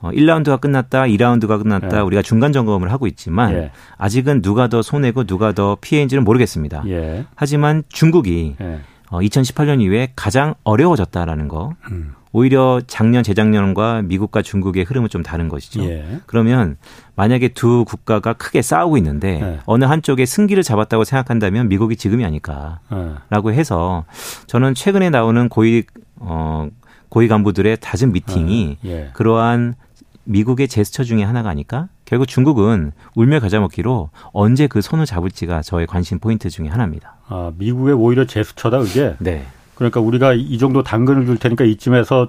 어, 0.00 0.10
1라운드가 0.10 0.60
끝났다, 0.60 1.04
2라운드가 1.04 1.62
끝났다, 1.62 1.98
예. 1.98 2.00
우리가 2.00 2.22
중간 2.22 2.52
점검을 2.52 2.92
하고 2.92 3.06
있지만 3.06 3.52
예. 3.52 3.70
아직은 3.96 4.42
누가 4.42 4.68
더 4.68 4.82
손해고 4.82 5.24
누가 5.24 5.52
더 5.52 5.76
피해인지는 5.80 6.24
모르겠습니다. 6.24 6.84
예. 6.88 7.24
하지만 7.34 7.82
중국이 7.88 8.56
예. 8.60 8.80
어, 9.10 9.20
2018년 9.20 9.80
이후에 9.80 10.12
가장 10.16 10.54
어려워졌다라는 10.64 11.48
거. 11.48 11.72
음. 11.90 12.14
오히려 12.36 12.80
작년, 12.88 13.22
재작년과 13.22 14.02
미국과 14.02 14.42
중국의 14.42 14.82
흐름은 14.82 15.08
좀 15.08 15.22
다른 15.22 15.48
것이죠. 15.48 15.84
예. 15.84 16.18
그러면 16.26 16.76
만약에 17.14 17.48
두 17.48 17.84
국가가 17.84 18.32
크게 18.32 18.60
싸우고 18.60 18.96
있는데 18.96 19.40
예. 19.40 19.60
어느 19.66 19.84
한쪽에 19.84 20.26
승기를 20.26 20.64
잡았다고 20.64 21.04
생각한다면 21.04 21.68
미국이 21.68 21.94
지금이 21.94 22.24
아닐까라고 22.24 23.52
예. 23.52 23.54
해서 23.54 24.04
저는 24.48 24.74
최근에 24.74 25.10
나오는 25.10 25.48
고위 25.48 25.84
어 26.16 26.68
고위 27.08 27.28
간부들의 27.28 27.78
잦은 27.78 28.12
미팅이 28.12 28.78
예. 28.84 29.10
그러한 29.12 29.76
미국의 30.24 30.68
제스처 30.68 31.04
중에 31.04 31.22
하나가 31.22 31.50
아닐까? 31.50 31.88
결국 32.04 32.26
중국은 32.26 32.92
울며 33.14 33.40
겨자 33.40 33.60
먹기로 33.60 34.10
언제 34.32 34.66
그 34.66 34.80
손을 34.80 35.06
잡을지가 35.06 35.62
저의 35.62 35.86
관심 35.86 36.18
포인트 36.18 36.50
중에 36.50 36.68
하나입니다. 36.68 37.16
아, 37.28 37.52
미국의 37.56 37.94
오히려 37.94 38.26
제스처다 38.26 38.78
그게? 38.78 39.14
네. 39.18 39.46
그러니까 39.74 40.00
우리가 40.00 40.34
이 40.34 40.56
정도 40.58 40.82
당근을 40.82 41.26
줄 41.26 41.38
테니까 41.38 41.64
이쯤에서 41.64 42.28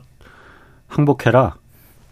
항복해라. 0.88 1.55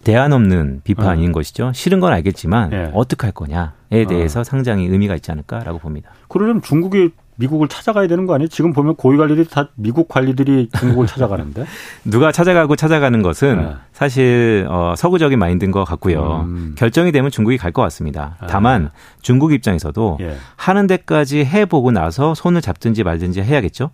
대안 0.03 0.33
없는 0.33 0.81
비판인 0.83 1.29
어. 1.29 1.33
것이죠. 1.33 1.71
싫은 1.73 1.99
건 1.99 2.11
알겠지만 2.13 2.69
네. 2.69 2.91
어떻게 2.93 3.25
할 3.25 3.31
거냐에 3.33 4.05
대해서 4.07 4.41
어. 4.41 4.43
상당히 4.43 4.85
의미가 4.85 5.15
있지 5.15 5.31
않을까라고 5.31 5.79
봅니다. 5.79 6.11
그러려면 6.27 6.61
중국이 6.61 7.11
미국을 7.35 7.67
찾아가야 7.67 8.07
되는 8.07 8.25
거 8.25 8.35
아니에요? 8.35 8.47
지금 8.47 8.73
보면 8.73 8.95
고위 8.95 9.17
관리들이 9.17 9.47
다 9.49 9.69
미국 9.75 10.07
관리들이 10.07 10.69
중국을 10.77 11.07
찾아가는데. 11.07 11.65
누가 12.05 12.31
찾아가고 12.31 12.75
찾아가는 12.75 13.21
것은 13.21 13.57
네. 13.61 13.73
사실 13.91 14.67
어, 14.69 14.93
서구적인 14.97 15.37
마인드인 15.39 15.71
것 15.71 15.83
같고요. 15.83 16.41
음. 16.45 16.75
결정이 16.77 17.11
되면 17.11 17.29
중국이 17.31 17.57
갈 17.57 17.73
것 17.73 17.81
같습니다. 17.83 18.37
아. 18.39 18.45
다만 18.45 18.91
중국 19.21 19.51
입장에서도 19.51 20.19
예. 20.21 20.37
하는 20.55 20.85
데까지 20.87 21.43
해보고 21.43 21.91
나서 21.91 22.35
손을 22.35 22.61
잡든지 22.61 23.03
말든지 23.03 23.41
해야겠죠. 23.41 23.89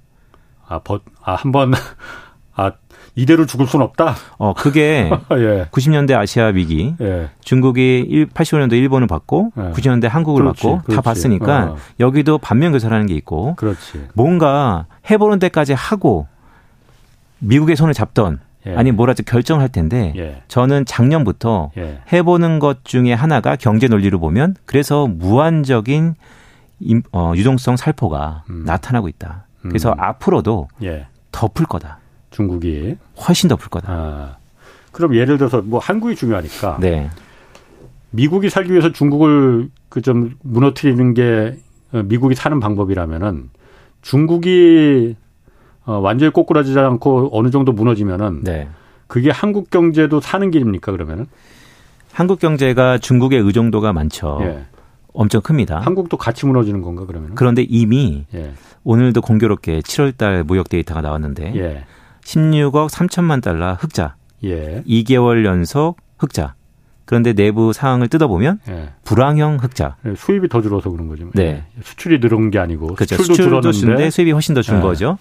아, 0.68 0.80
버, 0.80 1.00
아, 1.24 1.36
한 1.36 1.52
번, 1.54 1.74
아, 2.56 2.74
이대로 3.20 3.46
죽을 3.46 3.68
수는 3.68 3.84
없다. 3.86 4.16
어, 4.38 4.54
그게 4.54 5.10
예. 5.34 5.68
90년대 5.72 6.16
아시아 6.18 6.46
위기, 6.48 6.96
예. 7.02 7.30
중국이 7.42 8.28
85년도 8.34 8.74
일본을 8.74 9.08
받고 9.08 9.52
예. 9.58 9.62
90년대 9.72 10.08
한국을 10.08 10.44
그렇지, 10.44 10.64
받고 10.64 10.82
그렇지. 10.84 10.96
다 10.96 11.02
봤으니까 11.02 11.64
어. 11.64 11.76
여기도 12.00 12.38
반면 12.38 12.72
교사라는 12.72 13.08
게 13.08 13.16
있고, 13.16 13.56
그렇지. 13.56 14.08
뭔가 14.14 14.86
해보는 15.10 15.40
데까지 15.40 15.74
하고 15.74 16.28
미국의 17.40 17.76
손을 17.76 17.94
잡던 17.94 18.40
예. 18.68 18.76
아니 18.76 18.92
뭐라도 18.92 19.24
결정할 19.24 19.70
텐데 19.70 20.14
예. 20.18 20.44
저는 20.48 20.86
작년부터 20.86 21.72
예. 21.78 22.02
해보는 22.12 22.60
것 22.60 22.84
중에 22.84 23.14
하나가 23.14 23.56
경제 23.56 23.88
논리로 23.88 24.20
보면 24.20 24.56
그래서 24.66 25.08
무한적인 25.08 26.16
어, 27.12 27.34
유동성 27.36 27.78
살포가 27.78 28.44
음. 28.50 28.64
나타나고 28.66 29.08
있다. 29.08 29.46
그래서 29.62 29.92
음. 29.92 30.00
앞으로도 30.00 30.68
예. 30.84 31.08
덮을 31.32 31.66
거다. 31.66 32.00
중국이 32.32 32.96
훨씬 33.28 33.48
더 33.50 33.56
풀 33.56 33.70
거다. 33.70 33.92
아, 33.92 34.38
그럼 34.92 35.16
예를 35.16 35.38
들어서 35.38 35.62
뭐 35.62 35.80
한국이 35.80 36.16
중요하니까 36.16 36.78
네. 36.80 37.10
미국이 38.12 38.50
살기 38.50 38.72
위해서 38.72 38.92
중국을 38.92 39.70
그 39.90 40.02
좀 40.02 40.36
무너뜨리는 40.44 41.14
게 41.14 41.58
어, 41.92 42.04
미국이 42.04 42.36
사는 42.36 42.60
방법이라면은 42.60 43.50
중국이 44.02 45.16
어, 45.86 45.94
완전히 45.98 46.32
꼬꾸라지지 46.32 46.78
않고 46.78 47.30
어느 47.34 47.50
정도 47.50 47.72
무너지면은 47.72 48.44
네. 48.44 48.68
그게 49.08 49.32
한국 49.32 49.70
경제도 49.72 50.20
사는 50.20 50.52
길입니까 50.52 50.92
그러면은? 50.92 51.26
한국 52.12 52.40
경제가 52.40 52.98
중국의 53.00 53.40
의존도가 53.42 53.94
많죠. 53.94 54.40
예. 54.42 54.66
엄청 55.14 55.42
큽니다. 55.42 55.80
한국도 55.80 56.18
같이 56.18 56.46
무너지는 56.46 56.82
건가 56.82 57.06
그러면? 57.08 57.34
그런데 57.34 57.64
이미 57.68 58.26
예. 58.36 58.54
오늘도 58.84 59.22
공교롭게 59.22 59.80
7월달 59.80 60.44
무역 60.44 60.70
데이터가 60.70 61.02
나왔는데 61.02 61.54
예. 61.56 61.86
16억 62.30 62.90
3천만 62.90 63.42
달러 63.42 63.74
흑자. 63.74 64.16
예. 64.44 64.84
2개월 64.88 65.46
연속 65.46 65.98
흑자. 66.18 66.54
그런데 67.06 67.34
내부 67.34 67.74
상황을 67.74 68.08
뜯어보면 68.08 68.60
예. 68.70 68.94
불황형 69.04 69.58
흑자. 69.60 69.96
예, 70.06 70.14
수입이 70.16 70.48
더 70.48 70.62
줄어서 70.62 70.92
그런 70.92 71.08
거죠. 71.08 71.32
네. 71.34 71.44
예. 71.44 71.82
수출이 71.82 72.20
늘은 72.20 72.52
게 72.52 72.60
아니고 72.60 72.94
그렇죠. 72.94 73.16
수출도, 73.16 73.34
수출도 73.34 73.72
줄었는데 73.72 74.12
수입이 74.12 74.32
훨씬 74.32 74.54
더준 74.54 74.78
예. 74.78 74.82
거죠. 74.82 75.18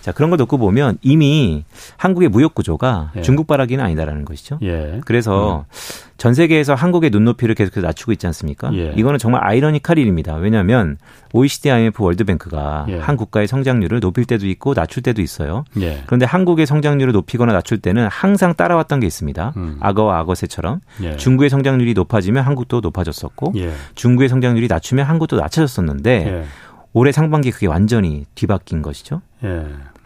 예. 0.00 0.02
자 0.02 0.12
그런 0.12 0.30
걸 0.30 0.38
놓고 0.38 0.58
보면 0.58 0.98
이미 1.02 1.64
한국의 1.96 2.28
무역 2.28 2.54
구조가 2.54 3.12
중국 3.22 3.46
바라기는 3.46 3.84
아니다라는 3.84 4.24
것이죠. 4.24 4.58
그래서 5.04 5.64
음. 5.68 6.10
전 6.20 6.34
세계에서 6.34 6.74
한국의 6.74 7.08
눈높이를 7.08 7.54
계속해서 7.54 7.86
낮추고 7.86 8.12
있지 8.12 8.26
않습니까? 8.26 8.70
예. 8.74 8.92
이거는 8.94 9.18
정말 9.18 9.42
아이러니컬 9.42 9.98
일입니다. 9.98 10.34
왜냐하면 10.34 10.98
OECD, 11.32 11.70
IMF, 11.70 12.02
월드뱅크가 12.02 12.84
예. 12.90 12.98
한 12.98 13.16
국가의 13.16 13.48
성장률을 13.48 14.00
높일 14.00 14.26
때도 14.26 14.46
있고 14.48 14.74
낮출 14.74 15.02
때도 15.02 15.22
있어요. 15.22 15.64
예. 15.80 16.02
그런데 16.04 16.26
한국의 16.26 16.66
성장률을 16.66 17.14
높이거나 17.14 17.54
낮출 17.54 17.78
때는 17.78 18.06
항상 18.08 18.52
따라왔던 18.54 19.00
게 19.00 19.06
있습니다. 19.06 19.54
음. 19.56 19.78
악어와 19.80 20.18
악어새처럼 20.18 20.80
예. 21.04 21.16
중국의 21.16 21.48
성장률이 21.48 21.94
높아지면 21.94 22.44
한국도 22.44 22.80
높아졌었고 22.80 23.54
예. 23.56 23.72
중국의 23.94 24.28
성장률이 24.28 24.68
낮추면 24.68 25.06
한국도 25.06 25.36
낮춰졌었는데 25.36 26.10
예. 26.26 26.44
올해 26.92 27.12
상반기 27.12 27.50
그게 27.50 27.66
완전히 27.66 28.26
뒤바뀐 28.34 28.82
것이죠. 28.82 29.22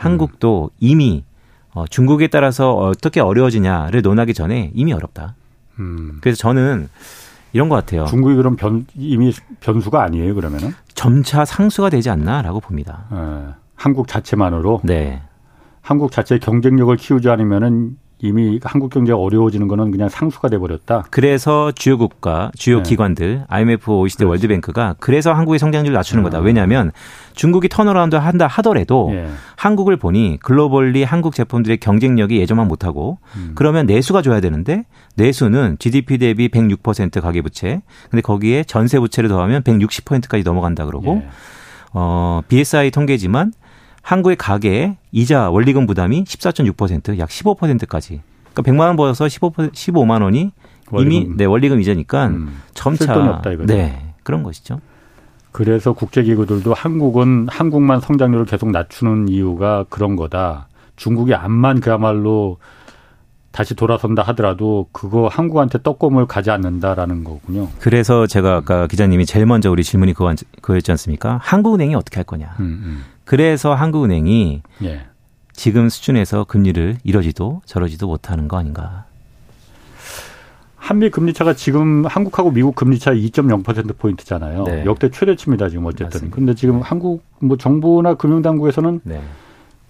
음. 0.05 0.13
한국도 0.13 0.71
이미 0.81 1.25
어, 1.73 1.87
중국에 1.87 2.29
따라서 2.29 2.75
어떻게 2.75 3.21
어려워지냐를 3.21 4.03
논하기 4.03 4.35
전에 4.35 4.71
이미 4.75 4.93
어렵다. 4.93 5.35
음. 5.79 6.19
그래서 6.21 6.37
저는 6.37 6.89
이런 7.53 7.69
것 7.69 7.77
같아요. 7.77 8.07
중국이 8.07 8.35
그럼 8.35 8.57
변, 8.57 8.87
이미 8.97 9.33
변수가 9.61 10.03
아니에요, 10.03 10.35
그러면은? 10.35 10.73
점차 10.95 11.45
상수가 11.45 11.91
되지 11.91 12.11
않나라고 12.11 12.61
봅니다. 12.61 13.05
네. 13.11 13.55
한국 13.77 14.09
자체만으로? 14.09 14.81
네. 14.85 15.23
한국 15.81 16.13
자체의 16.13 16.41
경쟁력을 16.41 16.97
키우지 16.97 17.29
않으면은 17.29 17.97
이미 18.25 18.59
한국 18.63 18.91
경제가 18.91 19.19
어려워지는 19.19 19.69
거는 19.69 19.91
그냥 19.91 20.09
상수가 20.09 20.49
돼 20.49 20.59
버렸다. 20.59 21.05
그래서 21.11 21.73
주요 21.73 21.99
국가, 21.99 22.51
주요 22.57 22.79
네. 22.79 22.83
기관들, 22.83 23.45
IMF, 23.49 23.91
OECD, 23.91 24.25
그렇지. 24.25 24.31
월드뱅크가 24.31 24.97
그래서 24.99 25.33
한국의 25.35 25.59
성장률을 25.59 25.95
낮추는 25.95 26.23
음. 26.23 26.25
거다. 26.25 26.39
왜냐하면 26.39 26.91
중국이 27.35 27.69
turnaround 27.69 28.17
한다 28.17 28.47
하더라도 28.47 29.11
예. 29.13 29.29
한국을 29.57 29.97
보니 29.97 30.39
globally 30.43 31.05
한국 31.05 31.35
제품들의 31.35 31.77
경쟁력이 31.79 32.39
예전만 32.39 32.67
못하고 32.67 33.19
음. 33.37 33.53
그러면 33.55 33.87
내수가 33.87 34.23
줘야 34.23 34.41
되는데 34.41 34.85
내수는 35.17 35.77
GDP 35.79 36.19
대비 36.19 36.49
106% 36.49 37.21
가계부채. 37.21 37.83
근데 38.11 38.23
거기에 38.23 38.65
전세 38.65 38.99
부채를 38.99 39.29
더하면 39.29 39.63
160%까지 39.63 40.45
넘어간다 40.45 40.87
그러고 40.87 41.23
예. 41.23 41.29
어, 41.93 42.41
BSI 42.49 42.91
통계지만 42.91 43.53
한국의 44.05 44.37
가계 44.37 44.99
이자 45.13 45.51
원리금 45.51 45.87
부담이 45.87 46.25
14.6%약 46.25 47.29
15%까지. 47.29 48.21
그러니까 48.53 48.71
100만 48.71 48.81
원 48.87 48.97
벌어서 48.97 49.29
15 49.29 49.51
15만 49.51 50.23
원이 50.23 50.53
원리금. 50.91 51.13
이미 51.13 51.37
네 51.37 51.47
원리금 51.47 51.81
이자니까 51.81 52.27
음, 52.27 52.61
점차 52.75 53.19
없다, 53.19 53.51
네 53.65 54.15
그런 54.23 54.43
것이죠. 54.43 54.81
그래서 55.53 55.95
국제기구들도 55.95 56.75
한국은 56.75 57.47
한국만 57.49 58.01
성장률을 58.01 58.45
계속 58.45 58.71
낮추는 58.71 59.29
이유가 59.29 59.87
그런 59.89 60.17
거다. 60.17 60.69
중국이 60.97 61.35
암만 61.35 61.81
그야말로 61.81 62.59
다시 63.55 63.77
돌아선다 63.77 64.23
하더라도 64.23 64.89
그거 64.91 65.29
한국한테 65.29 65.79
떡고물 65.81 66.27
가지 66.27 66.51
않는다라는 66.51 67.23
거군요. 67.23 67.69
그래서 67.79 68.27
제가 68.27 68.57
아까 68.57 68.89
기자님이 68.89 69.27
제일 69.27 69.47
먼저 69.47 69.71
우리 69.71 69.85
질문이 69.85 70.13
그거, 70.13 70.35
그거였지 70.61 70.91
않습니까? 70.91 71.39
한국은행이 71.41 71.95
어떻게 71.95 72.17
할 72.17 72.25
거냐. 72.25 72.57
음, 72.59 72.65
음. 72.65 73.05
그래서 73.25 73.73
한국은행이 73.73 74.63
예. 74.83 75.07
지금 75.53 75.89
수준에서 75.89 76.43
금리를 76.43 76.99
이러지도 77.05 77.63
저러지도 77.65 78.09
못하는 78.09 78.49
거 78.49 78.57
아닌가. 78.59 79.05
한미 80.75 81.11
금리 81.11 81.33
차가 81.33 81.55
지금 81.55 82.07
한국하고 82.07 82.51
미국 82.51 82.75
금리 82.75 82.99
차 82.99 83.13
2.0% 83.13 83.97
포인트잖아요. 83.97 84.65
네. 84.65 84.85
역대 84.85 85.11
최대치입니다 85.11 85.69
지금 85.69 85.87
어쨌든. 85.87 86.33
그런데 86.33 86.57
지금 86.57 86.81
한국 86.83 87.23
뭐 87.39 87.57
정부나 87.57 88.15
금융당국에서는 88.15 89.01
네. 89.05 89.23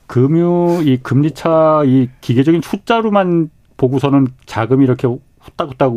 금융 0.06 0.82
이 0.84 0.96
금리 0.98 1.30
차 1.32 1.82
이 1.84 2.08
기계적인 2.20 2.60
숫자로만 2.62 3.50
보고서는 3.76 4.28
자금이 4.46 4.84
이렇게 4.84 5.08
후딱후딱 5.40 5.92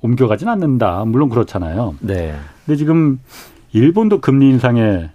옮겨가진 0.00 0.48
않는다. 0.48 1.04
물론 1.06 1.28
그렇잖아요. 1.28 1.94
네. 2.00 2.34
근데 2.64 2.76
지금 2.76 3.20
일본도 3.72 4.20
금리 4.20 4.48
인상에 4.50 5.10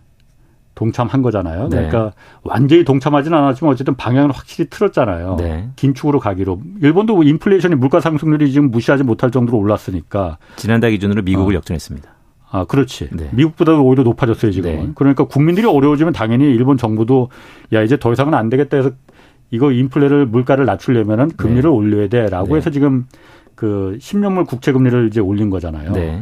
동참한 0.75 1.21
거잖아요. 1.21 1.69
네. 1.69 1.87
그러니까 1.87 2.11
완전히 2.43 2.83
동참하지는 2.83 3.35
않았지만 3.37 3.73
어쨌든 3.73 3.95
방향을 3.95 4.31
확실히 4.31 4.69
틀었잖아요. 4.69 5.37
네. 5.39 5.69
긴축으로 5.77 6.19
가기로. 6.19 6.61
일본도 6.81 7.23
인플레이션이 7.23 7.75
물가 7.75 7.99
상승률이 8.01 8.51
지금 8.51 8.71
무시하지 8.71 9.03
못할 9.03 9.31
정도로 9.31 9.57
올랐으니까. 9.57 10.37
지난달 10.57 10.91
기준으로 10.91 11.21
미국을 11.23 11.53
어. 11.53 11.57
역전했습니다. 11.57 12.14
아, 12.55 12.63
그렇지. 12.63 13.09
네. 13.11 13.29
미국보다 13.33 13.73
오히려 13.73 14.03
높아졌어요, 14.03 14.49
지금. 14.51 14.69
네. 14.71 14.89
그러니까 14.95 15.25
국민들이 15.25 15.67
어려워지면 15.67 16.13
당연히 16.13 16.45
일본 16.45 16.77
정부도 16.77 17.29
야, 17.73 17.83
이제 17.83 17.97
더 17.99 18.13
이상은 18.13 18.33
안 18.33 18.49
되겠다 18.49 18.77
해서 18.77 18.91
이거 19.51 19.73
인플레를 19.73 20.25
물가를 20.25 20.65
낮추려면은 20.65 21.31
금리를 21.35 21.63
네. 21.63 21.67
올려야 21.67 22.07
돼라고 22.07 22.47
네. 22.47 22.55
해서 22.55 22.69
지금 22.69 23.07
그 23.55 23.97
10년물 23.99 24.47
국채 24.47 24.71
금리를 24.71 25.07
이제 25.07 25.19
올린 25.19 25.49
거잖아요. 25.49 25.91
네. 25.91 26.21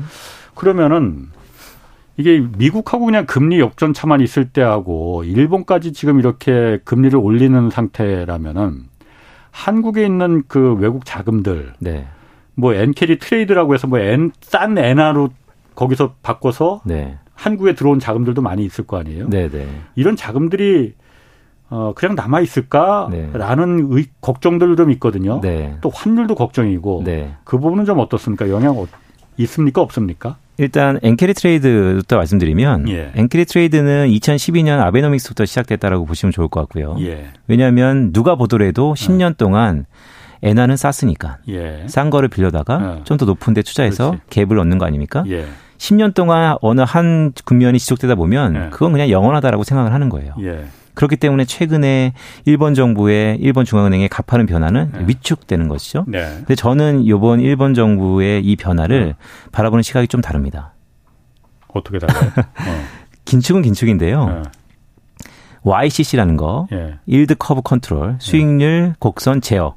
그러면은 0.56 1.28
이게 2.18 2.44
미국하고 2.58 3.06
그냥 3.06 3.28
금리 3.28 3.60
역전 3.60 3.94
차만 3.94 4.22
있을 4.22 4.50
때하고 4.50 5.24
일본까지 5.24 5.94
지금 5.94 6.20
이렇게 6.20 6.80
금리를 6.84 7.18
올리는 7.18 7.70
상태라면은 7.70 8.86
한국에 9.52 10.04
있는 10.04 10.44
그 10.48 10.74
외국 10.74 11.06
자금들 11.06 11.74
네. 11.80 12.08
뭐 12.56 12.74
엔carry 12.74 13.20
trade라고 13.20 13.74
해서 13.76 13.88
뭐싼 13.88 14.78
엔화로 14.78 15.30
거기서 15.76 16.16
바꿔서 16.22 16.82
네. 16.86 17.18
한국에 17.34 17.74
들어온 17.74 18.00
자금들도 18.00 18.42
많이 18.42 18.64
있을 18.66 18.86
거 18.86 18.98
아니에요. 18.98 19.30
네네. 19.30 19.50
네. 19.50 19.68
이런 19.96 20.16
자금들이 20.16 20.94
어 21.70 21.94
그냥 21.96 22.16
남아 22.16 22.42
있을까라는 22.42 23.90
네. 23.90 24.06
걱정들도 24.22 24.76
좀 24.76 24.92
있거든요. 24.92 25.42
네. 25.42 25.78
또 25.82 25.90
환율도 25.90 26.36
걱정이고 26.36 27.04
네. 27.06 27.34
그 27.44 27.58
부분은 27.58 27.86
좀 27.86 28.00
어떻습니까? 28.00 28.50
영향 28.50 28.78
어, 28.78 28.88
있습니까 29.38 29.82
없습니까? 29.82 30.38
일단 30.58 31.00
엔carry 31.02 31.34
trade부터 31.34 32.18
말씀드리면 32.18 32.88
예. 32.90 33.12
엔carry 33.16 33.46
trade는 33.46 34.08
2012년 34.08 34.80
아베노믹스부터 34.80 35.46
시작됐다라고 35.46 36.06
보시면 36.06 36.32
좋을 36.32 36.48
것 36.48 36.60
같고요. 36.62 36.96
예. 37.00 37.30
왜냐하면 37.48 38.14
누가 38.14 38.36
보더라도 38.36 38.94
10년 38.94 39.36
동안 39.36 39.86
엔화는 40.44 40.76
쌌으니까 40.78 41.38
예. 41.48 41.86
싼 41.88 42.10
거를 42.10 42.30
빌려다가 42.30 42.98
예. 43.00 43.04
좀더 43.06 43.26
높은 43.26 43.54
데 43.54 43.64
투자해서 43.64 44.12
그렇지. 44.12 44.26
갭을 44.30 44.60
얻는 44.60 44.78
거 44.78 44.86
아닙니까? 44.86 45.24
예. 45.28 45.48
10년 45.78 46.14
동안 46.14 46.58
어느 46.62 46.82
한 46.82 47.34
국면이 47.46 47.80
지속되다 47.80 48.16
보면 48.16 48.56
예. 48.56 48.70
그건 48.70 48.92
그냥 48.92 49.10
영원하다라고 49.10 49.64
생각을 49.64 49.94
하는 49.94 50.10
거예요. 50.10 50.36
예. 50.42 50.66
그렇기 50.94 51.16
때문에 51.16 51.46
최근에 51.46 52.14
일본 52.46 52.76
정부의 52.76 53.38
일본 53.40 53.66
중앙은행의 53.66 54.10
갚하는 54.10 54.46
변화는 54.46 54.92
네. 54.94 55.06
위축되는 55.08 55.68
것이죠. 55.68 56.06
네. 56.08 56.20
근데 56.38 56.54
저는 56.54 57.02
이번 57.04 57.40
일본 57.40 57.74
정부의 57.74 58.46
이 58.46 58.56
변화를 58.56 59.06
네. 59.06 59.16
바라보는 59.52 59.82
시각이 59.82 60.08
좀 60.08 60.22
다릅니다. 60.22 60.74
어떻게 61.70 61.98
달라요? 61.98 62.32
어. 62.38 62.84
긴축은 63.26 63.64
긴축인데요. 63.64 64.26
네. 64.28 64.42
YCC라는 65.64 66.38
거, 66.38 66.68
예. 66.74 67.00
yield 67.08 67.36
curve 67.36 67.62
control, 67.64 68.18
수익률 68.20 68.94
곡선 69.00 69.42
제어. 69.42 69.76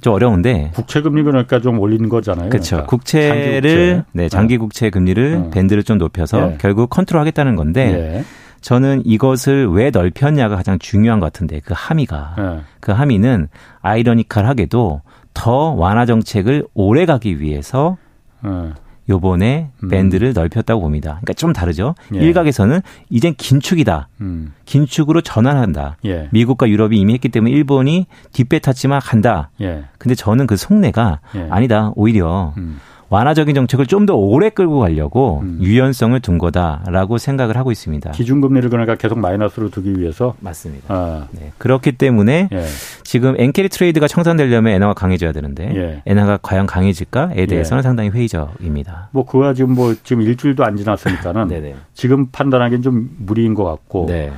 좀 0.00 0.14
어려운데 0.14 0.70
국채 0.74 1.00
금리 1.00 1.22
그러니까 1.22 1.60
좀 1.60 1.78
올리는 1.78 2.08
거잖아요. 2.08 2.50
그렇죠. 2.50 2.76
그러니까. 2.76 2.90
국채를 2.90 3.60
장기 3.62 3.96
국채. 3.96 4.04
네, 4.12 4.28
장기 4.28 4.58
국채 4.58 4.90
금리를 4.90 5.42
어. 5.46 5.50
밴드를 5.50 5.82
좀 5.82 5.98
높여서 5.98 6.52
예. 6.52 6.58
결국 6.58 6.90
컨트롤하겠다는 6.90 7.56
건데 7.56 8.16
예. 8.18 8.24
저는 8.60 9.02
이것을 9.04 9.68
왜 9.68 9.90
넓혔냐가 9.90 10.56
가장 10.56 10.78
중요한 10.78 11.20
것 11.20 11.26
같은데 11.26 11.60
그 11.60 11.74
함의가 11.76 12.36
예. 12.38 12.60
그 12.80 12.92
함의는 12.92 13.48
아이러니컬하게도 13.80 15.02
더 15.34 15.70
완화 15.70 16.06
정책을 16.06 16.66
오래 16.74 17.06
가기 17.06 17.40
위해서 17.40 17.96
예. 18.44 18.72
요번에 19.10 19.70
음. 19.82 19.88
밴드를 19.88 20.32
넓혔다고 20.32 20.80
봅니다. 20.80 21.18
그러니까 21.20 21.32
좀 21.34 21.52
다르죠. 21.52 21.94
예. 22.14 22.18
일각에서는 22.20 22.80
이젠 23.10 23.34
긴축이다. 23.36 24.08
음. 24.20 24.52
긴축으로 24.64 25.20
전환한다. 25.20 25.96
예. 26.04 26.28
미국과 26.30 26.68
유럽이 26.68 26.96
이미 26.96 27.12
했기 27.12 27.28
때문에 27.28 27.52
일본이 27.52 28.06
뒷배 28.32 28.60
탔지만 28.60 29.00
간다. 29.00 29.50
예. 29.60 29.84
근데 29.98 30.14
저는 30.14 30.46
그 30.46 30.56
속내가 30.56 31.20
예. 31.34 31.48
아니다. 31.50 31.92
오히려 31.96 32.54
음. 32.56 32.78
완화적인 33.10 33.54
정책을 33.54 33.86
좀 33.86 34.00
더 34.06 34.16
오래 34.16 34.48
끌고 34.48 34.80
가려고 34.80 35.40
음. 35.42 35.58
유연성을 35.60 36.18
둔 36.20 36.38
거다라고 36.38 37.18
생각을 37.18 37.56
하고 37.56 37.70
있습니다. 37.70 38.12
기준금리를 38.12 38.70
그러니까 38.70 38.94
계속 38.94 39.18
마이너스로 39.18 39.68
두기 39.68 40.00
위해서 40.00 40.34
맞습니다. 40.40 40.86
아. 40.88 41.28
네. 41.32 41.52
그렇기 41.58 41.92
때문에 41.92 42.48
예. 42.50 42.64
지금 43.04 43.34
엔carry 43.38 43.68
trade가 43.68 44.08
청산되려면 44.08 44.72
엔화가 44.72 44.94
강해져야 44.94 45.32
되는데 45.32 45.70
예. 45.74 46.02
엔화가 46.06 46.38
과연 46.40 46.66
강해질까에 46.66 47.44
대해서는 47.44 47.80
예. 47.80 47.82
상당히 47.82 48.08
회의적입니다. 48.08 49.10
뭐 49.12 49.26
그와 49.26 49.52
지금 49.52 49.74
뭐 49.74 49.94
지금 50.02 50.22
일주일도 50.22 50.64
안 50.64 50.76
지났으니까는 50.76 51.74
지금 51.92 52.30
판단하기는 52.30 52.82
좀 52.82 53.10
무리인 53.18 53.54
것 53.54 53.64
같고. 53.64 54.06
네. 54.08 54.32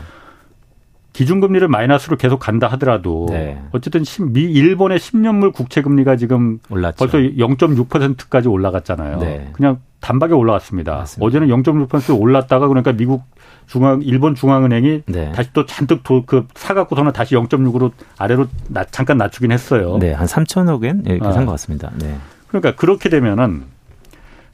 기준금리를 1.13 1.67
마이너스로 1.69 2.17
계속 2.17 2.39
간다 2.39 2.69
하더라도 2.69 3.27
네. 3.29 3.61
어쨌든 3.73 4.03
미 4.33 4.45
일본의 4.45 4.99
10년물 4.99 5.53
국채 5.53 5.83
금리가 5.83 6.17
지금 6.17 6.59
올랐죠. 6.71 6.97
벌써 6.97 7.19
0.6%까지 7.19 8.49
올라갔잖아요. 8.49 9.19
네. 9.19 9.51
그냥 9.53 9.81
단박에 10.01 10.33
올라갔습니다. 10.33 10.97
맞습니다. 10.97 11.27
어제는 11.27 11.49
0.6% 11.49 12.19
올랐다가 12.19 12.67
그러니까 12.67 12.93
미국 12.93 13.25
중앙 13.67 14.01
일본 14.03 14.35
중앙은행이 14.35 15.03
네. 15.07 15.33
다시 15.33 15.51
또 15.53 15.67
잔뜩 15.67 16.03
도, 16.03 16.25
그 16.25 16.47
사갖고서는 16.55 17.13
다시 17.13 17.35
0.6으로 17.35 17.93
아래로 18.19 18.47
나, 18.69 18.85
잠깐 18.85 19.19
낮추긴 19.19 19.53
했어요. 19.53 19.99
네, 20.01 20.13
한 20.13 20.27
3천억 20.27 20.85
엔 20.85 21.03
이렇게 21.07 21.27
아. 21.27 21.33
산것 21.33 21.53
같습니다. 21.53 21.91
네. 21.99 22.17
그러니까 22.49 22.75
그렇게 22.75 23.09
되면은 23.09 23.65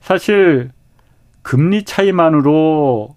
사실 0.00 0.70
금리 1.42 1.84
차이만으로 1.84 3.16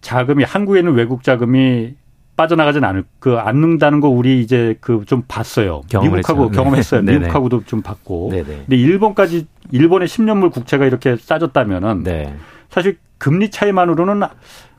자금이 0.00 0.44
한국에 0.44 0.80
있는 0.80 0.94
외국 0.94 1.22
자금이 1.22 1.94
빠져나가진 2.36 2.82
않을 2.84 3.04
그 3.18 3.36
않는다는 3.38 4.00
거 4.00 4.08
우리 4.08 4.40
이제 4.40 4.76
그 4.80 5.04
좀 5.06 5.22
봤어요. 5.28 5.82
미국하고 5.92 6.50
네. 6.50 6.56
경험했어요. 6.56 7.02
네. 7.04 7.18
미국하고도 7.18 7.64
좀 7.66 7.82
봤고. 7.82 8.30
네네. 8.32 8.44
근데 8.44 8.76
일본까지 8.76 9.46
일본의 9.70 10.08
10년물 10.08 10.50
국채가 10.50 10.86
이렇게 10.86 11.16
싸졌다면은 11.16 12.02
네. 12.04 12.34
사실 12.70 12.98
금리 13.18 13.50
차이만으로는 13.50 14.22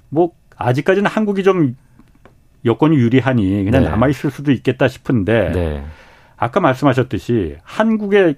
뭐 0.10 0.32
아직까지는 0.58 1.10
한국이 1.10 1.44
좀 1.44 1.76
여건이 2.66 2.96
유리하니 2.96 3.64
그냥 3.66 3.84
네. 3.84 3.90
남아 3.90 4.08
있을 4.08 4.32
수도 4.32 4.52
있겠다 4.52 4.88
싶은데 4.88 5.52
네. 5.54 5.84
아까 6.38 6.60
말씀하셨듯이 6.60 7.58
한국의 7.64 8.36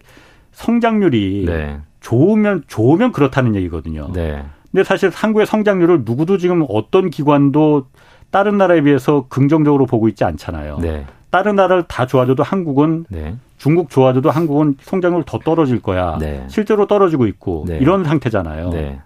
성장률이 0.52 1.46
네. 1.48 1.80
좋으면 2.02 2.64
좋으면 2.68 3.12
그렇다는 3.12 3.56
얘기거든요. 3.56 4.12
네. 4.14 4.44
근데 4.72 4.84
사실 4.84 5.10
한국의 5.14 5.46
성장률을 5.46 6.02
누구도 6.06 6.38
지금 6.38 6.66
어떤 6.70 7.10
기관도 7.10 7.88
다른 8.36 8.58
나라에 8.58 8.82
비해서 8.82 9.28
긍정적으로 9.30 9.86
보고 9.86 10.10
있지 10.10 10.26
않잖아요. 10.26 10.80
네. 10.82 11.06
다른 11.30 11.56
나라를 11.56 11.84
다 11.88 12.06
좋아져도 12.06 12.44
한국은 12.44 13.06
네. 13.08 13.38
중국 13.58 13.90
좋아져도 13.90 14.30
한국은 14.30 14.76
성장률 14.82 15.24
더 15.26 15.40
떨어질 15.40 15.82
거야. 15.82 16.18
네. 16.20 16.44
실제로 16.50 16.86
떨어지고 16.86 17.28
있고 17.28 17.64
네. 17.66 17.78
이런 17.78 18.04
상태잖아요. 18.04 18.72
네. 18.72 19.00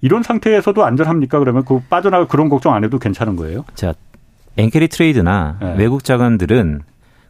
이런 0.00 0.24
상태에서도 0.24 0.84
안전합니까? 0.84 1.38
그러면 1.38 1.64
그 1.64 1.80
빠져나갈 1.88 2.26
그런 2.26 2.48
걱정 2.48 2.74
안 2.74 2.82
해도 2.82 2.98
괜찮은 2.98 3.36
거예요? 3.36 3.64
자, 3.76 3.94
엔캐리 4.56 4.88
트레이드나 4.88 5.58
네. 5.60 5.76
외국 5.78 6.02
자금들은 6.02 6.80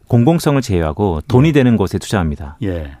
공공성을 0.07 0.59
제외하고 0.63 1.21
돈이 1.27 1.49
예. 1.49 1.51
되는 1.51 1.77
곳에 1.77 1.99
투자합니다. 1.99 2.57
예. 2.63 2.97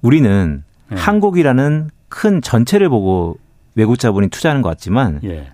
우리는 0.00 0.64
예. 0.90 0.96
한국이라는 0.96 1.90
큰 2.08 2.40
전체를 2.40 2.88
보고 2.88 3.36
외국 3.74 3.98
자본이 3.98 4.28
투자하는 4.28 4.62
것 4.62 4.70
같지만 4.70 5.20
예. 5.24 5.50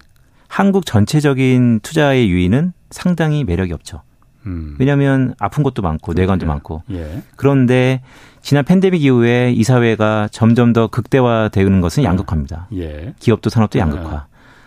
한국 0.53 0.84
전체적인 0.84 1.80
투자의 1.80 2.30
유인은 2.30 2.74
상당히 2.90 3.42
매력이 3.42 3.72
없죠. 3.72 4.03
음. 4.44 4.76
왜냐하면 4.78 5.34
아픈 5.38 5.62
것도 5.62 5.80
많고 5.80 6.12
뇌관도 6.12 6.44
예. 6.44 6.46
많고 6.46 6.82
예. 6.90 7.22
그런데 7.36 8.03
지난 8.42 8.62
팬데믹 8.62 9.03
이후에 9.03 9.53
이 9.53 9.64
사회가 9.64 10.28
점점 10.30 10.74
더 10.74 10.88
극대화되는 10.88 11.80
것은 11.80 12.03
예. 12.03 12.07
양극화입니다. 12.07 12.68
예. 12.74 13.14
기업도 13.18 13.48
산업도 13.48 13.78
양극화. 13.78 14.26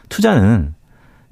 투자는 0.09 0.73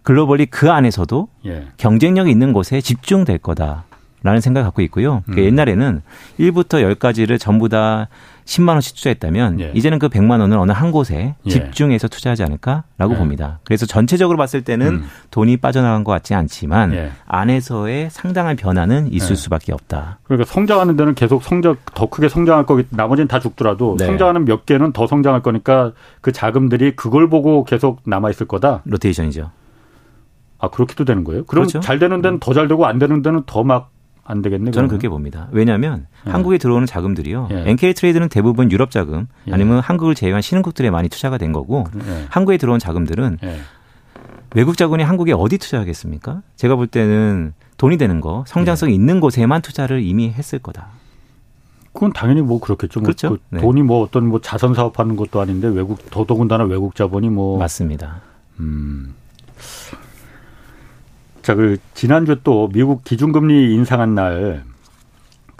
글로벌리 0.04 0.46
그 0.46 0.70
안에서도 0.70 1.30
예. 1.48 1.70
경쟁력이 1.78 2.30
있는 2.30 2.54
곳에 2.54 2.80
집중될 2.80 3.40
거다. 3.40 3.86
라는 4.24 4.40
생각을 4.40 4.66
갖고 4.66 4.82
있고요. 4.84 5.22
그 5.26 5.40
음. 5.40 5.44
옛날에는 5.46 6.02
1부터 6.40 6.96
10까지를 6.96 7.38
전부 7.40 7.68
다 7.68 8.08
10만 8.46 8.70
원씩 8.70 8.96
투자했다면 8.96 9.60
예. 9.60 9.72
이제는 9.74 10.00
그 10.00 10.10
100만 10.10 10.40
원을 10.40 10.58
어느 10.58 10.72
한 10.72 10.92
곳에 10.92 11.36
예. 11.46 11.50
집중해서 11.50 12.08
투자하지 12.08 12.44
않을까라고 12.44 13.14
예. 13.14 13.18
봅니다. 13.18 13.60
그래서 13.64 13.86
전체적으로 13.86 14.38
봤을 14.38 14.62
때는 14.64 14.88
음. 14.88 15.04
돈이 15.32 15.58
빠져나간 15.58 16.04
것 16.04 16.12
같지 16.14 16.34
않지만 16.34 16.94
예. 16.94 17.12
안에서의 17.26 18.10
상당한 18.12 18.56
변화는 18.56 19.12
있을 19.14 19.32
예. 19.32 19.36
수밖에 19.36 19.74
없다. 19.74 20.20
그러니까 20.24 20.52
성장하는 20.52 20.96
데는 20.98 21.16
계속 21.16 21.44
성장 21.44 21.76
더 21.94 22.06
크게 22.10 22.28
성장할 22.30 22.66
거기 22.66 22.84
나머지는 22.90 23.28
다 23.28 23.40
죽더라도 23.40 23.96
네. 23.98 24.06
성장하는 24.06 24.46
몇 24.46 24.66
개는 24.66 24.92
더 24.94 25.06
성장할 25.08 25.42
거니까 25.42 25.92
그 26.22 26.32
자금들이 26.32 26.96
그걸 26.96 27.30
보고 27.30 27.64
계속 27.66 28.02
남아 28.06 28.30
있을 28.32 28.48
거다. 28.48 28.82
로테이션이죠. 28.86 29.52
아 30.60 30.70
그렇게도 30.70 31.04
되는 31.06 31.24
거예요? 31.24 31.44
그럼 31.46 31.64
그렇죠? 31.66 31.80
잘 31.82 32.00
되는 32.00 32.22
데는 32.22 32.40
더 32.40 32.54
잘 32.54 32.68
되고 32.70 32.86
안 32.86 33.00
되는 33.00 33.22
데는 33.22 33.44
더막 33.46 33.92
안 34.26 34.42
되겠네. 34.42 34.72
저는 34.72 34.88
그렇게 34.88 35.10
봅니다. 35.10 35.48
왜냐하면 35.52 36.08
예. 36.26 36.32
한국에 36.32 36.58
들어오는 36.58 36.86
자금들이요. 36.88 37.50
예. 37.52 37.64
NK 37.70 37.94
트레이드는 37.94 38.30
대부분 38.30 38.72
유럽 38.72 38.90
자금 38.90 39.28
예. 39.48 39.54
아니면 39.54 39.80
한국을 39.80 40.16
제외한 40.16 40.42
신흥국들에 40.42 40.90
많이 40.92 41.10
투자가 41.10 41.38
된 41.38 41.52
거고 41.52 41.86
예. 42.08 42.26
한국에 42.30 42.58
들어온 42.58 42.80
자금들은 42.80 43.40
예. 43.44 43.60
외국 44.56 44.78
자금이 44.78 45.04
한국에 45.04 45.34
어디 45.34 45.58
투자하겠습니까? 45.58 46.42
제가 46.56 46.76
볼 46.76 46.88
때는 46.88 47.54
돈이 47.78 47.98
되는 47.98 48.22
거 48.22 48.46
성장성이 48.48 48.92
예. 48.92 48.96
있는 48.96 49.20
곳에만 49.20 49.62
투자를 49.62 50.02
이미 50.02 50.32
했을 50.32 50.60
거다. 50.60 50.88
그건 51.92 52.12
당연히 52.14 52.42
뭐 52.42 52.60
그렇겠죠. 52.60 53.02
뭐 53.02 53.06
그렇죠. 53.06 53.30
그 53.30 53.38
네. 53.50 53.62
돈이 53.62 53.84
뭐 53.84 54.02
어떤 54.02 54.28
뭐 54.28 54.42
자선 54.42 54.74
사업하는 54.74 55.16
것도 55.16 55.42
아닌데 55.42 55.68
외국 55.68 56.10
더더군다나 56.10 56.64
외국 56.64 56.96
자본이 56.96 57.30
뭐 57.30 57.60
맞습니다. 57.60 58.22
음. 58.60 59.14
자, 61.44 61.54
그 61.54 61.78
지난주 61.94 62.40
또 62.44 62.70
미국 62.74 63.04
기준금리 63.04 63.74
인상한 63.76 64.16
날 64.16 64.74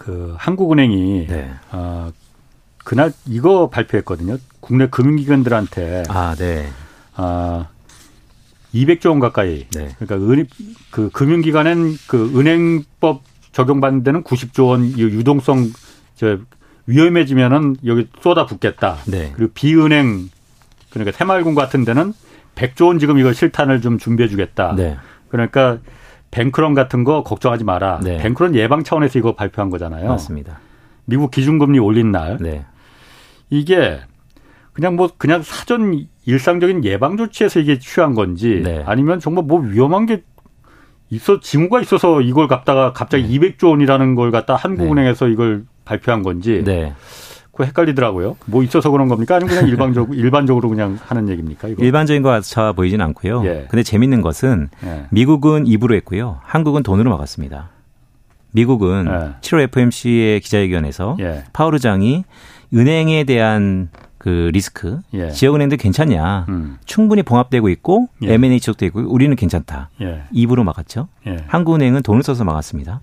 그 0.04 0.36
한국은행이 0.38 1.28
네. 1.28 1.50
어, 1.72 2.12
그날 2.84 3.14
이거 3.26 3.70
발표했거든요. 3.70 4.38
국내 4.60 4.88
금융기관들한테 4.88 6.04
아, 6.10 6.36
네. 6.38 6.68
아 7.16 7.68
200조 8.74 9.10
원 9.10 9.20
가까이. 9.20 9.66
네. 9.70 9.96
그러니까 10.00 10.16
은, 10.16 10.46
그 10.92 11.10
금융기관엔 11.12 11.98
그 12.08 12.38
은행법 12.38 13.24
적용받는 13.54 14.04
데는 14.04 14.24
90조 14.24 14.68
원 14.68 14.98
유동성 14.98 15.72
저 16.16 16.38
위험해지면은 16.86 17.78
여기 17.86 18.10
쏟아 18.22 18.46
붓겠다. 18.46 18.98
네. 19.06 19.32
그리고 19.36 19.54
비은행 19.54 20.30
그러니까 20.90 21.18
새마을금 21.18 21.56
같은 21.56 21.86
데는 21.86 22.14
100조 22.56 22.88
원 22.88 23.00
지금 23.00 23.18
이거 23.20 23.32
실탄을 23.32 23.80
좀 23.80 23.98
준비해 23.98 24.28
주겠다. 24.28 24.76
네. 24.76 24.98
그러니까 25.34 25.80
뱅크런 26.30 26.76
같은 26.76 27.04
거 27.04 27.24
걱정하지 27.24 27.64
마라. 27.64 28.02
네. 28.04 28.20
뱅크런 28.20 28.54
예방 28.54 28.84
차원에서 28.84 29.18
이거 29.18 29.34
발표한 29.34 29.72
거잖아요. 29.72 30.08
맞습니다. 30.08 30.60
미국 31.06 31.32
기준금리 31.32 31.80
올린 31.80 32.12
날. 32.12 32.38
네. 32.40 32.66
이게 33.50 34.00
그냥 34.74 34.96
뭐 34.96 35.10
그냥 35.18 35.42
사전 35.42 36.06
일상적인 36.26 36.86
예방 36.86 37.18
조치에서 37.18 37.62
이게 37.62 37.80
취한 37.80 38.14
건지 38.14 38.62
네. 38.64 38.84
아니면 38.86 39.20
정말 39.20 39.44
뭐 39.44 39.60
위험한 39.60 40.06
게 40.06 40.22
있어 41.10 41.40
징후가 41.40 41.82
있어서 41.82 42.22
이걸 42.22 42.48
갖다가 42.48 42.94
갑자기 42.94 43.24
네. 43.28 43.54
200조 43.54 43.72
원이라는 43.72 44.14
걸 44.14 44.30
갖다 44.30 44.56
한국은행에서 44.56 45.26
네. 45.26 45.32
이걸 45.32 45.66
발표한 45.84 46.22
건지 46.22 46.62
네. 46.64 46.94
그 47.54 47.64
헷갈리더라고요. 47.64 48.36
뭐 48.48 48.64
있어서 48.64 48.90
그런 48.90 49.08
겁니까? 49.08 49.36
아니면 49.36 49.54
그냥 49.56 49.70
일반적 49.70 50.10
일반적으로 50.18 50.70
그냥 50.70 50.98
하는 51.02 51.30
얘기입니까? 51.30 51.68
이거? 51.68 51.84
일반적인 51.84 52.24
것 52.24 52.30
같아 52.30 52.74
보이진 52.74 53.00
않고요. 53.00 53.46
예. 53.46 53.68
근데 53.70 53.84
재밌는 53.84 54.22
것은 54.22 54.70
예. 54.84 55.06
미국은 55.12 55.68
입으로 55.68 55.96
했고요. 55.96 56.40
한국은 56.44 56.82
돈으로 56.82 57.12
막았습니다. 57.12 57.70
미국은 58.52 59.06
예. 59.08 59.40
7월 59.42 59.62
FMC의 59.62 60.40
기자회견에서 60.40 61.18
예. 61.20 61.44
파월 61.54 61.76
의장이 61.76 62.26
은행에 62.74 63.24
대한 63.26 63.90
그 64.18 64.50
리스크 64.52 65.02
예. 65.14 65.30
지역은행들 65.30 65.78
괜찮냐 65.78 66.46
음. 66.50 66.78
충분히 66.86 67.22
봉합되고 67.22 67.70
있고 67.70 68.08
예. 68.24 68.34
M&A 68.34 68.56
있고 68.56 69.02
우리는 69.02 69.36
괜찮다 69.36 69.90
예. 70.02 70.24
입으로 70.32 70.64
막았죠. 70.64 71.08
예. 71.28 71.38
한국은행은 71.48 72.02
돈을 72.02 72.24
써서 72.24 72.44
막았습니다. 72.44 73.02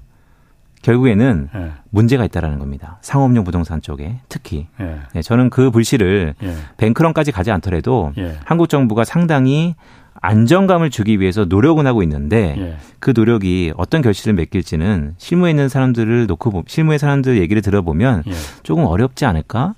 결국에는 0.82 1.48
예. 1.54 1.70
문제가 1.90 2.24
있다라는 2.24 2.58
겁니다. 2.58 2.98
상업용 3.02 3.44
부동산 3.44 3.82
쪽에 3.82 4.20
특히. 4.28 4.66
예. 4.80 5.00
네, 5.12 5.22
저는 5.22 5.50
그 5.50 5.70
불씨를 5.70 6.34
예. 6.42 6.54
뱅크런까지 6.78 7.32
가지 7.32 7.50
않더라도 7.50 8.12
예. 8.18 8.38
한국 8.44 8.68
정부가 8.68 9.04
상당히 9.04 9.74
안정감을 10.22 10.90
주기 10.90 11.20
위해서 11.20 11.44
노력은 11.44 11.86
하고 11.86 12.02
있는데 12.02 12.54
예. 12.58 12.76
그 12.98 13.12
노력이 13.14 13.72
어떤 13.76 14.02
결실을 14.02 14.34
맺길지는 14.34 15.14
실무에 15.18 15.50
있는 15.50 15.68
사람들을 15.68 16.26
놓고 16.26 16.64
실무의 16.66 16.98
사람들 16.98 17.38
얘기를 17.38 17.62
들어보면 17.62 18.24
예. 18.26 18.32
조금 18.62 18.84
어렵지 18.84 19.24
않을까? 19.24 19.74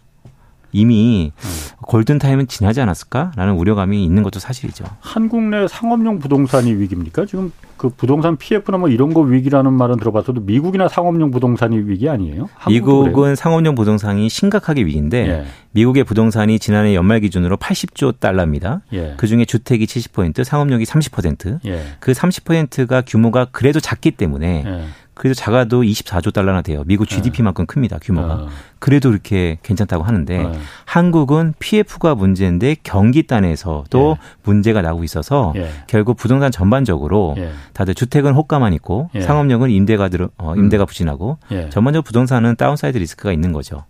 이미 0.75 1.33
음. 1.37 1.51
골든 1.83 2.19
타임은 2.19 2.49
지나지 2.49 2.81
않았을까라는 2.81 3.55
우려감이 3.55 4.03
있는 4.03 4.23
것도 4.23 4.41
사실이죠. 4.41 4.87
한국 5.01 5.43
내 5.43 5.69
상업용 5.69 6.19
부동산이 6.19 6.73
위기입니까? 6.73 7.27
지금 7.27 7.53
그 7.83 7.89
부동산 7.89 8.37
PF나 8.37 8.79
뭐 8.79 8.89
이런 8.89 9.13
거 9.13 9.23
위기라는 9.23 9.73
말은 9.73 9.97
들어봤어도 9.97 10.43
미국이나 10.43 10.87
상업용 10.87 11.33
부동산이 11.33 11.79
위기 11.79 12.09
아니에요? 12.09 12.49
미국은 12.69 13.13
그래요? 13.13 13.35
상업용 13.35 13.75
부동산이 13.75 14.29
심각하게 14.29 14.85
위기인데 14.85 15.27
예. 15.27 15.45
미국의 15.73 16.05
부동산이 16.05 16.61
지난해 16.61 16.95
연말 16.95 17.19
기준으로 17.19 17.57
80조 17.57 18.21
달러입니다. 18.21 18.83
예. 18.93 19.15
그 19.17 19.27
중에 19.27 19.45
주택이 19.45 19.87
70%, 19.87 20.45
상업용이 20.45 20.85
30%. 20.85 21.59
예. 21.67 21.83
그 21.99 22.13
30%가 22.13 23.03
규모가 23.05 23.47
그래도 23.51 23.81
작기 23.81 24.13
때문에 24.13 24.63
예. 24.65 24.85
그래도 25.23 25.37
작아도 25.37 25.83
24조 25.83 26.33
달러나 26.33 26.63
돼요. 26.63 26.83
미국 26.85 27.09
GDP만큼 27.09 27.67
큽니다. 27.67 28.01
규모가. 28.03 28.35
어. 28.35 28.49
그래도 28.81 29.09
이렇게 29.13 29.57
괜찮다고 29.63 30.03
하는데 30.03 30.37
어. 30.43 30.53
한국은 30.85 31.55
PF가 31.61 32.17
문제인데 32.17 32.75
경기 32.83 33.29
단에서도 33.29 34.17
예. 34.19 34.27
문제가 34.43 34.83
나고 34.83 35.05
있어서 35.05 35.53
예. 35.55 35.71
결국 35.87 36.17
부동산 36.17 36.51
전반적으로 36.51 37.37
예. 37.39 37.53
다들 37.73 37.95
주택은 37.95 38.35
호가만 38.35 38.73
있고 38.73 39.11
예. 39.15 39.21
상업용은 39.21 39.71
임대가 39.71 40.09
들어 40.09 40.29
어, 40.39 40.57
임대가 40.57 40.83
음. 40.83 40.87
부진하고 40.87 41.39
예. 41.53 41.71
전반적으로 41.71 42.03
부동산은 42.03 42.57
downside 42.57 42.99
risk가 42.99 43.31
있는 43.31 43.53
거죠. 43.53 43.85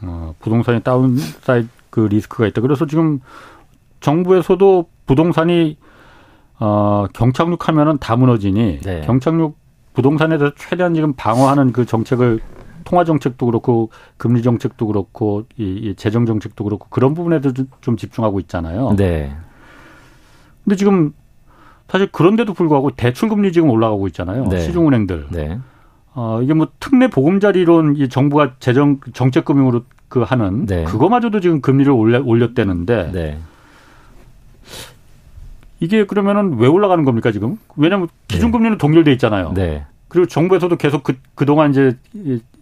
어, 0.00 0.34
부동산이 0.40 0.80
downside 0.80 1.68
그 1.90 2.00
risk가 2.00 2.46
있다. 2.46 2.62
그래서 2.62 2.86
지금 2.86 3.20
정부에서도 4.00 4.88
부동산이 5.04 5.76
어, 6.58 7.04
경착륙하면은 7.12 7.98
다 7.98 8.16
무너지니 8.16 8.80
네. 8.80 9.02
경착륙 9.02 9.60
부동산에 9.94 10.38
대해서 10.38 10.54
최대한 10.56 10.94
지금 10.94 11.12
방어하는 11.14 11.72
그 11.72 11.84
정책을 11.84 12.40
통화 12.84 13.04
정책도 13.04 13.46
그렇고 13.46 13.90
금리 14.16 14.42
정책도 14.42 14.86
그렇고 14.86 15.44
이, 15.56 15.94
재정 15.96 16.26
정책도 16.26 16.64
그렇고 16.64 16.86
그런 16.90 17.14
부분에도 17.14 17.52
좀 17.80 17.96
집중하고 17.96 18.40
있잖아요. 18.40 18.94
네. 18.96 19.34
근데 20.64 20.76
지금 20.76 21.12
사실 21.88 22.08
그런데도 22.10 22.54
불구하고 22.54 22.90
대출 22.92 23.28
금리 23.28 23.52
지금 23.52 23.70
올라가고 23.70 24.06
있잖아요. 24.08 24.46
네. 24.46 24.60
시중은행들. 24.60 25.26
네. 25.30 25.58
어, 26.14 26.40
이게 26.42 26.54
뭐 26.54 26.68
특례 26.80 27.08
보금자리론 27.08 27.96
이 27.96 28.08
정부가 28.08 28.54
재정 28.60 29.00
정책 29.12 29.44
금융으로 29.44 29.82
그 30.08 30.20
하는 30.22 30.66
네. 30.66 30.84
그거마저도 30.84 31.40
지금 31.40 31.60
금리를 31.60 31.90
올려 31.92 32.20
올렸대는데 32.24 33.12
네. 33.12 33.38
이게 35.80 36.04
그러면은 36.04 36.58
왜 36.58 36.68
올라가는 36.68 37.04
겁니까 37.04 37.32
지금? 37.32 37.56
왜냐하면 37.76 38.08
기준금리는 38.28 38.72
네. 38.72 38.78
동결돼 38.78 39.12
있잖아요. 39.12 39.52
네. 39.54 39.84
그리고 40.08 40.26
정부에서도 40.26 40.76
계속 40.76 41.02
그 41.02 41.16
그동안 41.34 41.70
이제 41.70 41.96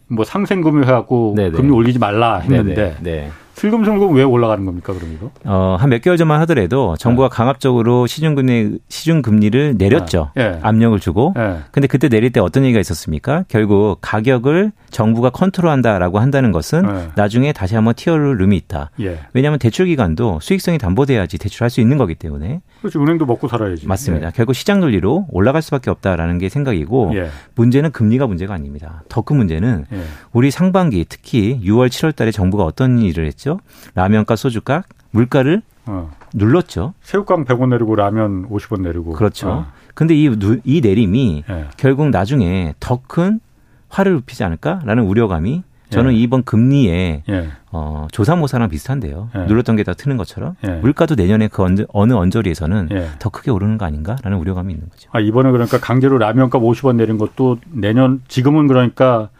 뭐 0.06 0.24
상생금융 0.24 0.84
해갖고 0.84 1.34
네, 1.36 1.50
네. 1.50 1.50
금리 1.50 1.70
올리지 1.70 1.98
말라 1.98 2.38
했는데 2.38 2.96
네, 3.00 3.30
슬금슬금 3.58 4.14
왜 4.14 4.22
올라가는 4.22 4.64
겁니까, 4.64 4.92
그럼 4.94 5.12
이거? 5.14 5.30
어, 5.44 5.76
한 5.78 5.88
몇 5.90 6.00
개월 6.02 6.16
전만 6.16 6.40
하더라도 6.42 6.96
정부가 6.98 7.28
네. 7.28 7.34
강압적으로 7.34 8.06
시중금리, 8.06 8.78
시중금리를 8.88 9.76
내렸죠. 9.78 10.30
네. 10.36 10.58
압력을 10.62 10.98
주고. 11.00 11.32
네. 11.34 11.58
근데 11.72 11.86
그때 11.88 12.08
내릴 12.08 12.30
때 12.30 12.40
어떤 12.40 12.64
얘기가 12.64 12.78
있었습니까? 12.80 13.44
결국 13.48 13.98
가격을 14.00 14.72
정부가 14.90 15.30
컨트롤한다라고 15.30 16.18
한다는 16.18 16.52
것은 16.52 16.82
네. 16.82 17.08
나중에 17.16 17.52
다시 17.52 17.74
한번 17.74 17.94
티어를 17.94 18.36
룸이 18.38 18.56
있다. 18.56 18.90
예. 19.00 19.18
왜냐하면 19.32 19.58
대출 19.58 19.86
기간도 19.86 20.38
수익성이 20.40 20.78
담보돼야지 20.78 21.38
대출할 21.38 21.70
수 21.70 21.80
있는 21.80 21.96
거기 21.98 22.14
때문에. 22.14 22.60
그렇죠. 22.80 23.02
은행도 23.02 23.26
먹고 23.26 23.48
살아야지. 23.48 23.86
맞습니다. 23.88 24.28
예. 24.28 24.32
결국 24.34 24.52
시장 24.54 24.80
논리로 24.80 25.26
올라갈 25.30 25.62
수밖에 25.62 25.90
없다라는 25.90 26.38
게 26.38 26.48
생각이고 26.48 27.12
예. 27.14 27.28
문제는 27.54 27.90
금리가 27.92 28.26
문제가 28.26 28.54
아닙니다. 28.54 29.02
더 29.08 29.22
큰 29.22 29.36
문제는 29.36 29.84
예. 29.92 29.98
우리 30.32 30.50
상반기 30.50 31.04
특히 31.08 31.60
6월, 31.64 31.88
7월 31.88 32.14
달에 32.14 32.30
정부가 32.30 32.64
어떤 32.64 32.98
일을 33.00 33.26
했죠? 33.26 33.47
라면값, 33.94 34.38
소주값, 34.38 34.84
물가를 35.10 35.62
어. 35.86 36.10
눌렀죠. 36.34 36.92
새우깡 37.00 37.44
100원 37.46 37.70
내리고 37.70 37.94
라면 37.96 38.48
50원 38.50 38.82
내리고. 38.82 39.12
그렇죠. 39.12 39.48
어. 39.48 39.66
근데 39.94 40.14
이, 40.14 40.30
이 40.64 40.80
내림이 40.80 41.44
예. 41.48 41.64
결국 41.76 42.10
나중에 42.10 42.74
더 42.78 43.00
큰 43.06 43.40
화를 43.88 44.18
입히지 44.18 44.44
않을까라는 44.44 45.04
우려감이 45.04 45.62
저는 45.90 46.12
예. 46.12 46.16
이번 46.18 46.42
금리에 46.42 47.22
예. 47.30 47.48
어, 47.72 48.06
조사모사랑 48.12 48.68
비슷한데요. 48.68 49.30
예. 49.34 49.38
눌렀던 49.46 49.76
게 49.76 49.82
다 49.84 49.94
트는 49.94 50.18
것처럼 50.18 50.56
예. 50.66 50.72
물가도 50.74 51.14
내년에 51.14 51.48
그 51.48 51.62
언, 51.62 51.78
어느 51.94 52.12
언저리에서는 52.12 52.88
예. 52.92 53.08
더 53.18 53.30
크게 53.30 53.50
오르는 53.50 53.78
거 53.78 53.86
아닌가라는 53.86 54.36
우려감이 54.36 54.70
있는 54.74 54.90
거죠. 54.90 55.08
아, 55.12 55.20
이번에 55.20 55.50
그러니까 55.50 55.78
강제로 55.80 56.18
라면값 56.18 56.60
50원 56.60 56.96
내린 56.96 57.16
것도 57.16 57.56
내년 57.72 58.20
지금은 58.28 58.68
그러니까 58.68 59.30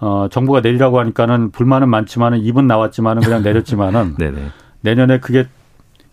어, 0.00 0.28
정부가 0.30 0.60
내리라고 0.60 0.98
하니까는 1.00 1.50
불만은 1.50 1.88
많지만은 1.88 2.40
입은 2.40 2.66
나왔지만은 2.66 3.22
그냥 3.22 3.42
내렸지만은 3.42 4.16
내년에 4.80 5.20
그게 5.20 5.46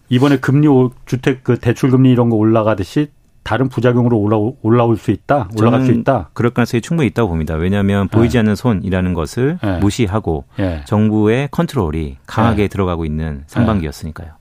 이번에 0.10 0.38
금리 0.38 0.68
주택 1.06 1.44
그 1.44 1.58
대출 1.58 1.90
금리 1.90 2.12
이런 2.12 2.30
거 2.30 2.36
올라가듯이 2.36 3.10
다른 3.44 3.70
부작용으로 3.70 4.18
올라올, 4.20 4.56
올라올 4.62 4.98
수 4.98 5.12
있다, 5.12 5.48
올라갈 5.58 5.86
수 5.86 5.94
있다. 5.94 6.32
그럴 6.34 6.52
가능성이 6.52 6.82
충분히 6.82 7.08
있다고 7.08 7.30
봅니다. 7.30 7.56
왜냐하면 7.56 8.10
보이지 8.10 8.34
네. 8.34 8.40
않는 8.40 8.56
손이라는 8.56 9.14
것을 9.14 9.58
네. 9.64 9.80
무시하고 9.80 10.44
네. 10.58 10.84
정부의 10.86 11.48
컨트롤이 11.52 12.18
강하게 12.26 12.64
네. 12.64 12.68
들어가고 12.68 13.06
있는 13.06 13.44
상반기였으니까요. 13.48 14.32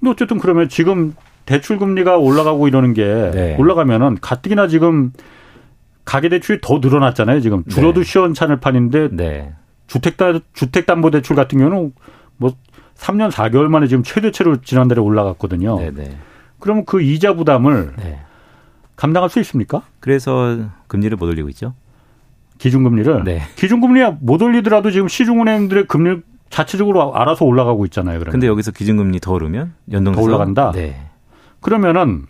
근데 0.00 0.10
어쨌든 0.10 0.38
그러면 0.38 0.70
지금 0.70 1.14
대출 1.44 1.78
금리가 1.78 2.16
올라가고 2.16 2.66
이러는 2.66 2.94
게 2.94 3.04
네. 3.04 3.56
올라가면은 3.58 4.16
가뜩이나 4.22 4.68
지금 4.68 5.12
가계 6.04 6.28
대출이 6.28 6.58
더 6.60 6.78
늘어났잖아요. 6.78 7.40
지금 7.40 7.64
줄어도 7.64 8.02
네. 8.02 8.10
시원찮을 8.10 8.60
판인데 8.60 9.54
주택 9.86 10.16
주택담보 10.52 11.10
대출 11.10 11.36
같은 11.36 11.58
경우는 11.58 11.92
뭐 12.36 12.54
3년 12.96 13.30
4개월 13.30 13.68
만에 13.68 13.86
지금 13.86 14.02
최대치로 14.02 14.60
지난달에 14.62 15.00
올라갔거든요. 15.00 15.78
네네. 15.78 16.16
그러면 16.58 16.84
그 16.84 17.02
이자 17.02 17.34
부담을 17.34 17.92
네. 17.96 18.20
감당할 18.96 19.30
수 19.30 19.40
있습니까? 19.40 19.82
그래서 20.00 20.58
금리를 20.86 21.16
못 21.16 21.26
올리고 21.26 21.48
있죠. 21.50 21.74
기준금리를 22.58 23.24
네. 23.24 23.42
기준금리 23.56 24.00
못 24.20 24.40
올리더라도 24.40 24.90
지금 24.92 25.08
시중은행들의 25.08 25.86
금리 25.86 26.20
자체적으로 26.50 27.16
알아서 27.16 27.44
올라가고 27.44 27.84
있잖아요. 27.86 28.18
그러면. 28.18 28.32
근데 28.32 28.46
여기서 28.46 28.70
기준금리 28.70 29.18
더 29.20 29.32
오르면 29.32 29.74
연동해서 29.90 30.20
더 30.20 30.26
올라간다. 30.26 30.70
네. 30.72 31.08
그러면은 31.60 32.26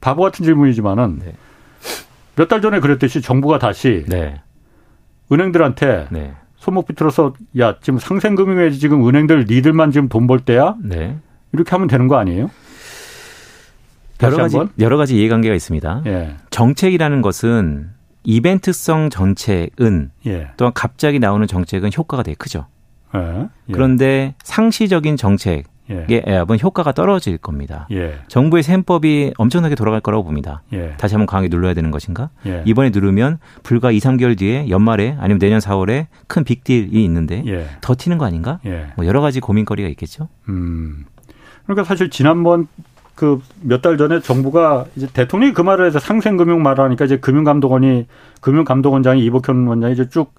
바보 0.00 0.22
같은 0.22 0.44
질문이지만은 0.44 1.20
네. 1.24 1.34
몇 2.36 2.48
달 2.48 2.60
전에 2.60 2.80
그랬듯이 2.80 3.20
정부가 3.20 3.58
다시 3.58 4.04
네. 4.08 4.40
은행들한테 5.30 6.08
네. 6.10 6.32
손목 6.56 6.86
비틀어서 6.86 7.34
야 7.58 7.76
지금 7.80 7.98
상생금융에 7.98 8.70
지금 8.70 9.06
은행들 9.08 9.46
니들만 9.48 9.90
지금 9.90 10.08
돈 10.08 10.26
벌 10.26 10.40
때야 10.40 10.76
네. 10.82 11.18
이렇게 11.52 11.70
하면 11.72 11.88
되는 11.88 12.08
거 12.08 12.16
아니에요? 12.16 12.50
여러 14.22 14.36
가지 14.36 14.56
여러 14.78 14.96
가지 14.96 15.16
이해관계가 15.18 15.54
있습니다. 15.54 16.02
예. 16.06 16.36
정책이라는 16.50 17.22
것은 17.22 17.90
이벤트성 18.22 19.10
정책은 19.10 20.12
예. 20.26 20.50
또한 20.56 20.72
갑자기 20.74 21.18
나오는 21.18 21.44
정책은 21.46 21.90
효과가 21.96 22.22
되게 22.22 22.36
크죠. 22.36 22.66
예. 23.16 23.48
예. 23.68 23.72
그런데 23.72 24.34
상시적인 24.44 25.16
정책 25.16 25.64
의 25.88 26.22
애압은 26.26 26.58
효과가 26.60 26.92
떨어질 26.92 27.36
겁니다. 27.38 27.86
예. 27.90 28.14
정부의 28.28 28.62
셈법이 28.62 29.34
엄청나게 29.36 29.74
돌아갈 29.74 30.00
거라고 30.00 30.24
봅니다. 30.24 30.62
예. 30.72 30.94
다시 30.96 31.14
한번 31.14 31.26
강하게 31.26 31.48
눌러야 31.48 31.74
되는 31.74 31.90
것인가? 31.90 32.30
예. 32.46 32.62
이번에 32.64 32.90
누르면 32.90 33.38
불과 33.62 33.90
2, 33.90 33.98
3개월 33.98 34.38
뒤에 34.38 34.68
연말에 34.70 35.16
아니면 35.18 35.38
내년 35.38 35.58
4월에 35.58 36.06
큰 36.28 36.44
빅딜이 36.44 37.04
있는데 37.04 37.42
더 37.80 37.94
튀는 37.96 38.18
거 38.18 38.24
아닌가? 38.24 38.60
뭐 38.96 39.06
여러 39.06 39.20
가지 39.20 39.40
고민거리가 39.40 39.88
있겠죠. 39.90 40.28
음. 40.48 41.04
그러니까 41.66 41.84
사실 41.84 42.10
지난번 42.10 42.68
그 43.14 43.40
몇 43.62 43.82
달 43.82 43.98
전에 43.98 44.20
정부가 44.20 44.86
이제 44.96 45.06
대통령이 45.12 45.52
그 45.52 45.60
말을 45.60 45.86
해서 45.86 45.98
상생금융 45.98 46.62
말을 46.62 46.82
하니까 46.84 47.04
이제 47.04 47.18
금융감독원이 47.18 48.06
금융감독원장이 48.40 49.22
이복현 49.24 49.66
원장이 49.66 49.92
이제 49.92 50.08
쭉 50.08 50.32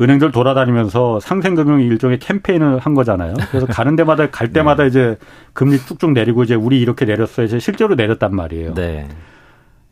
은행들 0.00 0.32
돌아다니면서 0.32 1.20
상생금융 1.20 1.80
일종의 1.82 2.18
캠페인을 2.18 2.78
한 2.78 2.94
거잖아요. 2.94 3.34
그래서 3.50 3.66
가는 3.68 3.96
데마다 3.96 4.30
갈 4.30 4.52
때마다 4.52 4.84
네. 4.84 4.88
이제 4.88 5.18
금리 5.52 5.78
쭉쭉 5.78 6.12
내리고 6.12 6.42
이제 6.42 6.54
우리 6.54 6.80
이렇게 6.80 7.04
내렸어요. 7.04 7.46
이제 7.46 7.58
실제로 7.58 7.94
내렸단 7.94 8.34
말이에요. 8.34 8.74
네. 8.74 9.08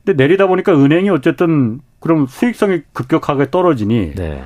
근데 0.05 0.23
내리다 0.23 0.47
보니까 0.47 0.73
은행이 0.73 1.11
어쨌든 1.11 1.81
그럼 2.01 2.27
수익성이 2.27 2.83
급격하게 2.93 3.51
떨어지니 3.51 4.15
네. 4.15 4.43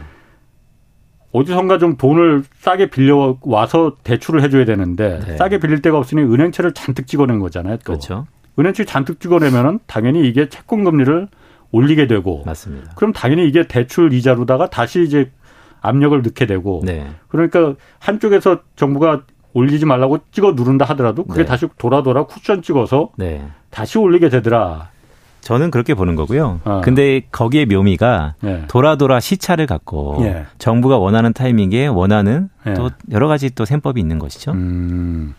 어디선가 1.30 1.78
좀 1.78 1.96
돈을 1.96 2.42
싸게 2.56 2.90
빌려 2.90 3.38
와서 3.42 3.96
대출을 4.02 4.42
해줘야 4.42 4.64
되는데 4.64 5.20
네. 5.26 5.36
싸게 5.36 5.60
빌릴 5.60 5.80
데가 5.80 5.96
없으니 5.96 6.22
은행채를 6.22 6.74
잔뜩 6.74 7.06
찍어낸 7.06 7.38
거잖아요. 7.38 7.76
또. 7.78 7.84
그렇죠. 7.84 8.26
은행채 8.58 8.84
잔뜩 8.84 9.20
찍어내면은 9.20 9.78
당연히 9.86 10.28
이게 10.28 10.48
채권 10.48 10.84
금리를 10.84 11.28
올리게 11.70 12.06
되고 12.06 12.42
맞습니다. 12.44 12.92
그럼 12.96 13.12
당연히 13.12 13.48
이게 13.48 13.66
대출 13.66 14.12
이자로다가 14.12 14.68
다시 14.68 15.02
이제 15.02 15.30
압력을 15.83 16.20
넣게 16.22 16.47
되고 16.47 16.80
네. 16.85 17.07
그러니까 17.28 17.74
한쪽에서 17.99 18.61
정부가 18.76 19.22
올리지 19.53 19.85
말라고 19.85 20.20
찍어 20.30 20.53
누른다 20.53 20.87
하더라도 20.87 21.24
그게 21.24 21.43
네. 21.43 21.47
다시 21.47 21.66
돌아 21.76 22.03
돌아 22.03 22.24
쿠션 22.24 22.62
찍어서 22.62 23.11
네. 23.16 23.47
다시 23.70 23.99
올리게 23.99 24.30
되더라. 24.30 24.91
저는 25.43 25.72
그렇게 25.72 25.95
보는 25.95 26.14
거고요. 26.14 26.61
어. 26.64 26.80
근데 26.85 27.22
거기에 27.33 27.64
묘미가 27.64 28.37
예. 28.45 28.64
돌아 28.68 28.95
돌아 28.95 29.18
시차를 29.18 29.66
갖고 29.66 30.18
예. 30.20 30.47
정부가 30.59 30.99
원하는 30.99 31.33
타이밍에 31.33 31.89
원하는 31.89 32.49
예. 32.64 32.74
또 32.74 32.91
여러 33.11 33.26
가지 33.26 33.53
또 33.53 33.64
셈법이 33.64 34.01
있는 34.01 34.20
것이죠. 34.20 34.53
음. 34.53 35.35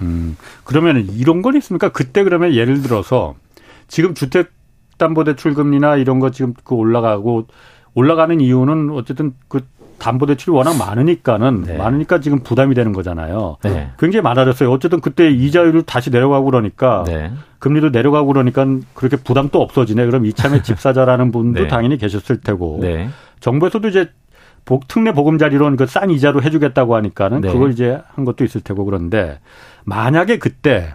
음. 0.00 0.36
그러면 0.62 1.08
이런 1.10 1.42
건 1.42 1.56
있습니까? 1.56 1.88
그때 1.88 2.22
그러면 2.22 2.54
예를 2.54 2.82
들어서 2.82 3.34
지금 3.88 4.14
주택 4.14 4.52
담보대출금리나 4.98 5.96
이런 5.96 6.20
거 6.20 6.30
지금 6.30 6.54
그 6.62 6.76
올라가고 6.76 7.46
올라가는 7.94 8.40
이유는 8.40 8.90
어쨌든 8.90 9.32
그 9.48 9.60
담보대출이 9.98 10.56
워낙 10.56 10.78
많으니까는 10.78 11.64
네. 11.66 11.76
많으니까 11.76 12.20
지금 12.20 12.38
부담이 12.42 12.74
되는 12.74 12.92
거잖아요. 12.92 13.58
네. 13.62 13.90
굉장히 13.98 14.22
많아졌어요. 14.22 14.70
어쨌든 14.72 15.00
그때 15.00 15.30
이자율을 15.30 15.82
다시 15.82 16.08
내려가고 16.10 16.46
그러니까 16.46 17.04
네. 17.06 17.30
금리도 17.58 17.90
내려가고 17.90 18.28
그러니까 18.28 18.66
그렇게 18.94 19.16
부담 19.18 19.50
또 19.50 19.60
없어지네. 19.60 20.06
그럼 20.06 20.24
이참에 20.24 20.62
집 20.64 20.80
사자라는 20.80 21.32
분도 21.32 21.62
네. 21.62 21.68
당연히 21.68 21.98
계셨을 21.98 22.40
테고 22.40 22.78
네. 22.80 23.10
정부에서도 23.40 23.86
이제 23.88 24.08
복 24.64 24.88
특례 24.88 25.12
보금자리론 25.12 25.76
그 25.76 25.86
싼 25.86 26.10
이자로 26.10 26.42
해주겠다고 26.42 26.94
하니까는 26.96 27.42
네. 27.42 27.52
그걸 27.52 27.70
이제 27.72 28.00
한 28.14 28.24
것도 28.24 28.44
있을 28.44 28.62
테고 28.62 28.86
그런데 28.86 29.38
만약에 29.84 30.38
그때 30.38 30.94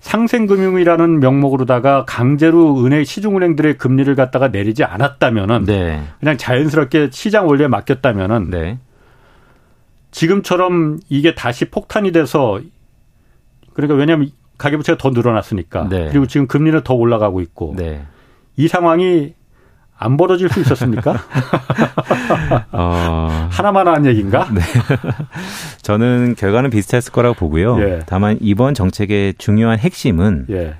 상생금융이라는 0.00 1.20
명목으로다가 1.20 2.04
강제로 2.06 2.84
은행 2.84 3.04
시중은행들의 3.04 3.78
금리를 3.78 4.14
갖다가 4.14 4.48
내리지 4.48 4.84
않았다면은 4.84 5.64
네. 5.64 6.02
그냥 6.20 6.36
자연스럽게 6.36 7.10
시장 7.12 7.48
원리에 7.48 7.68
맡겼다면은 7.68 8.50
네. 8.50 8.78
지금처럼 10.10 10.98
이게 11.08 11.34
다시 11.34 11.66
폭탄이 11.66 12.12
돼서 12.12 12.60
그러니까 13.74 13.96
왜냐하면 13.96 14.30
가계부채가 14.56 14.98
더 14.98 15.10
늘어났으니까 15.10 15.88
네. 15.88 16.08
그리고 16.10 16.26
지금 16.26 16.46
금리는 16.46 16.82
더 16.82 16.94
올라가고 16.94 17.40
있고 17.40 17.74
네. 17.76 18.04
이 18.56 18.66
상황이 18.66 19.34
안 19.98 20.16
벌어질 20.16 20.48
수 20.48 20.60
있었습니까? 20.60 21.16
어... 22.72 23.48
하나만 23.50 23.88
한 23.88 24.06
얘기인가? 24.06 24.48
네. 24.52 24.60
저는 25.82 26.34
결과는 26.36 26.70
비슷했을 26.70 27.12
거라고 27.12 27.34
보고요. 27.34 27.80
예. 27.80 28.00
다만 28.06 28.38
이번 28.40 28.74
정책의 28.74 29.34
중요한 29.38 29.78
핵심은 29.78 30.46
예. 30.50 30.76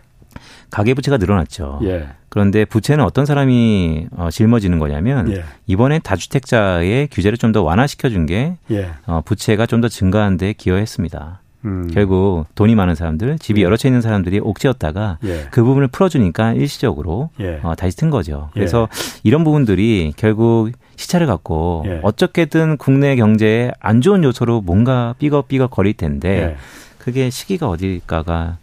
가계부채가 0.71 1.17
늘어났죠. 1.17 1.81
예. 1.85 2.09
그런데 2.29 2.65
부채는 2.67 3.03
어떤 3.05 3.25
사람이 3.25 4.09
어, 4.17 4.29
짊어지는 4.31 4.79
거냐면 4.79 5.33
예. 5.33 5.45
이번에 5.67 5.99
다주택자의 5.99 7.09
규제를 7.11 7.39
좀 7.39 7.53
더 7.53 7.63
완화시켜 7.63 8.11
준게 8.11 8.57
예. 8.71 8.91
어, 9.07 9.23
부채가 9.25 9.65
좀 9.67 9.81
더 9.81 9.89
증가하는 9.89 10.37
데 10.37 10.53
기여했습니다. 10.53 11.41
음. 11.65 11.91
결국 11.93 12.47
돈이 12.55 12.75
많은 12.75 12.95
사람들, 12.95 13.39
집이 13.39 13.61
예. 13.61 13.65
여러 13.65 13.77
채 13.77 13.89
있는 13.89 14.01
사람들이 14.01 14.41
옥죄었다가 14.41 15.19
예. 15.25 15.47
그 15.51 15.65
부분을 15.65 15.89
풀어주니까 15.89 16.53
일시적으로 16.53 17.31
예. 17.41 17.61
어, 17.63 17.75
다시 17.75 17.97
튼 17.97 18.11
거죠. 18.11 18.51
예. 18.55 18.61
그래서 18.61 18.89
이런 19.25 19.45
부분들이 19.45 20.13
결국 20.17 20.71
시차를 20.97 21.27
갖고 21.27 21.85
예. 21.87 22.01
어떻게든 22.03 22.77
국내 22.77 23.17
경제에 23.17 23.73
안 23.81 24.01
좋은 24.01 24.23
요소로 24.25 24.61
뭔가 24.61 25.15
삐걱삐걱 25.19 25.71
거릴 25.71 25.95
텐데 25.95 26.29
예. 26.29 26.57
그게 26.99 27.31
시기가 27.31 27.69
어딜까가 27.69 28.59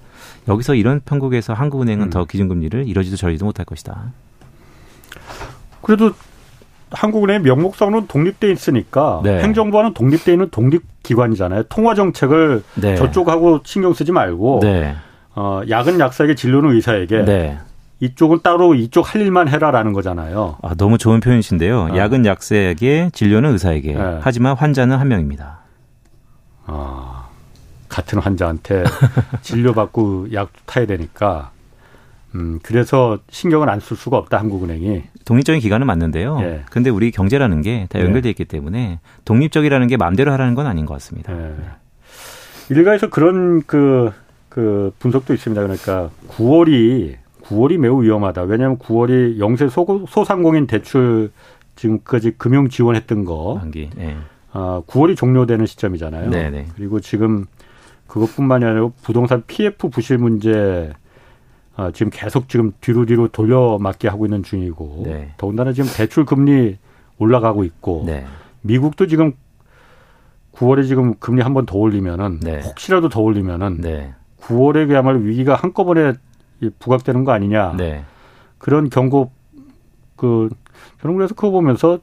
여기서 0.48 0.76
이런 0.76 1.02
편국에서 1.04 1.54
한국은행은 1.54 2.08
음. 2.08 2.10
더 2.12 2.26
기준금리를 2.26 2.88
이러지도 2.88 3.18
저러지도 3.18 3.46
못할 3.46 3.66
것이다. 3.66 4.12
그래도 5.82 6.12
한국은행 6.92 7.42
명목상으로는 7.44 8.08
독립돼 8.08 8.52
있으니까 8.52 9.22
네. 9.24 9.42
행정부와는 9.42 9.94
독립돼 9.94 10.34
있는 10.34 10.50
독립 10.50 10.84
기관이잖아요. 11.06 11.64
통화 11.70 11.96
정책을 11.96 12.64
네. 12.76 12.96
저쪽하고 12.96 13.62
신경 13.64 13.94
쓰지 13.94 14.12
말고 14.12 14.60
네. 14.62 14.96
어, 15.36 15.62
약은 15.70 16.00
약사에게 16.00 16.36
진료는 16.36 16.72
의사에게 16.76 17.24
네. 17.24 17.58
이쪽은 18.00 18.40
따로 18.44 18.76
이쪽 18.76 19.14
할 19.14 19.22
일만 19.22 19.48
해라라는 19.48 19.94
거잖아요. 19.94 20.58
아, 20.62 20.76
너무 20.76 20.98
좋은 20.98 21.20
표현이신데요. 21.22 21.90
어. 21.92 21.98
약은 21.98 22.26
약사에게 22.26 23.12
진료는 23.14 23.52
의사에게. 23.54 23.94
네. 23.94 24.20
하지만 24.22 24.56
환자는 24.56 24.98
한 24.98 25.08
명입니다. 25.08 25.60
아, 26.66 27.28
같은 27.88 28.20
환자한테 28.20 28.84
진료받고 29.42 30.34
약 30.34 30.50
타야 30.66 30.86
되니까 30.86 31.52
음, 32.36 32.60
그래서 32.64 33.20
신경을 33.30 33.70
안 33.70 33.80
쓸 33.80 33.96
수가 33.98 34.18
없다 34.18 34.38
한국은행이. 34.38 35.04
독립적인 35.26 35.62
기관은 35.62 35.88
맞는데요. 35.88 36.38
예. 36.42 36.62
근데 36.70 36.90
우리 36.90 37.12
경제라는 37.12 37.62
게다 37.62 38.00
예. 38.00 38.04
연결돼 38.04 38.30
있기 38.30 38.46
때문에 38.46 39.00
독립적이라는 39.26 39.88
게 39.88 39.98
마음대로 39.98 40.32
하라는 40.34 40.54
건 40.54 40.68
아닌 40.68 40.86
것 40.86 40.94
같습니다. 40.96 41.34
예. 41.34 41.54
일가에서 42.70 43.10
그런 43.10 43.62
그, 43.66 44.12
그 44.50 44.92
분석도 45.00 45.34
있습니다. 45.34 45.62
그러니까 45.62 46.10
9월이 46.30 47.16
9월이 47.44 47.78
매우 47.78 48.02
위험하다. 48.04 48.44
왜냐하면 48.44 48.78
9월이 48.80 49.40
영세 49.40 49.68
소, 49.70 50.06
소상공인 50.10 50.66
대출 50.68 51.32
지금까지 51.76 52.32
금융 52.38 52.70
지원했던 52.70 53.26
거. 53.26 53.56
만기. 53.62 53.92
네. 53.96 54.16
아, 54.52 54.82
9월이 54.88 55.16
종료되는 55.16 55.66
시점이잖아요. 55.66 56.30
네네. 56.32 56.50
네. 56.50 56.66
그리고 56.76 57.00
지금 57.02 57.46
그것뿐만이 58.08 58.66
아니라 58.66 58.90
부동산 59.04 59.44
PF 59.46 59.90
부실 59.90 60.18
문제 60.18 60.92
아, 61.78 61.92
지금 61.92 62.10
계속 62.14 62.48
지금 62.48 62.72
뒤로 62.82 63.06
뒤로 63.06 63.28
돌려막기 63.28 64.08
하고 64.08 64.26
있는 64.26 64.44
중이고 64.44 65.04
네. 65.06 65.34
더군다나 65.38 65.74
지금 65.74 65.90
대출 65.94 66.26
금리 66.26 66.78
올라가고 67.18 67.64
있고 67.66 68.04
네. 68.06 68.26
미국도 68.62 69.08
지금 69.08 69.34
9월에 70.54 70.88
지금 70.88 71.16
금리 71.20 71.42
한 71.42 71.54
번 71.54 71.66
더 71.66 71.78
올리면은 71.78 72.40
네. 72.40 72.62
혹시라도 72.62 73.10
더 73.10 73.22
올리면은 73.22 73.82
네. 73.82 74.14
9월에 74.42 74.88
그야말로 74.88 75.20
위기가 75.20 75.56
한꺼번에 75.56 76.14
부각되는 76.80 77.26
거 77.26 77.32
아니냐. 77.34 77.74
네. 77.78 78.04
그런 78.58 78.90
경고 78.90 79.32
그 80.16 80.50
저는 81.02 81.16
그래서 81.18 81.36
그거 81.36 81.52
보면서 81.52 82.00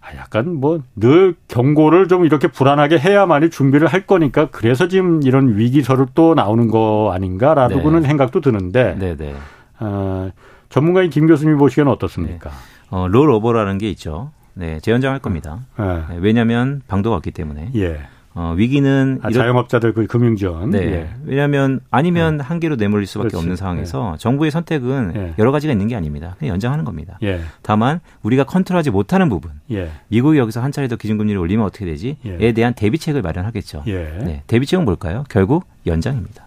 아 0.00 0.16
약간 0.16 0.54
뭐 0.54 0.80
늘 0.96 1.34
경고를 1.48 2.08
좀 2.08 2.24
이렇게 2.24 2.48
불안하게 2.48 2.98
해야만이 2.98 3.50
준비를 3.50 3.86
할 3.86 4.06
거니까 4.06 4.48
그래서 4.50 4.88
지금 4.88 5.22
이런 5.22 5.56
위기설을 5.56 6.06
또 6.14 6.34
나오는 6.34 6.68
거 6.68 7.12
아닌가라고는 7.14 8.00
네. 8.00 8.08
생각도 8.08 8.40
드는데 8.40 8.96
네, 8.98 9.16
네. 9.16 9.34
어, 9.80 10.30
전문가인 10.68 11.10
김 11.10 11.26
교수님 11.26 11.58
보시기에는 11.58 11.92
어떻습니까? 11.92 12.50
네. 12.50 12.56
어, 12.90 13.08
롤 13.08 13.30
오버라는 13.30 13.78
게 13.78 13.90
있죠. 13.90 14.30
네, 14.54 14.80
재연장할 14.80 15.18
겁니다. 15.20 15.60
네. 15.78 16.02
네 16.08 16.18
왜냐하면 16.20 16.82
방도가 16.88 17.16
없기 17.16 17.30
때문에. 17.32 17.70
예. 17.76 18.00
어, 18.38 18.52
위기는 18.54 19.18
아, 19.22 19.30
자영업자들 19.30 19.94
그 19.94 20.06
금융지원. 20.06 20.68
네. 20.68 20.78
예. 20.92 21.08
왜냐하면 21.24 21.80
아니면 21.90 22.36
네. 22.36 22.44
한계로 22.44 22.76
내몰릴 22.76 23.06
수밖에 23.06 23.28
그렇지. 23.28 23.42
없는 23.42 23.56
상황에서 23.56 24.12
네. 24.12 24.18
정부의 24.18 24.50
선택은 24.50 25.12
예. 25.16 25.34
여러 25.38 25.52
가지가 25.52 25.72
있는 25.72 25.88
게 25.88 25.96
아닙니다. 25.96 26.36
그냥 26.38 26.52
연장하는 26.52 26.84
겁니다. 26.84 27.18
예. 27.22 27.40
다만 27.62 28.00
우리가 28.22 28.44
컨트롤하지 28.44 28.90
못하는 28.90 29.30
부분, 29.30 29.52
예. 29.70 29.90
미국이 30.08 30.38
여기서 30.38 30.60
한 30.60 30.70
차례 30.70 30.86
더 30.86 30.96
기준금리를 30.96 31.40
올리면 31.40 31.64
어떻게 31.64 31.86
되지?에 31.86 32.38
예. 32.38 32.52
대한 32.52 32.74
대비책을 32.74 33.22
마련하겠죠. 33.22 33.84
예. 33.86 34.18
네. 34.22 34.42
대비책은 34.48 34.84
뭘까요? 34.84 35.24
결국 35.30 35.64
연장입니다. 35.86 36.44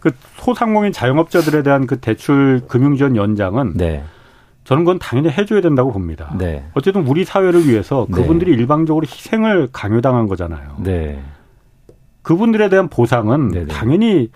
그 0.00 0.10
소상공인 0.38 0.90
자영업자들에 0.90 1.62
대한 1.62 1.86
그 1.86 2.00
대출 2.00 2.62
금융지원 2.66 3.14
연장은 3.14 3.74
네. 3.76 4.02
저는 4.70 4.84
그건 4.84 5.00
당연히 5.00 5.30
해줘야 5.30 5.60
된다고 5.60 5.90
봅니다. 5.90 6.32
네. 6.38 6.64
어쨌든 6.74 7.04
우리 7.04 7.24
사회를 7.24 7.66
위해서 7.66 8.06
네. 8.08 8.14
그분들이 8.14 8.52
네. 8.52 8.56
일방적으로 8.56 9.04
희생을 9.04 9.70
강요당한 9.72 10.28
거잖아요. 10.28 10.76
네. 10.78 11.20
그분들에 12.22 12.68
대한 12.68 12.86
보상은 12.86 13.48
네네. 13.48 13.64
네. 13.64 13.74
당연히 13.74 14.30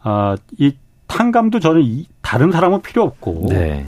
아, 0.00 0.36
이 0.58 0.74
탕감도 1.06 1.60
저는 1.60 1.82
이, 1.82 2.06
다른 2.22 2.50
사람은 2.50 2.80
필요 2.80 3.02
없고 3.02 3.48
네. 3.50 3.86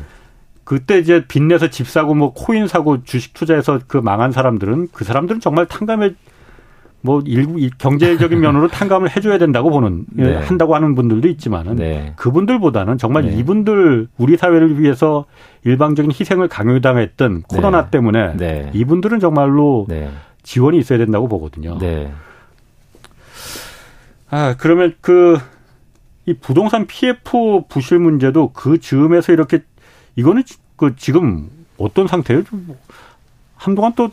그때 0.64 0.98
이제 0.98 1.24
빚내서 1.26 1.70
집 1.70 1.88
사고 1.88 2.14
뭐 2.14 2.34
코인 2.34 2.68
사고 2.68 3.02
주식 3.02 3.32
투자해서 3.32 3.80
그 3.86 3.96
망한 3.96 4.32
사람들은 4.32 4.88
그 4.92 5.04
사람들은 5.04 5.40
정말 5.40 5.64
탕감에 5.64 6.12
뭐 7.02 7.22
일부 7.24 7.58
경제적인 7.78 8.40
면으로 8.40 8.68
탕감을 8.68 9.14
해줘야 9.14 9.38
된다고 9.38 9.70
보는 9.70 10.06
네. 10.10 10.36
한다고 10.36 10.74
하는 10.74 10.94
분들도 10.94 11.28
있지만은 11.28 11.76
네. 11.76 12.12
그분들보다는 12.16 12.98
정말 12.98 13.24
네. 13.26 13.36
이분들 13.36 14.08
우리 14.16 14.36
사회를 14.36 14.80
위해서 14.80 15.26
일방적인 15.64 16.10
희생을 16.10 16.48
강요당했던 16.48 17.42
코로나 17.42 17.84
네. 17.84 17.90
때문에 17.90 18.36
네. 18.36 18.70
이분들은 18.74 19.20
정말로 19.20 19.86
네. 19.88 20.10
지원이 20.42 20.78
있어야 20.78 20.98
된다고 20.98 21.28
보거든요. 21.28 21.78
아 24.30 24.54
그러면 24.58 24.94
그 25.00 25.38
이 26.26 26.34
부동산 26.34 26.86
PF 26.86 27.62
부실 27.68 28.00
문제도 28.00 28.52
그 28.52 28.78
즈음에서 28.78 29.32
이렇게 29.32 29.60
이거는 30.16 30.42
그 30.74 30.94
지금 30.96 31.48
어떤 31.78 32.08
상태예요? 32.08 32.42
한동안 33.54 33.92
또 33.94 34.10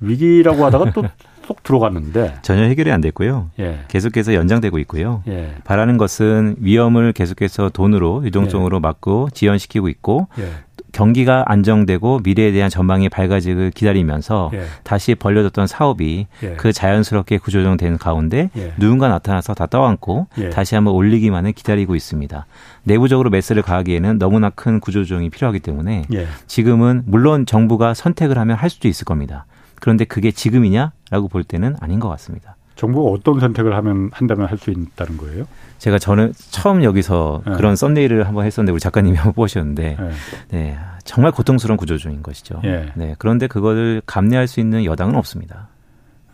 위기라고 0.00 0.64
하다가 0.66 0.92
또 0.92 1.02
쏙 1.46 1.62
들어갔는데 1.62 2.36
전혀 2.42 2.62
해결이 2.62 2.90
안 2.90 3.00
됐고요. 3.00 3.50
예. 3.60 3.80
계속해서 3.88 4.34
연장되고 4.34 4.78
있고요. 4.80 5.22
예. 5.28 5.54
바라는 5.64 5.98
것은 5.98 6.56
위험을 6.58 7.12
계속해서 7.12 7.70
돈으로 7.70 8.24
유동성으로 8.24 8.76
예. 8.76 8.80
막고 8.80 9.28
지연시키고 9.32 9.88
있고 9.88 10.28
예. 10.38 10.48
경기가 10.92 11.42
안정되고 11.46 12.20
미래에 12.22 12.52
대한 12.52 12.70
전망이 12.70 13.08
밝아지길 13.08 13.72
기다리면서 13.72 14.50
예. 14.54 14.62
다시 14.84 15.14
벌려졌던 15.16 15.66
사업이 15.66 16.26
예. 16.42 16.52
그 16.54 16.72
자연스럽게 16.72 17.38
구조정되는 17.38 17.98
가운데 17.98 18.48
예. 18.56 18.72
누군가 18.78 19.08
나타나서 19.08 19.54
다 19.54 19.66
떠안고 19.66 20.28
예. 20.38 20.50
다시 20.50 20.76
한번 20.76 20.94
올리기만을 20.94 21.52
기다리고 21.52 21.96
있습니다. 21.96 22.46
내부적으로 22.84 23.28
매스를 23.30 23.62
가하기에는 23.62 24.18
너무나 24.18 24.50
큰 24.50 24.78
구조조정이 24.78 25.30
필요하기 25.30 25.60
때문에 25.60 26.04
예. 26.12 26.26
지금은 26.46 27.02
물론 27.06 27.44
정부가 27.44 27.92
선택을 27.94 28.38
하면 28.38 28.56
할 28.56 28.70
수도 28.70 28.86
있을 28.86 29.04
겁니다. 29.04 29.46
그런데 29.84 30.06
그게 30.06 30.30
지금이냐라고 30.30 31.28
볼 31.28 31.44
때는 31.44 31.76
아닌 31.78 32.00
것 32.00 32.08
같습니다. 32.08 32.56
정부가 32.74 33.10
어떤 33.10 33.38
선택을 33.38 33.76
하면 33.76 34.08
한다면 34.14 34.46
할 34.48 34.56
수 34.56 34.70
있다는 34.70 35.18
거예요? 35.18 35.44
제가 35.76 35.98
저는 35.98 36.32
처음 36.50 36.82
여기서 36.82 37.42
네. 37.46 37.52
그런 37.52 37.76
썸네일을 37.76 38.26
한번 38.26 38.46
했었는데 38.46 38.72
우리 38.72 38.80
작가님이 38.80 39.18
한번 39.18 39.34
보셨는데 39.34 39.98
네. 40.00 40.10
네. 40.48 40.78
정말 41.04 41.32
고통스러운 41.32 41.76
구조조인 41.76 42.22
것이죠. 42.22 42.60
네. 42.62 42.92
네. 42.94 43.14
그런데 43.18 43.46
그거를 43.46 44.00
감내할 44.06 44.48
수 44.48 44.58
있는 44.58 44.86
여당은 44.86 45.16
없습니다. 45.16 45.68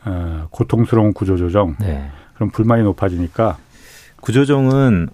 어, 0.04 0.46
고통스러운 0.50 1.12
구조조정. 1.12 1.74
네. 1.80 2.08
그럼 2.36 2.50
불만이 2.50 2.84
높아지니까 2.84 3.58
구조조정은 4.20 5.08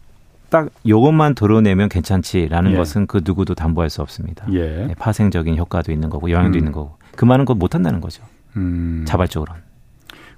딱 0.50 0.68
요것만 0.86 1.34
드러내면 1.34 1.88
괜찮지라는 1.88 2.72
예. 2.72 2.76
것은 2.76 3.06
그 3.06 3.22
누구도 3.24 3.54
담보할 3.54 3.88
수 3.88 4.02
없습니다. 4.02 4.46
예. 4.52 4.86
네, 4.88 4.94
파생적인 4.98 5.56
효과도 5.56 5.90
있는 5.90 6.10
거고 6.10 6.30
영향도 6.30 6.56
음. 6.56 6.58
있는 6.58 6.72
거고 6.72 6.95
그 7.16 7.24
말은 7.24 7.44
그거 7.44 7.54
못 7.54 7.74
한다는 7.74 8.00
거죠. 8.00 8.22
음. 8.56 9.04
자발적으로는. 9.06 9.62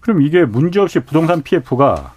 그럼 0.00 0.22
이게 0.22 0.44
문제없이 0.44 1.00
부동산 1.00 1.42
PF가 1.42 2.14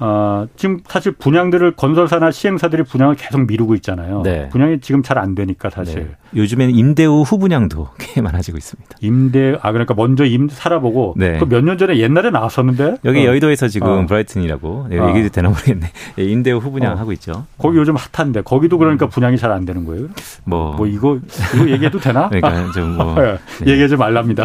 어, 0.00 0.46
지금 0.56 0.78
사실 0.86 1.10
분양들을 1.12 1.72
건설사나 1.72 2.30
시행사들이 2.30 2.84
분양을 2.84 3.16
계속 3.16 3.46
미루고 3.46 3.74
있잖아요. 3.76 4.22
네. 4.22 4.48
분양이 4.50 4.78
지금 4.80 5.02
잘 5.02 5.18
안 5.18 5.34
되니까 5.34 5.70
사실. 5.70 5.94
네. 6.32 6.40
요즘에는 6.40 6.72
임대 6.74 7.04
후 7.04 7.22
후분양도 7.22 7.88
꽤 7.98 8.20
많아지고 8.20 8.56
있습니다. 8.58 8.96
임대 9.00 9.58
아 9.60 9.72
그러니까 9.72 9.94
먼저 9.94 10.24
임 10.24 10.48
살아보고 10.48 11.14
네. 11.16 11.38
그 11.38 11.46
몇 11.46 11.62
년 11.64 11.76
전에 11.78 11.98
옛날에 11.98 12.30
나왔었는데 12.30 12.98
여기 13.04 13.20
어. 13.22 13.24
여의도에서 13.24 13.66
지금 13.68 13.88
어. 13.88 14.06
브라이튼이라고 14.06 14.86
네, 14.90 14.98
어. 14.98 15.08
얘기도 15.10 15.30
되나 15.30 15.48
모르겠네. 15.48 15.90
예, 16.20 16.22
임대 16.24 16.52
후 16.52 16.58
후분양 16.58 16.92
어. 16.92 16.96
하고 16.96 17.10
있죠. 17.12 17.46
거기 17.58 17.78
요즘 17.78 17.96
핫한데 17.96 18.42
거기도 18.42 18.78
그러니까 18.78 19.06
음. 19.06 19.10
분양이 19.10 19.36
잘 19.36 19.50
안 19.50 19.64
되는 19.64 19.84
거예요. 19.84 20.08
뭐, 20.44 20.74
뭐 20.76 20.86
이거 20.86 21.18
이거 21.56 21.68
얘기해도 21.70 21.98
되나? 21.98 22.28
그러니까 22.30 22.70
좀뭐 22.72 23.14
네. 23.64 23.72
얘기하지 23.72 23.96
말랍니다. 23.96 24.44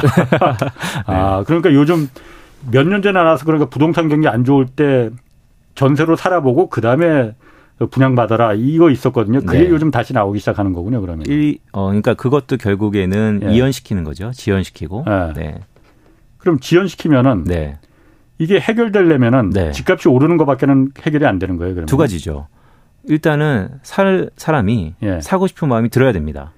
아 1.06 1.44
그러니까 1.46 1.72
요즘 1.74 2.08
몇 2.72 2.88
년 2.88 3.02
전에 3.02 3.14
나와서 3.22 3.44
그러니까 3.46 3.70
부동산 3.70 4.08
경기 4.08 4.28
안 4.30 4.46
좋을 4.46 4.66
때 4.68 5.10
전세로 5.76 6.16
살아보고 6.16 6.70
그 6.70 6.82
다음에 6.82 7.36
분양받아라 7.90 8.54
이거 8.54 8.90
있었거든요. 8.90 9.42
그게 9.42 9.64
네. 9.64 9.70
요즘 9.70 9.92
다시 9.92 10.14
나오기 10.14 10.40
시작하는 10.40 10.74
거군요. 10.74 11.02
그러면. 11.02 11.26
이, 11.28 11.58
어, 11.72 11.88
그러니까 11.88 12.14
그것도 12.14 12.58
결국에는 12.58 13.40
네. 13.40 13.54
이연시키는 13.54 14.04
거죠. 14.04 14.32
지연시키고. 14.32 15.06
네. 15.08 15.34
네. 15.34 15.60
그럼 16.38 16.60
지연시키면은 16.60 17.46
네. 17.46 17.80
이게 18.38 18.60
해결되려면은 18.60 19.50
네. 19.50 19.72
집값이 19.72 20.08
오르는 20.08 20.38
것밖에는 20.38 20.92
해결이 21.02 21.26
안 21.26 21.40
되는 21.40 21.58
거예요. 21.58 21.74
그러면. 21.74 21.88
두 21.88 21.98
가지죠. 21.98 22.48
일단은 23.06 23.70
살 23.82 24.30
사람이 24.38 24.96
예. 25.04 25.20
사고 25.22 25.48
싶은 25.48 25.68
마음이 25.68 25.90
들어야 25.90 26.14
됩니다. 26.14 26.54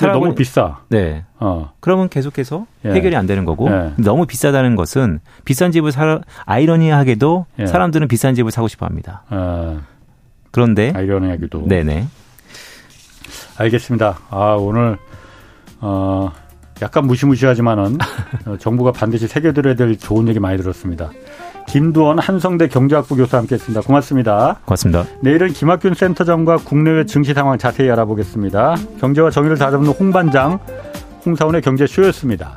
예. 0.00 0.06
너무 0.06 0.34
비싸. 0.34 0.78
네. 0.88 1.24
어. 1.38 1.72
그러면 1.80 2.08
계속해서 2.08 2.66
예. 2.84 2.90
해결이 2.90 3.14
안 3.14 3.26
되는 3.26 3.44
거고 3.44 3.70
예. 3.70 3.92
너무 3.96 4.26
비싸다는 4.26 4.74
것은 4.74 5.20
비싼 5.44 5.70
집을 5.70 5.92
사 5.92 6.20
아이러니하게도 6.46 7.46
예. 7.60 7.66
사람들은 7.66 8.08
비싼 8.08 8.34
집을 8.34 8.50
사고 8.50 8.68
싶어 8.68 8.86
합니다. 8.86 9.22
어. 9.30 9.80
그런데 10.50 10.92
아이러니하게도 10.94 11.66
네네. 11.68 12.06
알겠습니다. 13.58 14.18
아 14.30 14.56
오늘 14.58 14.98
어 15.80 16.32
약간 16.80 17.06
무시무시하지만은 17.06 17.98
어, 18.46 18.56
정부가 18.60 18.92
반드시 18.92 19.26
새겨들어야 19.28 19.74
될 19.74 19.96
좋은 19.98 20.28
얘기 20.28 20.40
많이 20.40 20.58
들었습니다. 20.58 21.10
김두원 21.72 22.18
한성대 22.18 22.68
경제학부 22.68 23.16
교수와 23.16 23.40
함께했습니다. 23.40 23.80
고맙습니다. 23.80 24.58
고맙습니다. 24.66 25.06
내일은 25.22 25.48
김학균 25.48 25.94
센터장과 25.94 26.58
국내외 26.58 27.06
증시 27.06 27.32
상황 27.32 27.56
자세히 27.56 27.90
알아보겠습니다. 27.90 28.76
경제와 29.00 29.30
정의를 29.30 29.56
다잡는 29.56 29.88
홍반장 29.88 30.58
홍사원의 31.24 31.62
경제쇼였습니다. 31.62 32.54